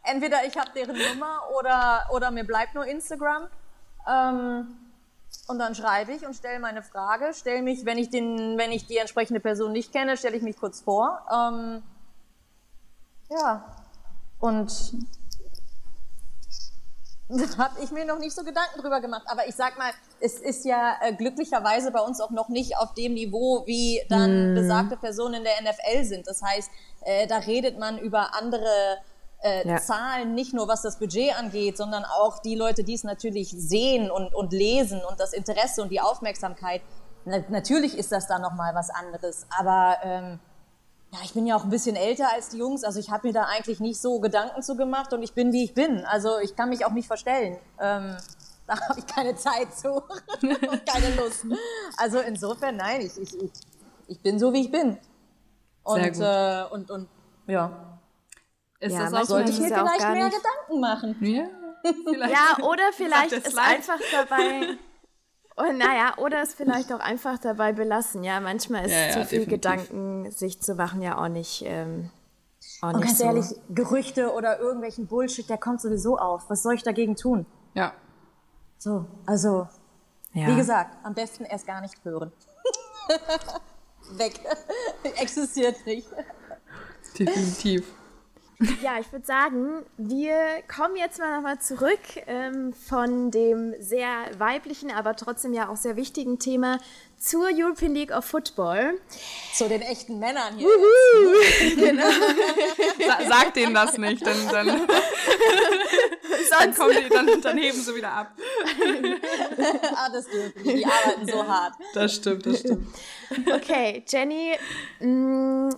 [0.04, 3.48] entweder ich habe deren Nummer oder, oder mir bleibt nur Instagram.
[4.06, 4.76] Ähm,
[5.48, 8.86] und dann schreibe ich und stelle meine Frage, stelle mich, wenn ich, den, wenn ich
[8.86, 11.26] die entsprechende Person nicht kenne, stelle ich mich kurz vor.
[11.32, 11.82] Ähm,
[13.30, 13.64] ja,
[14.40, 14.70] und
[17.28, 19.22] da habe ich mir noch nicht so Gedanken drüber gemacht.
[19.26, 22.92] Aber ich sag mal, es ist ja äh, glücklicherweise bei uns auch noch nicht auf
[22.94, 26.26] dem Niveau, wie dann besagte Personen in der NFL sind.
[26.26, 26.70] Das heißt,
[27.02, 28.98] äh, da redet man über andere
[29.42, 29.76] äh, Ja.
[29.78, 34.10] Zahlen, nicht nur was das Budget angeht, sondern auch die Leute, die es natürlich sehen
[34.10, 36.82] und, und lesen und das Interesse und die Aufmerksamkeit.
[37.24, 39.46] Na, natürlich ist das dann nochmal was anderes.
[39.58, 40.40] Aber ähm,
[41.12, 43.32] ja, ich bin ja auch ein bisschen älter als die Jungs, also ich habe mir
[43.32, 46.04] da eigentlich nicht so Gedanken zu gemacht und ich bin, wie ich bin.
[46.04, 47.58] Also ich kann mich auch nicht verstellen.
[47.80, 48.16] Ähm,
[48.66, 49.94] da habe ich keine Zeit zu
[50.42, 51.44] und keine Lust.
[51.96, 53.50] Also insofern, nein, ich, ich, ich,
[54.06, 54.98] ich bin so, wie ich bin.
[55.82, 56.72] Und, Sehr gut.
[56.72, 57.08] Äh, und, und
[57.46, 57.98] ja,
[58.78, 61.16] Ist Ja, das auch sollte ich mir vielleicht mehr nicht- Gedanken machen.
[61.20, 61.46] Ja,
[62.04, 62.32] vielleicht.
[62.32, 64.76] Ja, oder vielleicht ist einfach dabei.
[65.60, 68.24] Und naja, oder es vielleicht auch einfach dabei belassen.
[68.24, 69.48] Ja, manchmal ist Ja, ja, zu viel definitiv.
[69.48, 71.62] Gedanken, sich zu machen, ja auch nicht.
[71.66, 72.10] Ähm,
[72.82, 73.24] auch Und nicht ganz so.
[73.24, 76.48] ehrlich, Gerüchte oder irgendwelchen Bullshit, der kommt sowieso auf.
[76.48, 77.46] Was soll ich dagegen tun?
[77.74, 77.92] Ja,
[78.78, 79.68] So, also,
[80.32, 80.46] ja.
[80.48, 82.32] wie gesagt, am besten erst gar nicht hören.
[84.12, 84.40] Weg.
[85.20, 86.08] Existiert nicht.
[87.18, 87.86] definitiv.
[88.82, 90.34] Ja, ich würde sagen, wir
[90.68, 94.08] kommen jetzt mal nochmal zurück ähm, von dem sehr
[94.38, 96.78] weiblichen, aber trotzdem ja auch sehr wichtigen Thema
[97.16, 99.00] zur European League of Football.
[99.54, 100.68] Zu den echten Männern hier.
[103.06, 104.66] Sa sag denen das nicht, dann, dann,
[106.50, 108.36] dann, kommen die, dann, dann heben sie wieder ab.
[109.94, 110.74] ah, das dürfen die.
[110.76, 111.74] Die arbeiten so hart.
[111.94, 112.88] Das stimmt, das stimmt.
[113.54, 114.58] Okay, Jenny,
[115.00, 115.70] mh,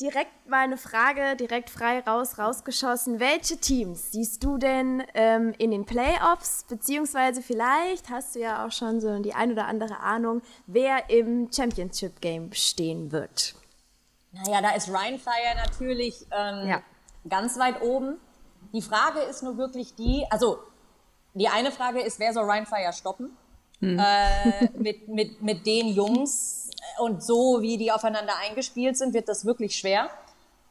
[0.00, 3.20] direkt mal eine Frage, direkt frei raus, rausgeschossen.
[3.20, 6.64] Welche Teams siehst du denn ähm, in den Playoffs?
[6.68, 11.50] Beziehungsweise vielleicht hast du ja auch schon so die ein oder andere Ahnung, wer im
[11.52, 13.54] Championship Game stehen wird.
[14.32, 16.82] Naja, da ist Ryan Fire natürlich ähm, Ja.
[17.28, 18.18] ganz weit oben.
[18.72, 20.58] Die Frage ist nur wirklich die, also
[21.34, 23.36] die eine Frage ist, wer soll Ryan Fire stoppen?
[23.80, 26.63] Äh, mit, mit, mit den Jungs
[26.98, 30.08] und so, wie die aufeinander eingespielt sind, wird das wirklich schwer.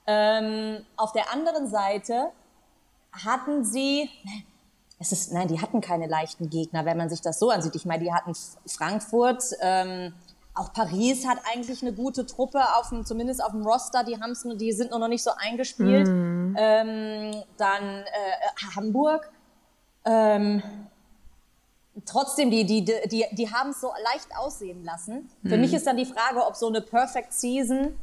[0.05, 2.29] Ähm, auf der anderen Seite
[3.11, 4.09] hatten sie,
[4.99, 7.75] es ist, nein, die hatten keine leichten Gegner, wenn man sich das so ansieht.
[7.75, 8.33] Ich meine, die hatten
[8.65, 10.13] Frankfurt, ähm,
[10.55, 14.45] auch Paris hat eigentlich eine gute Truppe, auf dem, zumindest auf dem Roster, die, haben's,
[14.55, 16.07] die sind nur noch nicht so eingespielt.
[16.07, 19.31] Ähm, dann äh, Hamburg.
[20.05, 20.61] Ähm,
[22.05, 25.29] trotzdem, die, die, die, die, haben es so leicht aussehen lassen.
[25.45, 27.97] Für mich ist dann die Frage, ob so eine Perfect Season,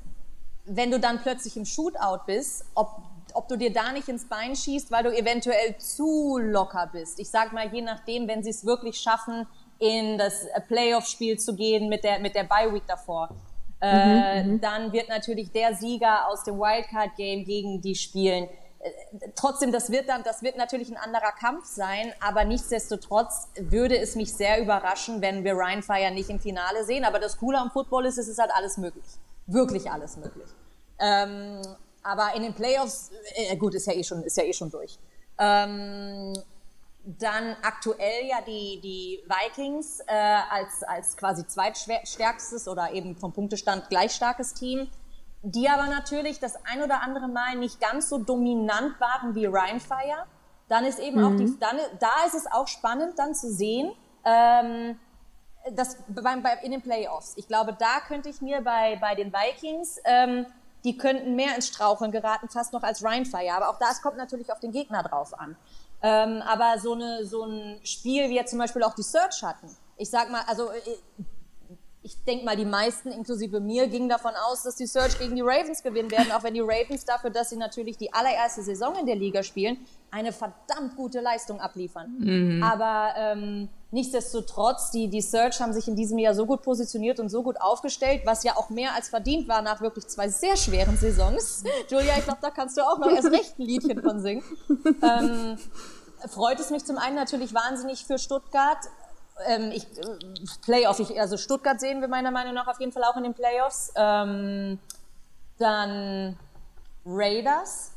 [0.65, 3.03] wenn du dann plötzlich im Shootout bist, ob,
[3.35, 7.19] ob du dir da nicht ins Bein schießt, weil du eventuell zu locker bist.
[7.19, 9.47] Ich sag mal, je nachdem, wenn sie es wirklich schaffen,
[9.79, 13.31] in das Playoff-Spiel zu gehen mit der, mit der Bye-Week davor.
[13.81, 18.47] Äh, dann wird natürlich der Sieger aus dem Wildcard-Game gegen die spielen.
[19.35, 24.15] Trotzdem, das wird dann, das wird natürlich ein anderer Kampf sein, aber nichtsdestotrotz würde es
[24.15, 27.05] mich sehr überraschen, wenn wir Ryan Fire nicht im Finale sehen.
[27.05, 29.05] Aber das Coole am Football ist, es ist halt alles möglich.
[29.47, 30.49] Wirklich alles möglich.
[30.99, 31.61] Ähm,
[32.03, 34.99] aber in den Playoffs, äh, gut, ist ja eh schon, ist ja eh schon durch.
[35.39, 36.33] Ähm,
[37.05, 40.15] dann aktuell ja die, die Vikings äh,
[40.51, 44.89] als, als quasi zweitstärkstes oder eben vom Punktestand gleich starkes Team,
[45.43, 50.27] die aber natürlich das ein oder andere Mal nicht ganz so dominant waren wie Rheinfire.
[50.69, 53.93] Dann ist eben auch die, dann, da ist es auch spannend dann zu sehen,
[54.25, 54.99] ähm,
[55.73, 57.35] das beim, bei, in den Playoffs.
[57.37, 60.47] Ich glaube, da könnte ich mir bei, bei den Vikings, ähm,
[60.85, 63.53] die könnten mehr ins Straucheln geraten, fast noch als Rheinfire.
[63.55, 65.57] Aber auch das kommt natürlich auf den Gegner drauf an.
[66.03, 69.77] Ähm, aber so, eine, so ein Spiel, wie jetzt zum Beispiel auch die Search hatten.
[69.97, 70.81] Ich sag mal, also äh,
[72.11, 75.43] ich denke mal, die meisten, inklusive mir, gingen davon aus, dass die Search gegen die
[75.43, 79.07] Ravens gewinnen werden, auch wenn die Ravens dafür, dass sie natürlich die allererste Saison in
[79.07, 79.79] der Liga spielen,
[80.11, 82.17] eine verdammt gute Leistung abliefern.
[82.19, 82.63] Mhm.
[82.65, 87.29] Aber ähm, nichtsdestotrotz, die, die Search haben sich in diesem Jahr so gut positioniert und
[87.29, 90.97] so gut aufgestellt, was ja auch mehr als verdient war nach wirklich zwei sehr schweren
[90.97, 91.63] Saisons.
[91.89, 94.43] Julia, ich glaube, da kannst du auch noch erst recht ein Liedchen von singen.
[95.01, 95.59] Ähm,
[96.29, 98.79] freut es mich zum einen natürlich wahnsinnig für Stuttgart.
[99.47, 100.19] Ähm, ich, äh,
[100.63, 103.35] Playoff, ich, also Stuttgart sehen wir meiner Meinung nach auf jeden Fall auch in den
[103.35, 103.93] Playoffs.
[103.97, 104.79] Ähm,
[105.59, 106.39] dann
[107.05, 107.93] Raiders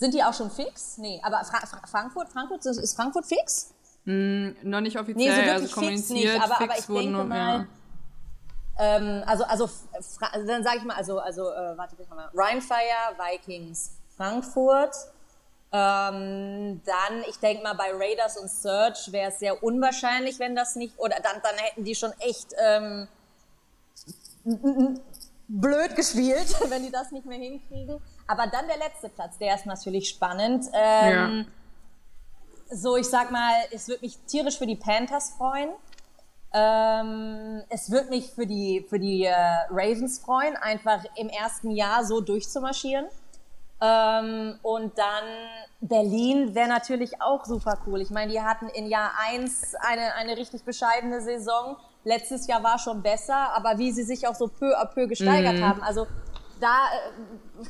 [0.00, 0.96] sind die auch schon fix?
[0.96, 3.74] Nee, aber Fra Fra Frankfurt, Frankfurt, ist Frankfurt fix?
[4.06, 7.66] Mm, noch nicht offiziell, nee, so also kommuniziert, nicht, aber, aber ich denke mal,
[8.78, 8.96] ja.
[8.96, 9.68] ähm, also, also,
[10.46, 14.94] dann sage ich mal, also, also, äh, warte, ich mal, Rheinfire, Vikings, Frankfurt,
[15.72, 20.74] ähm, dann, ich denke mal, bei Raiders und Search wäre es sehr unwahrscheinlich, wenn das
[20.74, 23.08] nicht, oder dann, dann hätten die schon echt ähm,
[25.46, 28.00] blöd gespielt, wenn die das nicht mehr hinkriegen.
[28.26, 30.66] Aber dann der letzte Platz, der ist natürlich spannend.
[30.72, 31.46] Ähm,
[32.68, 32.76] ja.
[32.76, 35.70] So, ich sag mal, es wird mich tierisch für die Panthers freuen.
[36.52, 39.34] Ähm, es wird mich für die, für die äh,
[39.70, 43.06] Ravens freuen, einfach im ersten Jahr so durchzumarschieren.
[43.82, 45.24] Ähm, und dann
[45.80, 48.00] Berlin wäre natürlich auch super cool.
[48.02, 51.76] Ich meine, die hatten in Jahr eins eine, eine richtig bescheidene Saison.
[52.04, 55.56] Letztes Jahr war schon besser, aber wie sie sich auch so peu à peu gesteigert
[55.56, 55.64] mhm.
[55.64, 55.82] haben.
[55.82, 56.06] Also
[56.60, 57.64] da, äh,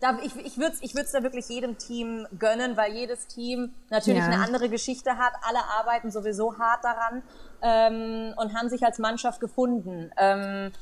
[0.00, 3.72] da, ich, ich würde es ich würd's da wirklich jedem Team gönnen, weil jedes Team
[3.88, 4.26] natürlich ja.
[4.26, 5.32] eine andere Geschichte hat.
[5.48, 7.22] Alle arbeiten sowieso hart daran
[7.62, 10.10] ähm, und haben sich als Mannschaft gefunden.
[10.18, 10.72] Ähm,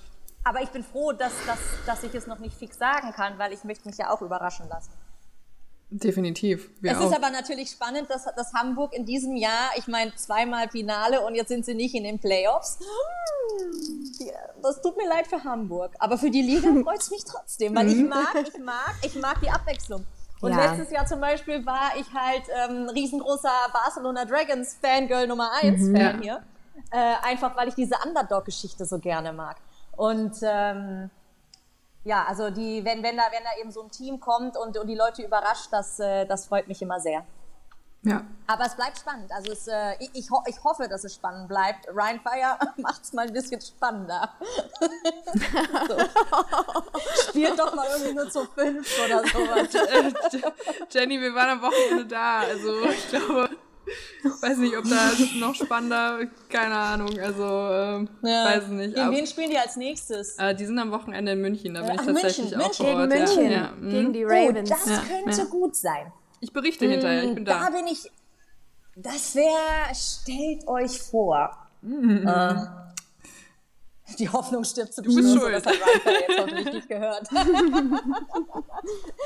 [0.45, 3.53] aber ich bin froh, dass, dass, dass ich es noch nicht fix sagen kann, weil
[3.53, 4.93] ich möchte mich ja auch überraschen lassen.
[5.93, 6.71] Definitiv.
[6.83, 7.07] Es auch.
[7.07, 11.35] ist aber natürlich spannend, dass, dass Hamburg in diesem Jahr, ich meine, zweimal Finale und
[11.35, 12.79] jetzt sind sie nicht in den Playoffs.
[14.63, 15.93] Das tut mir leid für Hamburg.
[15.99, 18.09] Aber für die Liga freut es mich trotzdem, weil ich mhm.
[18.09, 20.07] mag, ich mag, ich mag die Abwechslung.
[20.41, 20.71] Und ja.
[20.71, 25.97] letztes Jahr zum Beispiel war ich halt ähm, riesengroßer Barcelona Dragons Fangirl Nummer 1 mhm.
[25.97, 26.43] Fan hier.
[26.93, 29.57] Äh, einfach weil ich diese Underdog-Geschichte so gerne mag.
[30.01, 31.11] Und ähm,
[32.05, 34.87] ja, also die, wenn, wenn, da, wenn da eben so ein Team kommt und, und
[34.87, 37.23] die Leute überrascht, das, äh, das freut mich immer sehr.
[38.01, 38.25] Ja.
[38.47, 39.31] Aber es bleibt spannend.
[39.31, 41.87] Also es, äh, ich, ich, ho ich hoffe, dass es spannend bleibt.
[41.89, 44.31] Ryan Fire macht es mal ein bisschen spannender.
[47.29, 49.69] Spielt doch mal irgendwie nur zu fünf oder sowas.
[50.91, 52.39] Jenny, wir waren am Wochenende da.
[52.39, 53.51] Also ich glaube,
[54.43, 58.45] weiß nicht, ob da noch spannender, keine Ahnung, also ähm, ja.
[58.45, 58.95] weiß nicht.
[58.95, 60.37] Gegen wen spielen die als nächstes?
[60.39, 63.11] Äh, die sind am Wochenende in München, da bin ich tatsächlich München, auch vor Ort.
[63.11, 63.51] Gegen München, ja.
[63.51, 63.73] Ja.
[63.81, 64.71] gegen die Ravens.
[64.71, 66.13] Oh, das könnte gut sein.
[66.41, 67.65] Ich berichte mm, hinterher, ich bin da.
[67.65, 68.11] Da bin ich,
[68.97, 71.57] das wäre, stellt euch vor.
[71.83, 72.27] Mm.
[72.27, 72.55] Äh,
[74.19, 75.43] die Hoffnung stirbt zum du bist Schluss.
[75.43, 75.55] Schuld.
[75.55, 77.23] Das hat Ryan jetzt hoffentlich nicht gehört.
[77.33, 77.37] ich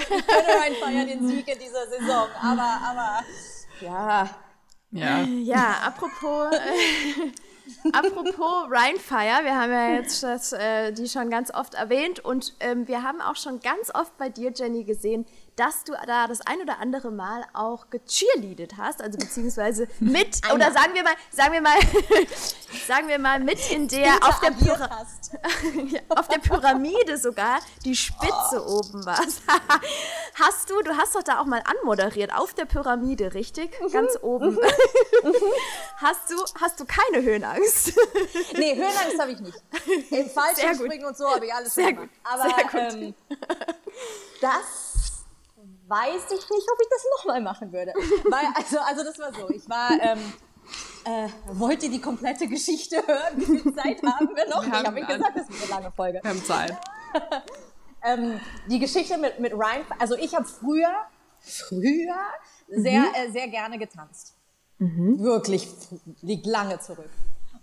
[0.06, 3.20] könnte Ryan Fire den Sieg in dieser Saison, aber, aber
[3.80, 4.28] ja,
[4.94, 5.22] ja.
[5.24, 11.74] Ja, apropos, äh, apropos Rhinefire, wir haben ja jetzt das, äh, die schon ganz oft
[11.74, 15.26] erwähnt und ähm, wir haben auch schon ganz oft bei dir, Jenny, gesehen,
[15.56, 20.72] dass du da das ein oder andere Mal auch gecheerleadet hast, also beziehungsweise mit oder
[20.72, 21.78] sagen wir mal, sagen wir mal,
[22.86, 24.90] sagen wir mal mit in der auf der, Pyra
[26.08, 28.78] auf der Pyramide sogar die Spitze oh.
[28.78, 29.18] oben war.
[30.34, 33.80] hast du, du hast doch da auch mal anmoderiert auf der Pyramide, richtig?
[33.80, 33.92] Mhm.
[33.92, 34.54] Ganz oben.
[34.54, 34.60] Mhm.
[35.96, 37.92] hast du, hast du keine Höhenangst?
[38.54, 39.58] nee, Höhenangst habe ich nicht.
[40.10, 42.08] Im Fallschirmspringen und so habe ich alles Sehr gemacht.
[42.08, 42.32] Gut.
[42.32, 42.92] Aber Sehr gut.
[42.92, 43.14] Ähm,
[44.40, 44.83] das
[45.86, 47.92] weiß ich nicht, ob ich das nochmal machen würde.
[48.30, 50.18] Weil, also, also das war so, ich war, ähm,
[51.04, 53.36] äh, wollt ihr die komplette Geschichte hören?
[53.36, 54.62] Wie viel Zeit haben wir noch?
[54.62, 56.20] Wir ich habe hab gesagt, das ist eine lange Folge.
[56.22, 56.76] Wir haben Zeit.
[58.04, 60.94] ähm, die Geschichte mit, mit Ryan, also ich habe früher,
[61.40, 62.16] früher
[62.68, 63.14] sehr, mhm.
[63.14, 64.34] äh, sehr gerne getanzt.
[64.78, 65.20] Mhm.
[65.20, 65.68] Wirklich,
[66.22, 67.10] liegt lange zurück.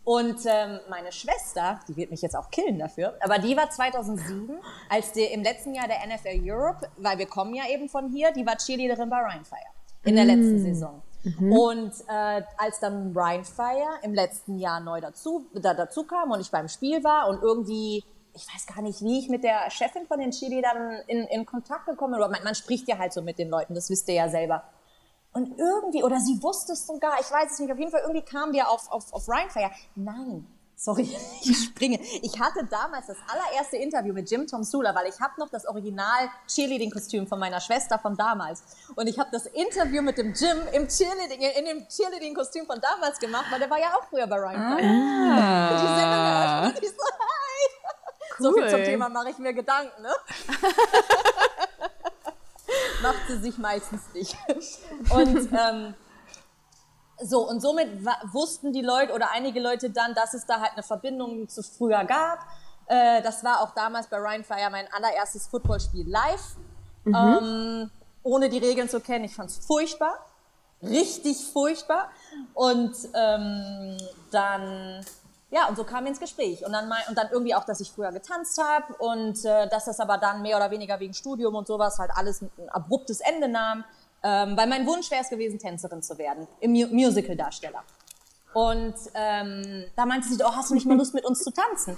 [0.03, 4.57] Und ähm, meine Schwester, die wird mich jetzt auch killen dafür, aber die war 2007,
[4.89, 8.31] als die im letzten Jahr der NFL Europe, weil wir kommen ja eben von hier,
[8.31, 9.59] die war Cheerleaderin bei Ryan Fire
[10.03, 10.27] in der mm.
[10.27, 11.01] letzten Saison.
[11.23, 11.51] Mhm.
[11.51, 16.41] Und äh, als dann Ryan Fire im letzten Jahr neu dazu, da, dazu kam und
[16.41, 20.07] ich beim Spiel war und irgendwie, ich weiß gar nicht, wie ich mit der Chefin
[20.07, 23.37] von den Cheerleadern in, in Kontakt gekommen bin, man, man spricht ja halt so mit
[23.37, 24.63] den Leuten, das wisst ihr ja selber.
[25.33, 28.23] Und irgendwie, oder sie wusste es sogar, ich weiß es nicht, auf jeden Fall irgendwie
[28.23, 29.71] kamen wir auf, auf, auf Rhinefire.
[29.95, 30.45] Nein,
[30.83, 31.03] Sorry,
[31.43, 31.99] ich springe.
[32.23, 35.67] Ich hatte damals das allererste Interview mit Jim Tom Sula, weil ich habe noch das
[35.67, 38.63] Original Cheerleading-Kostüm von meiner Schwester von damals.
[38.95, 43.19] Und ich habe das Interview mit dem Jim im Cheerleading, in dem Cheerleading-Kostüm von damals
[43.19, 45.69] gemacht, weil der war ja auch früher bei Ryan ah.
[45.69, 47.51] Und die Sendung eröffnet ich so, hi.
[48.39, 48.45] Cool.
[48.45, 50.09] So viel zum Thema mache ich mir Gedanken, ne?
[53.01, 54.37] Macht sie sich meistens nicht.
[55.09, 55.93] Und ähm,
[57.23, 60.83] so, und somit wussten die Leute oder einige Leute dann, dass es da halt eine
[60.83, 62.39] Verbindung zu früher gab.
[62.87, 66.55] Äh, das war auch damals bei Ryan Fire mein allererstes Footballspiel live.
[67.03, 67.15] Mhm.
[67.15, 67.91] Ähm,
[68.23, 69.25] ohne die Regeln zu kennen.
[69.25, 70.25] Ich fand es furchtbar.
[70.83, 72.09] Richtig furchtbar.
[72.53, 73.97] Und ähm,
[74.31, 75.05] dann,
[75.51, 76.65] ja, und so kam wir ins Gespräch.
[76.65, 79.85] Und dann, mein, und dann irgendwie auch, dass ich früher getanzt habe und äh, dass
[79.85, 83.49] das aber dann mehr oder weniger wegen Studium und sowas halt alles ein abruptes Ende
[83.49, 83.83] nahm.
[84.23, 87.83] Ähm, weil mein Wunsch wäre es gewesen, Tänzerin zu werden, im Mu Musical-Darsteller.
[88.53, 91.97] Und ähm, da meinte sie, oh, hast du nicht mal Lust mit uns zu tanzen?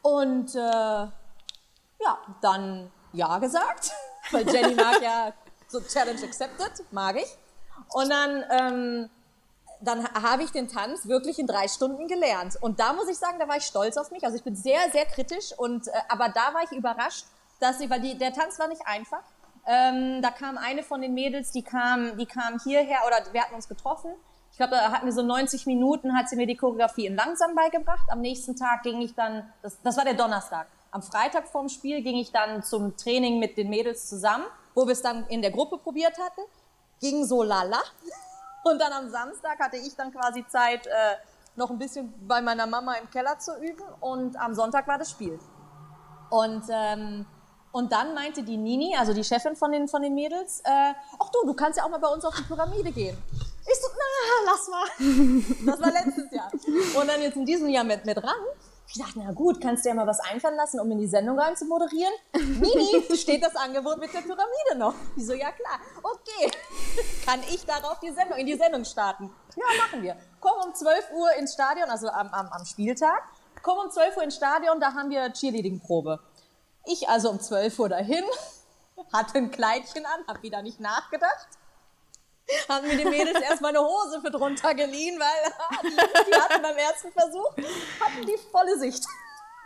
[0.00, 3.92] Und äh, ja, dann ja gesagt,
[4.30, 5.32] weil Jenny mag ja
[5.68, 7.36] so Challenge accepted, mag ich.
[7.92, 9.10] Und dann, ähm,
[9.84, 12.56] dann habe ich den Tanz wirklich in drei Stunden gelernt.
[12.60, 14.24] Und da muss ich sagen, da war ich stolz auf mich.
[14.24, 15.52] Also ich bin sehr, sehr kritisch.
[15.56, 17.26] Und, äh, aber da war ich überrascht,
[17.60, 19.22] dass sie, weil die, der Tanz war nicht einfach.
[19.66, 23.54] Ähm, da kam eine von den Mädels, die kam, die kam hierher oder wir hatten
[23.54, 24.10] uns getroffen.
[24.50, 27.54] Ich glaube, da hatten wir so 90 Minuten, hat sie mir die Choreografie in langsam
[27.54, 28.06] beigebracht.
[28.10, 30.68] Am nächsten Tag ging ich dann, das, das war der Donnerstag.
[30.90, 34.92] Am Freitag vorm Spiel ging ich dann zum Training mit den Mädels zusammen, wo wir
[34.92, 36.42] es dann in der Gruppe probiert hatten.
[37.00, 37.82] Ging so lala.
[38.64, 40.90] Und dann am Samstag hatte ich dann quasi Zeit, äh,
[41.56, 43.84] noch ein bisschen bei meiner Mama im Keller zu üben.
[44.00, 45.38] Und am Sonntag war das Spiel.
[46.30, 47.26] Und ähm,
[47.74, 51.28] und dann meinte die Nini, also die Chefin von den, von den Mädels, äh, ach
[51.30, 53.18] du, du kannst ja auch mal bei uns auf die Pyramide gehen.
[53.32, 55.66] Ich so, na, lass mal.
[55.66, 56.52] Das war letztes Jahr.
[57.00, 58.30] Und dann jetzt in diesem Jahr mit, mit ran.
[58.86, 61.38] Ich dachte, na gut, kannst du ja mal was einfallen lassen, um in die Sendung
[61.38, 62.12] rein zu moderieren?
[62.32, 64.94] Nini, steht das Angebot mit der Pyramide noch?
[65.16, 65.80] Ich so, ja klar.
[66.02, 66.50] Okay.
[67.24, 69.30] Kann ich darauf die Sendung, in die Sendung starten?
[69.56, 70.16] Ja, machen wir.
[70.40, 73.22] Komm um 12 Uhr ins Stadion, also am, am, am Spieltag.
[73.62, 76.20] Komm um 12 Uhr ins Stadion, da haben wir Cheerleading-Probe.
[76.86, 78.24] Ich also um 12 Uhr dahin,
[79.12, 81.48] hatte ein Kleidchen an, hab wieder nicht nachgedacht.
[82.68, 85.96] Haben mir die Mädels erstmal eine Hose für drunter geliehen, weil die,
[86.30, 87.50] die hatten beim ersten Versuch,
[88.00, 89.04] hatten die volle Sicht.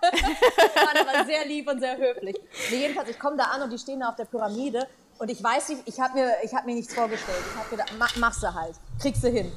[0.01, 2.37] waren aber sehr lieb und sehr höflich.
[2.71, 4.87] Nee, jedenfalls, ich komme da an und die stehen da auf der Pyramide
[5.19, 7.43] und ich weiß nicht, ich habe mir, hab mir nichts vorgestellt.
[7.51, 9.53] Ich habe gedacht, mach, machst du halt, kriegst du hin.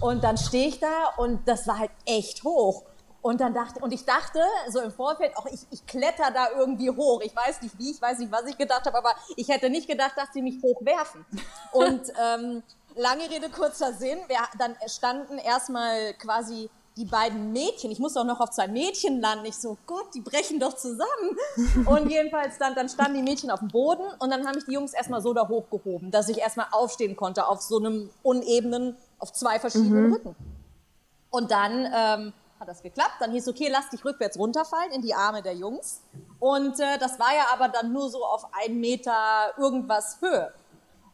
[0.00, 2.84] Und dann stehe ich da und das war halt echt hoch.
[3.22, 6.90] Und dann dachte, und ich dachte so im Vorfeld, auch ich, ich kletter da irgendwie
[6.90, 7.20] hoch.
[7.22, 9.88] Ich weiß nicht wie, ich weiß nicht, was ich gedacht habe, aber ich hätte nicht
[9.88, 11.24] gedacht, dass sie mich hochwerfen.
[11.70, 12.64] Und ähm,
[12.96, 18.24] lange Rede, kurzer Sinn, wir, dann standen erstmal quasi die beiden Mädchen, ich muss doch
[18.24, 19.46] noch auf zwei Mädchen landen.
[19.46, 21.36] Ich so, Gott, die brechen doch zusammen.
[21.86, 24.72] Und jedenfalls dann, dann standen die Mädchen auf dem Boden und dann haben mich die
[24.72, 29.32] Jungs erstmal so da hochgehoben, dass ich erstmal aufstehen konnte auf so einem unebenen, auf
[29.32, 30.12] zwei verschiedenen mhm.
[30.12, 30.36] Rücken.
[31.30, 32.32] Und dann ähm,
[32.62, 33.16] hat das geklappt.
[33.20, 36.00] Dann hieß okay, lass dich rückwärts runterfallen in die Arme der Jungs.
[36.40, 39.12] Und äh, das war ja aber dann nur so auf einen Meter
[39.58, 40.52] irgendwas Höhe.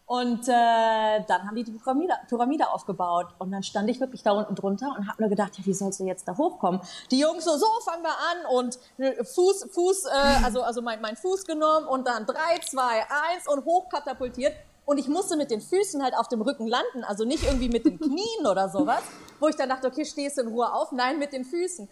[0.07, 3.27] Und äh, dann haben die die Pyramide, Pyramide aufgebaut.
[3.39, 6.01] Und dann stand ich wirklich da unten drunter und habe nur gedacht, ja, wie sollst
[6.01, 6.81] du jetzt da hochkommen?
[7.11, 8.57] Die Jungs so, so, fangen wir an.
[8.57, 13.03] Und äh, Fuß, Fuß, äh, also, also mein, mein Fuß genommen und dann drei, zwei,
[13.03, 14.55] eins und hochkatapultiert.
[14.89, 17.85] Und ich musste mit den Füßen halt auf dem Rücken landen, also nicht irgendwie mit
[17.85, 19.03] den Knien oder sowas,
[19.39, 20.93] wo ich dann dachte, okay, stehst du in Ruhe auf?
[20.93, 21.91] Nein, mit den Füßen.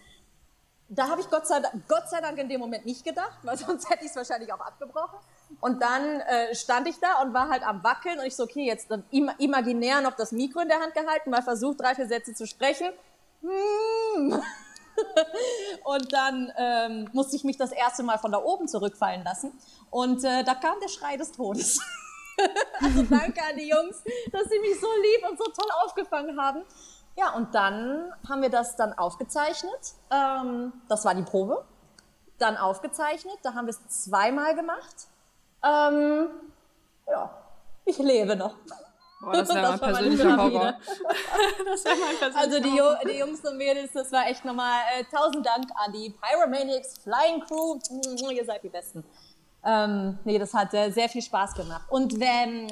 [0.88, 3.59] Da habe ich Gott sei, Dank, Gott sei Dank in dem Moment nicht gedacht, weil
[3.59, 5.18] sonst hätte ich es wahrscheinlich auch abgebrochen.
[5.61, 8.64] Und dann äh, stand ich da und war halt am Wackeln und ich so, okay,
[8.64, 12.09] jetzt dann im, imaginär noch das Mikro in der Hand gehalten, mal versucht, drei, vier
[12.09, 12.88] Sätze zu sprechen.
[13.42, 14.42] Hm.
[15.84, 19.53] und dann ähm, musste ich mich das erste Mal von da oben zurückfallen lassen.
[19.90, 21.78] Und äh, da kam der Schrei des Todes.
[22.82, 26.64] also danke an die Jungs, dass sie mich so lieb und so toll aufgefangen haben.
[27.16, 29.95] Ja, und dann haben wir das dann aufgezeichnet.
[30.11, 31.64] Ähm, das war die Probe.
[32.39, 33.39] Dann aufgezeichnet.
[33.43, 35.09] Da haben wir es zweimal gemacht.
[35.64, 36.28] Ähm,
[37.09, 37.30] ja,
[37.87, 38.55] ich lebe noch.
[39.20, 40.74] Boah, das wäre mein persönlicher Horror.
[41.64, 45.05] das wäre mein persönlicher Also die, die, Jungs und Mädels, das war echt nochmal äh,
[45.05, 47.78] tausend Dank an die Pyromaniacs Flying Crew.
[48.30, 49.05] Ihr seid die Besten.
[49.66, 51.86] Ähm, nee, das hat sehr, sehr viel Spaß gemacht.
[51.90, 52.68] Und wenn,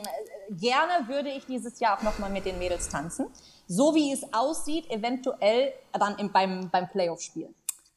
[0.51, 3.27] gerne würde ich dieses Jahr auch nochmal mit den Mädels tanzen.
[3.67, 7.53] So wie es aussieht, eventuell dann im, beim, beim Playoff-Spiel.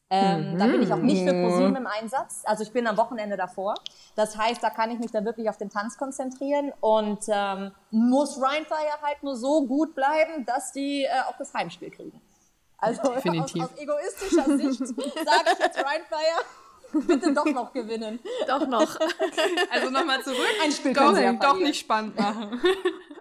[0.09, 0.57] Ähm, mhm.
[0.57, 2.41] Da bin ich auch nicht für ProSieben im Einsatz.
[2.45, 3.75] Also ich bin am Wochenende davor.
[4.15, 8.41] Das heißt, da kann ich mich dann wirklich auf den Tanz konzentrieren und ähm, muss
[8.41, 12.21] Rheinfire halt nur so gut bleiben, dass die äh, auch das Heimspiel kriegen.
[12.77, 16.45] Also aus, aus, egoistischer Sicht sage ich jetzt Ryan Fire,
[16.93, 18.19] bitte doch noch gewinnen.
[18.47, 18.97] Doch noch.
[19.69, 20.38] Also nochmal zurück.
[20.63, 22.59] Ein Spiel doch, können sie ja doch nicht spannend machen.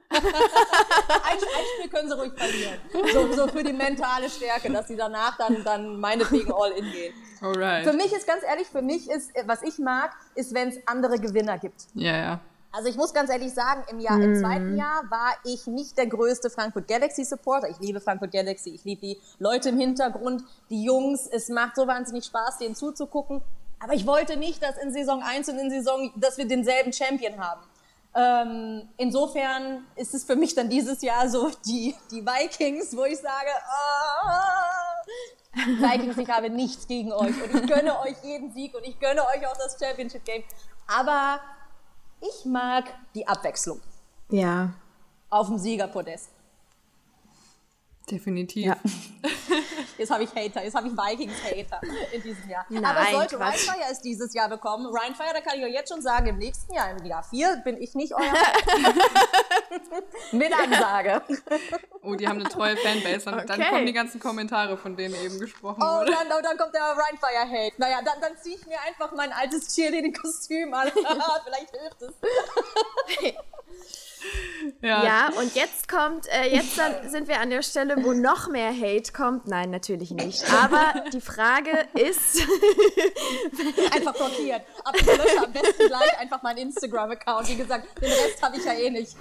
[0.08, 2.78] Ein, ein Spiel können sie ruhig verlieren.
[3.12, 7.14] So, so für die mentale Stärke, dass sie danach dann, dann meinetwegen all in gehen.
[7.40, 7.94] Für Alright.
[7.94, 11.18] mich ist ganz ehrlich, für mich ist, äh, was ich mag, ist, wenn es andere
[11.18, 11.86] Gewinner gibt.
[11.94, 12.40] Ja, ja.
[12.76, 16.08] Also ich muss ganz ehrlich sagen, im Jahr, im zweiten Jahr war ich nicht der
[16.08, 17.70] größte Frankfurt Galaxy Supporter.
[17.70, 21.26] Ich liebe Frankfurt Galaxy, ich liebe die Leute im Hintergrund, die Jungs.
[21.26, 23.40] Es macht so wahnsinnig Spaß, denen zuzugucken.
[23.78, 27.38] Aber ich wollte nicht, dass in Saison 1 und in Saison, dass wir denselben Champion
[27.38, 27.62] haben.
[28.14, 33.18] Ähm, insofern ist es für mich dann dieses Jahr so die, die Vikings, wo ich
[33.18, 34.94] sage, ah,
[35.92, 39.20] Vikings, ich habe nichts gegen euch und ich gönne euch jeden Sieg und ich gönne
[39.26, 40.42] euch auch das Championship Game.
[40.86, 41.40] Aber
[42.20, 43.80] ich mag die Abwechslung
[44.30, 44.72] Ja.
[45.28, 46.30] auf dem Siegerpodest.
[48.10, 48.64] Definitiv.
[48.66, 48.76] Ja.
[49.98, 51.80] Jetzt habe ich Hater, jetzt habe ich Vikings-Hater
[52.12, 52.66] in diesem Jahr.
[52.68, 53.68] Nein, Aber sollte Quatsch.
[53.68, 56.72] Rheinfire es dieses Jahr bekommen, Rheinfire, da kann ich euch jetzt schon sagen, im nächsten
[56.74, 58.22] Jahr, im Jahr 4, bin ich nicht euer
[60.32, 61.22] Mit Ansage.
[62.02, 63.30] Oh, die haben eine treue Fanbase.
[63.30, 63.70] Und dann Okay.
[63.70, 66.12] kommen die ganzen Kommentare, von denen eben gesprochen Oh, wurde.
[66.12, 67.74] dann, oh, dann kommt der Rheinfire-Hate.
[67.78, 70.90] Naja, dann, dann ziehe ich mir einfach mein altes Cheerleading-Kostüm an.
[71.44, 72.14] Vielleicht hilft es.
[74.82, 75.04] Ja.
[75.04, 79.12] Ja, und jetzt kommt, äh, jetzt sind wir an der Stelle, wo noch mehr Hate
[79.12, 79.46] kommt.
[79.46, 80.44] Nein, natürlich nicht.
[80.52, 82.42] Aber die Frage ist,
[83.92, 84.62] Einfach blockiert.
[84.84, 87.48] Aber ich lösche am besten gleich einfach meinen Instagram-Account.
[87.48, 89.16] Wie gesagt, den Rest habe ich ja eh nicht.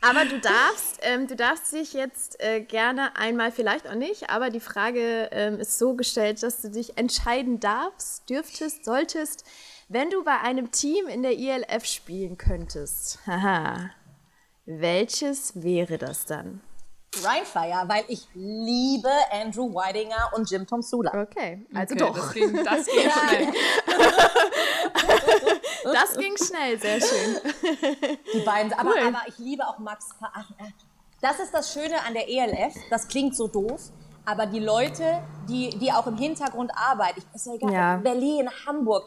[0.00, 4.50] aber du darfst, ähm, du darfst dich jetzt äh, gerne einmal, vielleicht auch nicht, aber
[4.50, 9.44] die Frage ähm, ist so gestellt, dass du dich entscheiden darfst, dürftest, solltest,
[9.92, 13.18] wenn du bei einem Team in der ILF spielen könntest.
[13.26, 13.90] Haha.
[14.64, 16.60] Welches wäre das dann?
[17.22, 21.12] Rheinfire, weil ich liebe Andrew Weidinger und Jim Tom Sula.
[21.14, 22.14] Okay, also Okay, doch.
[22.16, 23.52] Das ging, das ging schnell.
[25.84, 27.36] Das ging schnell, sehr schön.
[28.32, 29.08] Die beiden, aber, Cool.
[29.08, 30.08] aber ich liebe auch Max.
[30.20, 30.48] Ach,
[31.20, 32.74] das ist das Schöne an der ELF.
[32.88, 33.90] Das klingt so doof,
[34.24, 37.96] aber die Leute, die, die auch im Hintergrund arbeiten, ich- ist ja egal, Ja.
[37.96, 39.06] Berlin, Hamburg,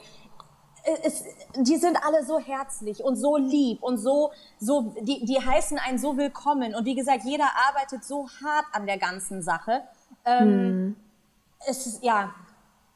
[1.03, 1.23] es,
[1.55, 5.97] die sind alle so herzlich und so lieb und so, so die, die heißen einen
[5.97, 6.75] so willkommen.
[6.75, 9.83] Und wie gesagt, jeder arbeitet so hart an der ganzen Sache.
[10.25, 10.95] Ähm,
[11.67, 12.33] Es ist, ja,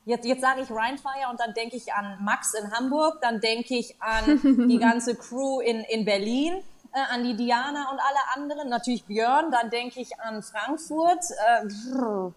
[0.06, 3.76] jetzt, jetzt sage ich Rheinfire und dann denke ich an Max in Hamburg, dann denke
[3.76, 6.64] ich an die ganze Crew in, in Berlin,
[6.94, 11.24] äh, an die Diana und alle anderen, natürlich Björn, dann denke ich an Frankfurt.
[11.48, 12.32] Äh.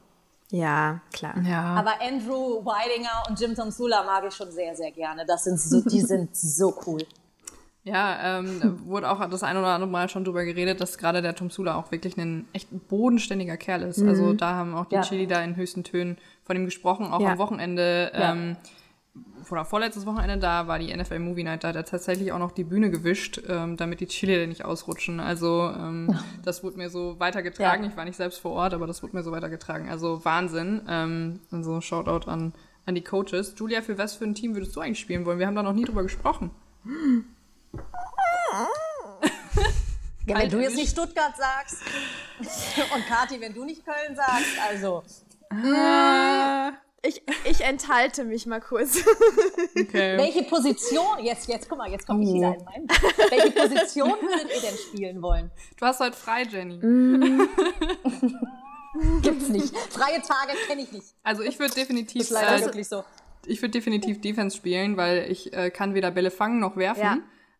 [0.54, 1.34] Ja, klar.
[1.42, 1.62] Ja.
[1.76, 5.24] aber Andrew Weidinger und Jim Tom Sula mag ich schon sehr, sehr gerne.
[5.26, 7.00] Das sind so, die sind so cool.
[7.84, 11.34] Ja, ähm, wurde auch das ein oder andere Mal schon drüber geredet, dass gerade der
[11.34, 14.00] Tom Sula auch wirklich ein echt bodenständiger Kerl ist.
[14.02, 15.00] Also da haben auch die Ja.
[15.00, 17.32] Chili da in höchsten Tönen von ihm gesprochen, auch Ja.
[17.32, 18.36] am Wochenende, Ja.
[19.50, 22.52] Oder vorletztes Wochenende, da war die NFL Movie Night, da hat er tatsächlich auch noch
[22.52, 25.20] die Bühne gewischt, ähm, damit die Chili nicht ausrutschen.
[25.20, 27.84] Also ähm, das wurde mir so weitergetragen.
[27.84, 27.90] Ja.
[27.90, 29.90] Ich war nicht selbst vor Ort, aber das wurde mir so weitergetragen.
[29.90, 30.82] Also Wahnsinn.
[30.88, 32.54] Ähm, also Shoutout an,
[32.86, 33.54] an die Coaches.
[33.56, 35.38] Julia, für was für ein Team würdest du eigentlich spielen wollen?
[35.38, 36.50] Wir haben da noch nie drüber gesprochen.
[40.24, 41.82] Ja, wenn du jetzt nicht Stuttgart sagst
[42.94, 45.02] und Kathi, wenn du nicht Köln sagst, also
[47.04, 48.98] Ich, ich enthalte mich mal kurz.
[49.76, 50.16] Okay.
[50.18, 52.34] welche Position, jetzt, jetzt, guck mal, jetzt komme ich Oh.
[52.34, 52.88] wieder in meinen,
[53.30, 55.50] welche Position würdet ihr denn spielen wollen?
[55.78, 56.78] Du hast heute frei, Jenny.
[59.22, 59.76] Gibt's nicht.
[59.90, 61.14] Freie Tage kenne ich nicht.
[61.24, 63.02] Also ich würde definitiv, Ist leider äh, wirklich so.
[63.46, 67.02] ich würde definitiv Defense spielen, weil ich äh, kann weder Bälle fangen noch werfen.
[67.02, 67.18] Ja.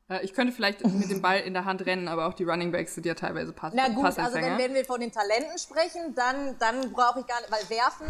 [0.09, 2.71] Äh, ich könnte vielleicht mit dem Ball in der Hand rennen, aber auch die Running
[2.71, 6.15] Backs sind ja teilweise Pass Na gut, also wenn, wenn wir von den Talenten sprechen,
[6.15, 8.07] dann, dann brauche ich gar nicht, weil werfen,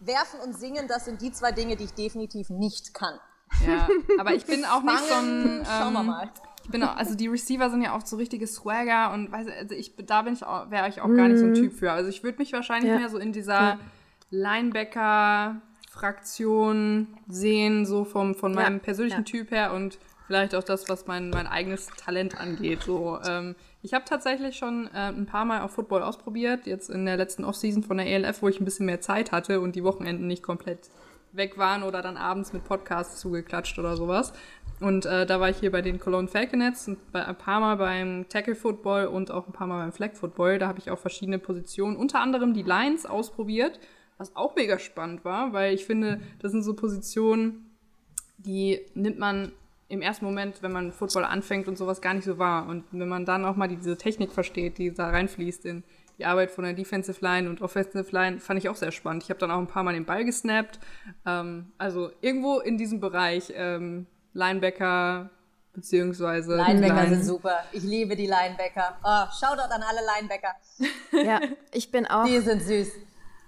[0.00, 3.18] werfen und singen, das sind die zwei Dinge, die ich definitiv nicht kann.
[3.66, 3.88] ja,
[4.18, 5.64] aber ich bin auch nicht so ein.
[5.64, 6.30] Fangen, schauen wir ähm, mal.
[6.64, 9.74] Ich bin auch, also die Receiver sind ja oft so richtige Swagger und weiß, also
[9.74, 11.92] ich da bin ich auch, wäre ich auch gar nicht so ein Typ für.
[11.92, 12.98] Also ich würde mich wahrscheinlich Ja.
[12.98, 13.78] mehr so in dieser
[14.30, 19.24] Linebacker-Fraktion sehen, so vom, von Ja, meinem persönlichen ja.
[19.24, 22.82] Typ her und vielleicht auch das, was mein, mein eigenes Talent angeht.
[22.82, 27.06] So, ähm, ich habe tatsächlich schon äh, ein paar Mal auf Football ausprobiert, jetzt in
[27.06, 29.84] der letzten Offseason von der ELF, wo ich ein bisschen mehr Zeit hatte und die
[29.84, 30.90] Wochenenden nicht komplett
[31.32, 34.32] weg waren oder dann abends mit Podcasts zugeklatscht oder sowas.
[34.80, 37.76] Und äh, da war ich hier bei den Cologne Falconets und bei, ein paar Mal
[37.76, 40.58] beim Tackle Football und auch ein paar Mal beim Flag Football.
[40.58, 43.78] Da habe ich auch verschiedene Positionen, unter anderem die Lines ausprobiert,
[44.18, 47.76] was auch mega spannend war, weil ich finde, das sind so Positionen,
[48.38, 49.52] die nimmt man
[49.88, 52.66] im ersten Moment, wenn man Football anfängt und sowas gar nicht so wahr.
[52.68, 55.82] Und wenn man dann auch mal diese Technik versteht, die da reinfließt in
[56.18, 59.22] die Arbeit von der Defensive Line und Offensive Line fand ich auch sehr spannend.
[59.22, 60.78] Ich habe dann auch ein paar Mal den Ball gesnappt.
[61.24, 65.30] Ähm, also irgendwo in diesem Bereich ähm, Linebacker
[65.72, 67.14] beziehungsweise Linebacker Line.
[67.14, 67.60] sind super.
[67.72, 68.98] Ich liebe die Linebacker.
[69.04, 70.54] Oh, Shoutout an alle Linebacker.
[71.24, 71.40] Ja,
[71.72, 72.24] ich bin auch.
[72.24, 72.88] Die sind süß.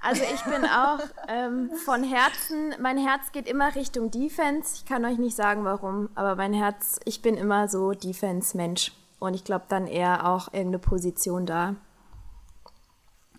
[0.03, 4.75] Also ich bin auch ähm, von Herzen, mein Herz geht immer Richtung Defense.
[4.77, 8.93] Ich kann euch nicht sagen, warum, aber mein Herz, ich bin immer so Defense-Mensch.
[9.19, 11.77] Und ich glaube dann eher auch irgendeine Position da.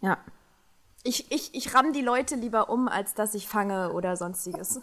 [0.01, 0.18] Ja.
[1.03, 4.80] Ich, ich, ich ramm die Leute lieber um, als dass ich fange oder sonstiges.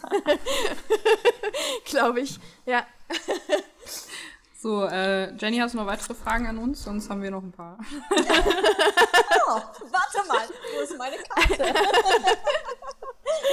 [1.84, 2.82] glaube ich, ja.
[4.60, 6.82] So, äh, Jenny, hast du noch weitere Fragen an uns?
[6.82, 7.78] Sonst haben wir noch ein paar.
[9.50, 11.74] Oh, warte mal, wo ist meine Karte?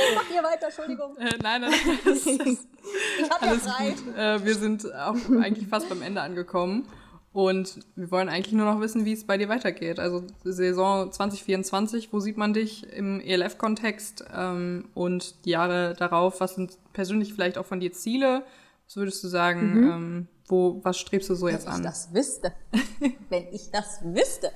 [0.09, 1.15] ich mach hier weiter, Entschuldigung.
[1.15, 1.71] Äh, nein, nein.
[2.03, 3.95] Das, das, Ich hab ja alles Zeit.
[3.95, 4.17] gut.
[4.17, 6.85] Äh, wir sind auch eigentlich fast beim Ende angekommen.
[7.31, 9.99] Und wir wollen eigentlich nur noch wissen, wie es bei dir weitergeht.
[9.99, 16.41] Also Saison 2024, wo sieht man dich im ELF-Kontext ähm, und die Jahre darauf?
[16.41, 18.43] Was sind persönlich vielleicht auch von dir Ziele?
[18.85, 21.83] Was würdest du sagen, ähm, wo, was strebst du so jetzt Wenn ich an?
[21.83, 22.53] das wüsste.
[23.29, 24.51] Wenn ich das wüsste.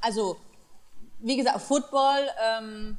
[0.00, 0.36] Also,
[1.18, 2.98] wie gesagt, Football, ähm,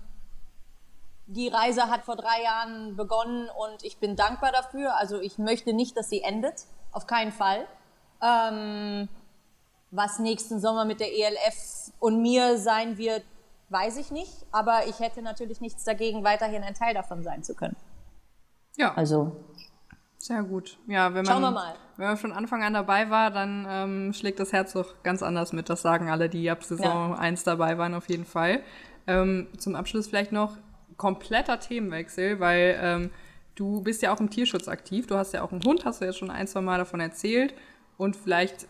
[1.28, 4.95] die Reise hat vor drei Jahren begonnen und ich bin dankbar dafür.
[4.95, 6.66] Also ich möchte nicht, dass sie endet.
[6.91, 7.68] Auf keinen Fall.
[8.22, 9.10] Ähm,
[9.91, 13.24] was nächsten Sommer mit der ELF und mir sein wird,
[13.70, 14.32] weiß ich nicht.
[14.52, 17.76] Aber ich hätte natürlich nichts dagegen, weiterhin ein Teil davon sein zu können.
[18.78, 19.36] Ja, Also,
[20.28, 20.78] sehr gut.
[20.88, 21.55] Ja, wenn man,
[21.95, 25.53] wenn man von Anfang an dabei war, dann ähm, schlägt das Herz doch ganz anders
[25.53, 25.69] mit.
[25.69, 28.59] Das sagen alle, die ab Saison 1 dabei waren, auf jeden Fall.
[29.07, 30.57] Ähm, zum Abschluss vielleicht noch
[30.97, 33.09] kompletter Themenwechsel, weil ähm,
[33.55, 35.07] du bist ja auch im Tierschutz aktiv.
[35.07, 37.53] Du hast ja auch einen Hund, hast du ja schon ein, zwei Mal davon erzählt.
[37.97, 38.67] Und vielleicht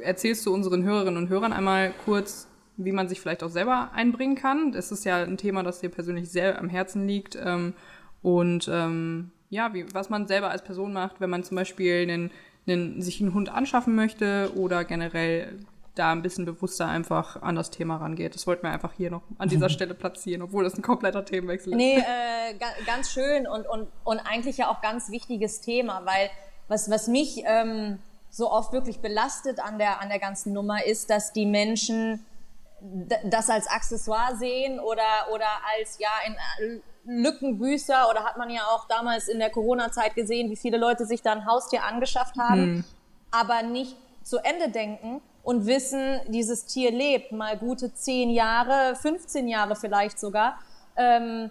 [0.00, 4.34] erzählst du unseren Hörerinnen und Hörern einmal kurz, wie man sich vielleicht auch selber einbringen
[4.34, 4.72] kann.
[4.72, 7.38] Das ist ja ein Thema, das dir persönlich sehr am Herzen liegt.
[7.40, 7.74] Ähm,
[8.20, 12.30] und ähm, ja, wie, was man selber als Person macht, wenn man zum Beispiel einen,
[12.66, 15.58] einen, sich einen Hund anschaffen möchte oder generell
[15.94, 18.34] da ein bisschen bewusster einfach an das Thema rangeht.
[18.34, 21.72] Das wollten wir einfach hier noch an dieser Stelle platzieren, obwohl das ein kompletter Themenwechsel
[21.72, 21.76] ist.
[21.76, 26.30] Nee, äh, ga, ganz schön und, und, und eigentlich ja auch ganz wichtiges Thema, weil
[26.68, 27.98] was, was mich ähm,
[28.30, 32.24] so oft wirklich belastet an der, an der ganzen Nummer ist, dass die Menschen
[33.24, 35.46] das als Accessoire sehen oder, oder
[35.78, 40.50] als ja ein äh, Lückenbüßer oder hat man ja auch damals in der Corona-Zeit gesehen,
[40.50, 42.84] wie viele Leute sich da ein Haustier angeschafft haben,
[43.30, 49.46] aber nicht zu Ende denken und wissen, dieses Tier lebt mal gute 10 Jahre, 15
[49.46, 50.58] Jahre vielleicht sogar.
[50.96, 51.50] Ähm,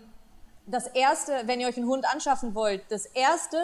[0.65, 3.57] das erste, wenn ihr euch einen Hund anschaffen wollt, das erste,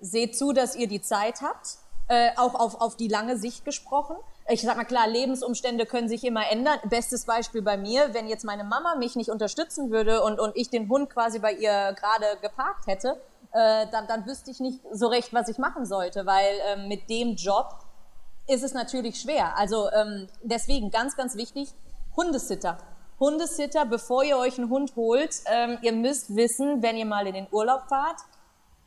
[0.00, 4.16] seht zu, dass ihr die Zeit habt, äh, auch auf, auf die lange Sicht gesprochen.
[4.48, 6.78] Ich sag mal klar, Lebensumstände können sich immer ändern.
[6.84, 10.70] Bestes Beispiel bei mir, wenn jetzt meine Mama mich nicht unterstützen würde und, und ich
[10.70, 13.20] den Hund quasi bei ihr gerade geparkt hätte,
[13.52, 17.10] äh, dann, dann wüsste ich nicht so recht, was ich machen sollte, weil ähm, mit
[17.10, 17.74] dem Job
[18.46, 19.56] ist es natürlich schwer.
[19.56, 21.70] Also ähm, deswegen ganz, ganz wichtig,
[22.16, 22.78] Hundesitter.
[23.18, 27.34] Hundesitter, bevor ihr euch einen Hund holt, ähm, ihr müsst wissen, wenn ihr mal in
[27.34, 28.20] den Urlaub fahrt,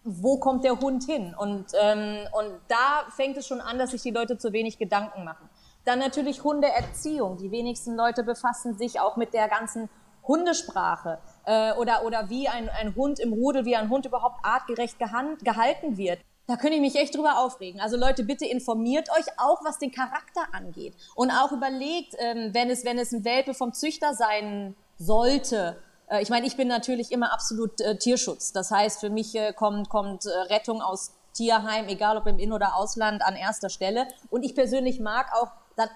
[0.03, 1.35] wo kommt der Hund hin?
[1.37, 5.23] Und, ähm, und da fängt es schon an, dass sich die Leute zu wenig Gedanken
[5.23, 5.48] machen.
[5.89, 7.37] Dann natürlich Hundeerziehung.
[7.37, 9.89] Die wenigsten Leute befassen sich auch mit der ganzen
[10.27, 14.99] Hundesprache äh, oder, oder wie ein, ein Hund im Rudel, wie ein Hund überhaupt artgerecht
[14.99, 16.19] gehan- gehalten wird.
[16.45, 17.81] Da könnte ich mich echt drüber aufregen.
[17.81, 20.93] Also Leute, bitte informiert euch auch, was den Charakter angeht.
[21.15, 25.81] Und auch überlegt, ähm, wenn, es, wenn es ein Welpe vom Züchter sein sollte.
[26.07, 28.53] Äh, ich meine, ich bin natürlich immer absolut äh, Tierschutz.
[28.53, 32.53] Das heißt, für mich äh, kommt, kommt äh, Rettung aus Tierheim, egal ob im In-
[32.53, 34.07] oder Ausland, an erster Stelle.
[34.29, 35.47] Und ich persönlich mag auch,
[35.79, 35.89] dann,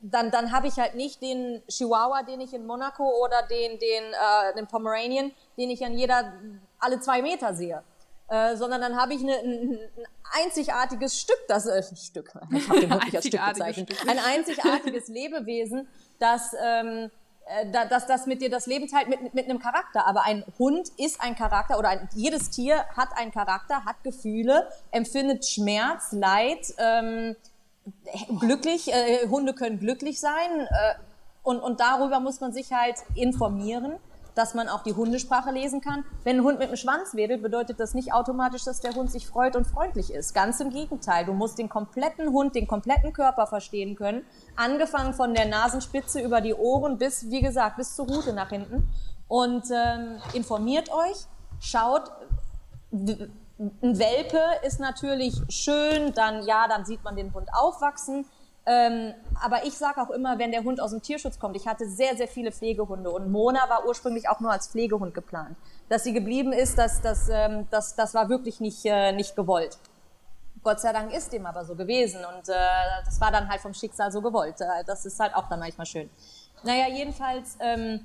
[0.00, 4.04] dann, dann habe ich halt nicht den Chihuahua, den ich in Monaco oder den, den,
[4.12, 6.32] äh, den Pomeranian, den ich an jeder,
[6.78, 7.82] alle zwei Meter sehe.
[8.28, 10.06] Äh, sondern dann habe ich eine, ein, ein
[10.42, 14.08] einzigartiges Stück, das äh, Stück, ich habe den wirklich als Stück bezeichnet, Stück.
[14.10, 15.86] ein einzigartiges Lebewesen,
[16.18, 17.10] das ähm,
[17.46, 20.06] äh, da- dass das mit dir das Leben teilt mit, mit einem Charakter.
[20.08, 24.68] Aber ein Hund ist ein Charakter oder ein, jedes Tier hat einen Charakter, hat Gefühle,
[24.90, 27.36] empfindet Schmerz, Leid, ähm,
[28.38, 28.92] glücklich.
[28.92, 30.94] Äh, Hunde können glücklich sein äh,
[31.42, 33.94] und, und darüber muss man sich halt informieren,
[34.34, 36.04] dass man auch die Hundesprache lesen kann.
[36.24, 39.26] Wenn ein Hund mit dem Schwanz wedelt, bedeutet das nicht automatisch, dass der Hund sich
[39.26, 40.34] freut und freundlich ist.
[40.34, 41.24] Ganz im Gegenteil.
[41.24, 44.26] Du musst den kompletten Hund, den kompletten Körper verstehen können.
[44.56, 48.88] Angefangen von der Nasenspitze über die Ohren bis, wie gesagt, bis zur Rute nach hinten.
[49.28, 51.16] Und ähm, informiert euch,
[51.60, 52.10] schaut,
[53.58, 58.26] ein Welpe ist natürlich schön, dann ja, dann sieht man den Hund aufwachsen.
[58.68, 61.88] Ähm, aber ich sage auch immer, wenn der Hund aus dem Tierschutz kommt, ich hatte
[61.88, 65.56] sehr, sehr viele Pflegehunde und Mona war ursprünglich auch nur als Pflegehund geplant.
[65.88, 69.78] Dass sie geblieben ist, das, das, ähm, das, das war wirklich nicht, äh, nicht gewollt.
[70.64, 72.54] Gott sei Dank ist dem aber so gewesen und äh,
[73.04, 74.60] das war dann halt vom Schicksal so gewollt.
[74.60, 76.10] Äh, das ist halt auch dann manchmal schön.
[76.64, 78.04] Naja, jedenfalls, ähm,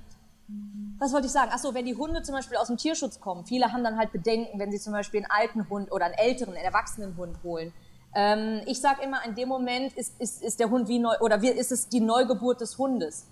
[0.99, 1.51] was wollte ich sagen?
[1.51, 4.59] Achso, wenn die Hunde zum Beispiel aus dem Tierschutz kommen, viele haben dann halt Bedenken,
[4.59, 7.73] wenn sie zum Beispiel einen alten Hund oder einen älteren, einen erwachsenen Hund holen.
[8.13, 11.41] Ähm, ich sage immer, in dem Moment ist, ist, ist der Hund wie neu, oder
[11.41, 13.27] wie, ist es die Neugeburt des Hundes.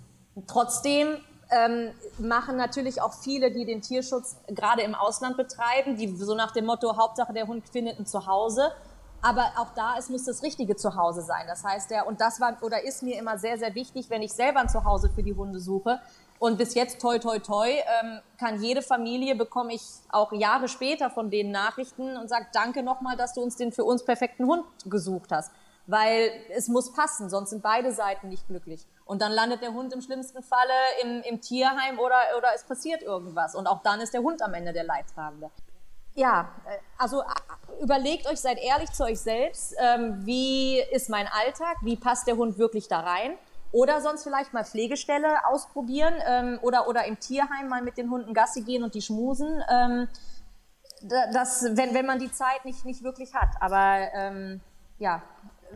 [0.46, 1.18] Trotzdem
[1.50, 6.52] ähm, machen natürlich auch viele, die den Tierschutz gerade im Ausland betreiben, die so nach
[6.52, 8.72] dem Motto, Hauptsache der Hund findet ein Zuhause.
[9.22, 11.44] Aber auch da, es muss das richtige Zuhause sein.
[11.46, 14.32] Das heißt, der, und das war oder ist mir immer sehr, sehr wichtig, wenn ich
[14.32, 16.00] selber ein Zuhause für die Hunde suche,
[16.40, 21.10] und bis jetzt, toi, toi, toi, ähm, kann jede Familie, bekomme ich auch Jahre später
[21.10, 24.64] von denen Nachrichten und sagt, danke nochmal, dass du uns den für uns perfekten Hund
[24.86, 25.52] gesucht hast.
[25.86, 28.86] Weil es muss passen, sonst sind beide Seiten nicht glücklich.
[29.04, 30.72] Und dann landet der Hund im schlimmsten Falle
[31.02, 33.54] im, im Tierheim oder, oder es passiert irgendwas.
[33.54, 35.50] Und auch dann ist der Hund am Ende der Leidtragende.
[36.14, 37.22] Ja, äh, also
[37.82, 39.74] überlegt euch, seid ehrlich zu euch selbst.
[39.78, 41.76] Ähm, wie ist mein Alltag?
[41.82, 43.36] Wie passt der Hund wirklich da rein?
[43.72, 48.34] Oder sonst vielleicht mal Pflegestelle ausprobieren ähm, oder, oder im Tierheim mal mit den Hunden
[48.34, 49.62] Gassi gehen und die schmusen.
[49.70, 50.08] Ähm,
[51.32, 53.50] das, wenn, wenn man die Zeit nicht, nicht wirklich hat.
[53.60, 54.60] Aber ähm,
[54.98, 55.22] ja,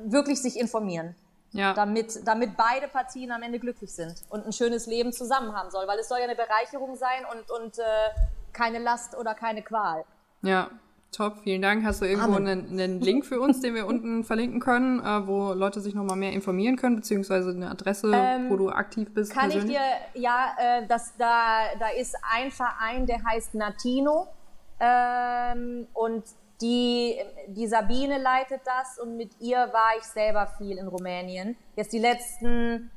[0.04, 1.14] wirklich sich informieren.
[1.52, 1.72] Ja.
[1.72, 5.86] Damit, damit beide Partien am Ende glücklich sind und ein schönes Leben zusammen haben soll.
[5.86, 7.82] Weil es soll ja eine Bereicherung sein und, und äh,
[8.52, 10.04] keine Last oder keine Qual.
[10.42, 10.70] Ja,
[11.14, 11.84] Top, vielen Dank.
[11.84, 15.52] Hast du irgendwo einen, einen, Link für uns, den wir unten verlinken können, äh, wo
[15.52, 19.32] Leute sich nochmal mehr informieren können, beziehungsweise eine Adresse, ähm, wo du aktiv bist?
[19.32, 19.76] Kann persönlich?
[19.76, 19.82] ich
[20.12, 24.26] dir, ja, äh, das, da, da ist ein Verein, der heißt Natino
[24.80, 26.24] ähm, und
[26.60, 27.16] die,
[27.48, 31.56] die Sabine leitet das und mit ihr war ich selber viel in Rumänien.
[31.76, 32.90] Jetzt die letzten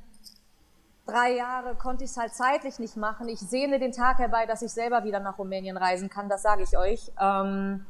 [1.05, 3.29] drei Jahre konnte ich es halt zeitlich nicht machen.
[3.29, 6.63] Ich sehne den Tag herbei, dass ich selber wieder nach Rumänien reisen kann, das sage
[6.63, 7.11] ich euch.
[7.19, 7.85] Ähm,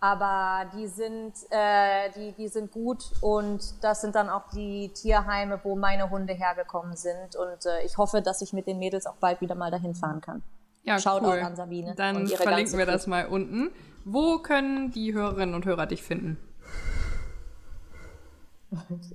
[0.00, 5.58] aber die sind, äh, die, die sind gut und das sind dann auch die Tierheime,
[5.64, 7.34] wo meine Hunde hergekommen sind.
[7.34, 10.20] Und äh, ich hoffe, dass ich mit den Mädels auch bald wieder mal dahin fahren
[10.20, 10.42] kann.
[10.84, 11.40] Ja, Schaut cool.
[11.40, 11.94] an Sabine.
[11.96, 13.70] Dann verlinken wir das mal unten.
[14.04, 16.38] Wo können die Hörerinnen und Hörer dich finden?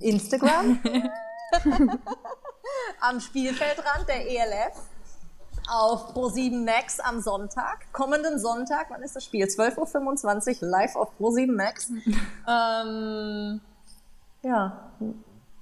[0.00, 0.80] Instagram.
[3.00, 4.76] Am Spielfeldrand der ELF
[5.68, 7.92] auf Pro7 Max am Sonntag.
[7.92, 9.46] Kommenden Sonntag, wann ist das Spiel?
[9.46, 11.90] 12.25 Uhr live auf Pro7 Max.
[12.48, 13.60] ähm,
[14.42, 14.90] ja,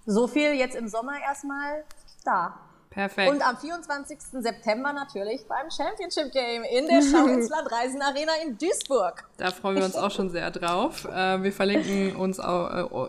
[0.07, 1.85] so viel jetzt im Sommer erstmal
[2.25, 2.59] da.
[2.93, 3.33] Perfekt.
[3.33, 4.19] Und am 24.
[4.21, 9.25] September natürlich beim Championship Game in der Schau ins Land Reisen Arena in Duisburg.
[9.39, 11.07] Da freuen wir uns auch schon sehr drauf.
[11.07, 13.09] Äh, wir verlinken uns auch, äh,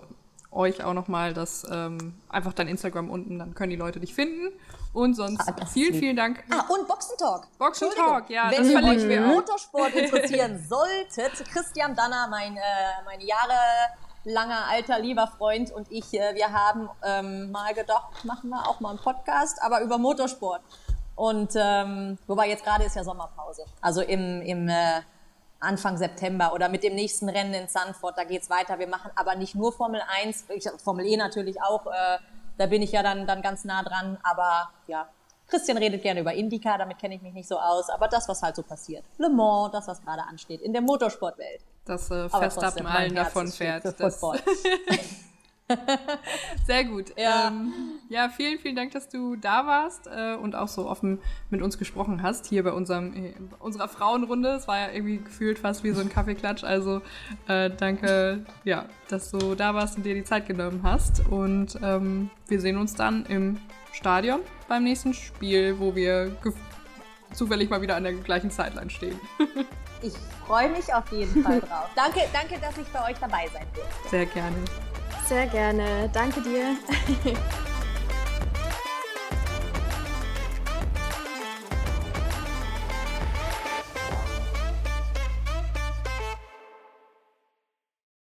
[0.53, 4.51] euch auch nochmal das ähm, einfach dein Instagram unten, dann können die Leute dich finden.
[4.93, 6.43] Und sonst ah, vielen, vielen Dank.
[6.51, 7.47] Ah, und Boxentalk.
[7.57, 8.51] Boxentalk, ja.
[8.51, 12.61] Wenn ihr euch für Motorsport interessieren solltet, Christian Danner, mein, äh,
[13.03, 18.67] mein jahrelanger alter lieber Freund und ich, äh, wir haben ähm, mal gedacht, machen wir
[18.67, 20.61] auch mal einen Podcast, aber über Motorsport.
[21.15, 23.65] Und ähm, wobei jetzt gerade ist ja Sommerpause.
[23.81, 25.01] Also im, im äh,
[25.64, 28.80] Anfang September oder mit dem nächsten Rennen in Sanford, da geht's weiter.
[28.80, 30.45] Wir machen aber nicht nur Formel 1,
[30.84, 32.18] Formel E natürlich auch, äh,
[32.57, 35.07] da bin ich ja dann, dann ganz nah dran, aber ja,
[35.48, 38.41] Christian redet gerne über Indica, damit kenne ich mich nicht so aus, aber das, was
[38.41, 39.03] halt so passiert.
[39.18, 41.61] Le Mans, das, was gerade ansteht in der Motorsportwelt.
[41.85, 43.84] Das äh, Verstappen allen davon fährt.
[46.65, 47.13] Sehr gut.
[47.17, 47.47] Ja.
[47.47, 47.73] Ähm,
[48.09, 51.19] ja, vielen, vielen Dank, dass du da warst äh, und auch so offen
[51.49, 54.49] mit uns gesprochen hast hier bei unserem, äh, unserer Frauenrunde.
[54.49, 56.63] Es war ja irgendwie gefühlt fast wie so ein Kaffeeklatsch.
[56.63, 57.01] Also
[57.47, 61.27] äh, danke, ja, dass du da warst und dir die Zeit genommen hast.
[61.27, 63.57] Und ähm, wir sehen uns dann im
[63.91, 66.35] Stadion beim nächsten Spiel, wo wir
[67.33, 69.19] zufällig mal wieder an der gleichen Zeitline stehen.
[70.03, 70.13] ich
[70.45, 71.89] freue mich auf jeden Fall drauf.
[71.95, 74.09] Danke, danke, dass ich bei euch dabei sein durfte.
[74.09, 74.57] Sehr gerne.
[75.27, 76.09] Sehr gerne.
[76.13, 76.75] Danke dir.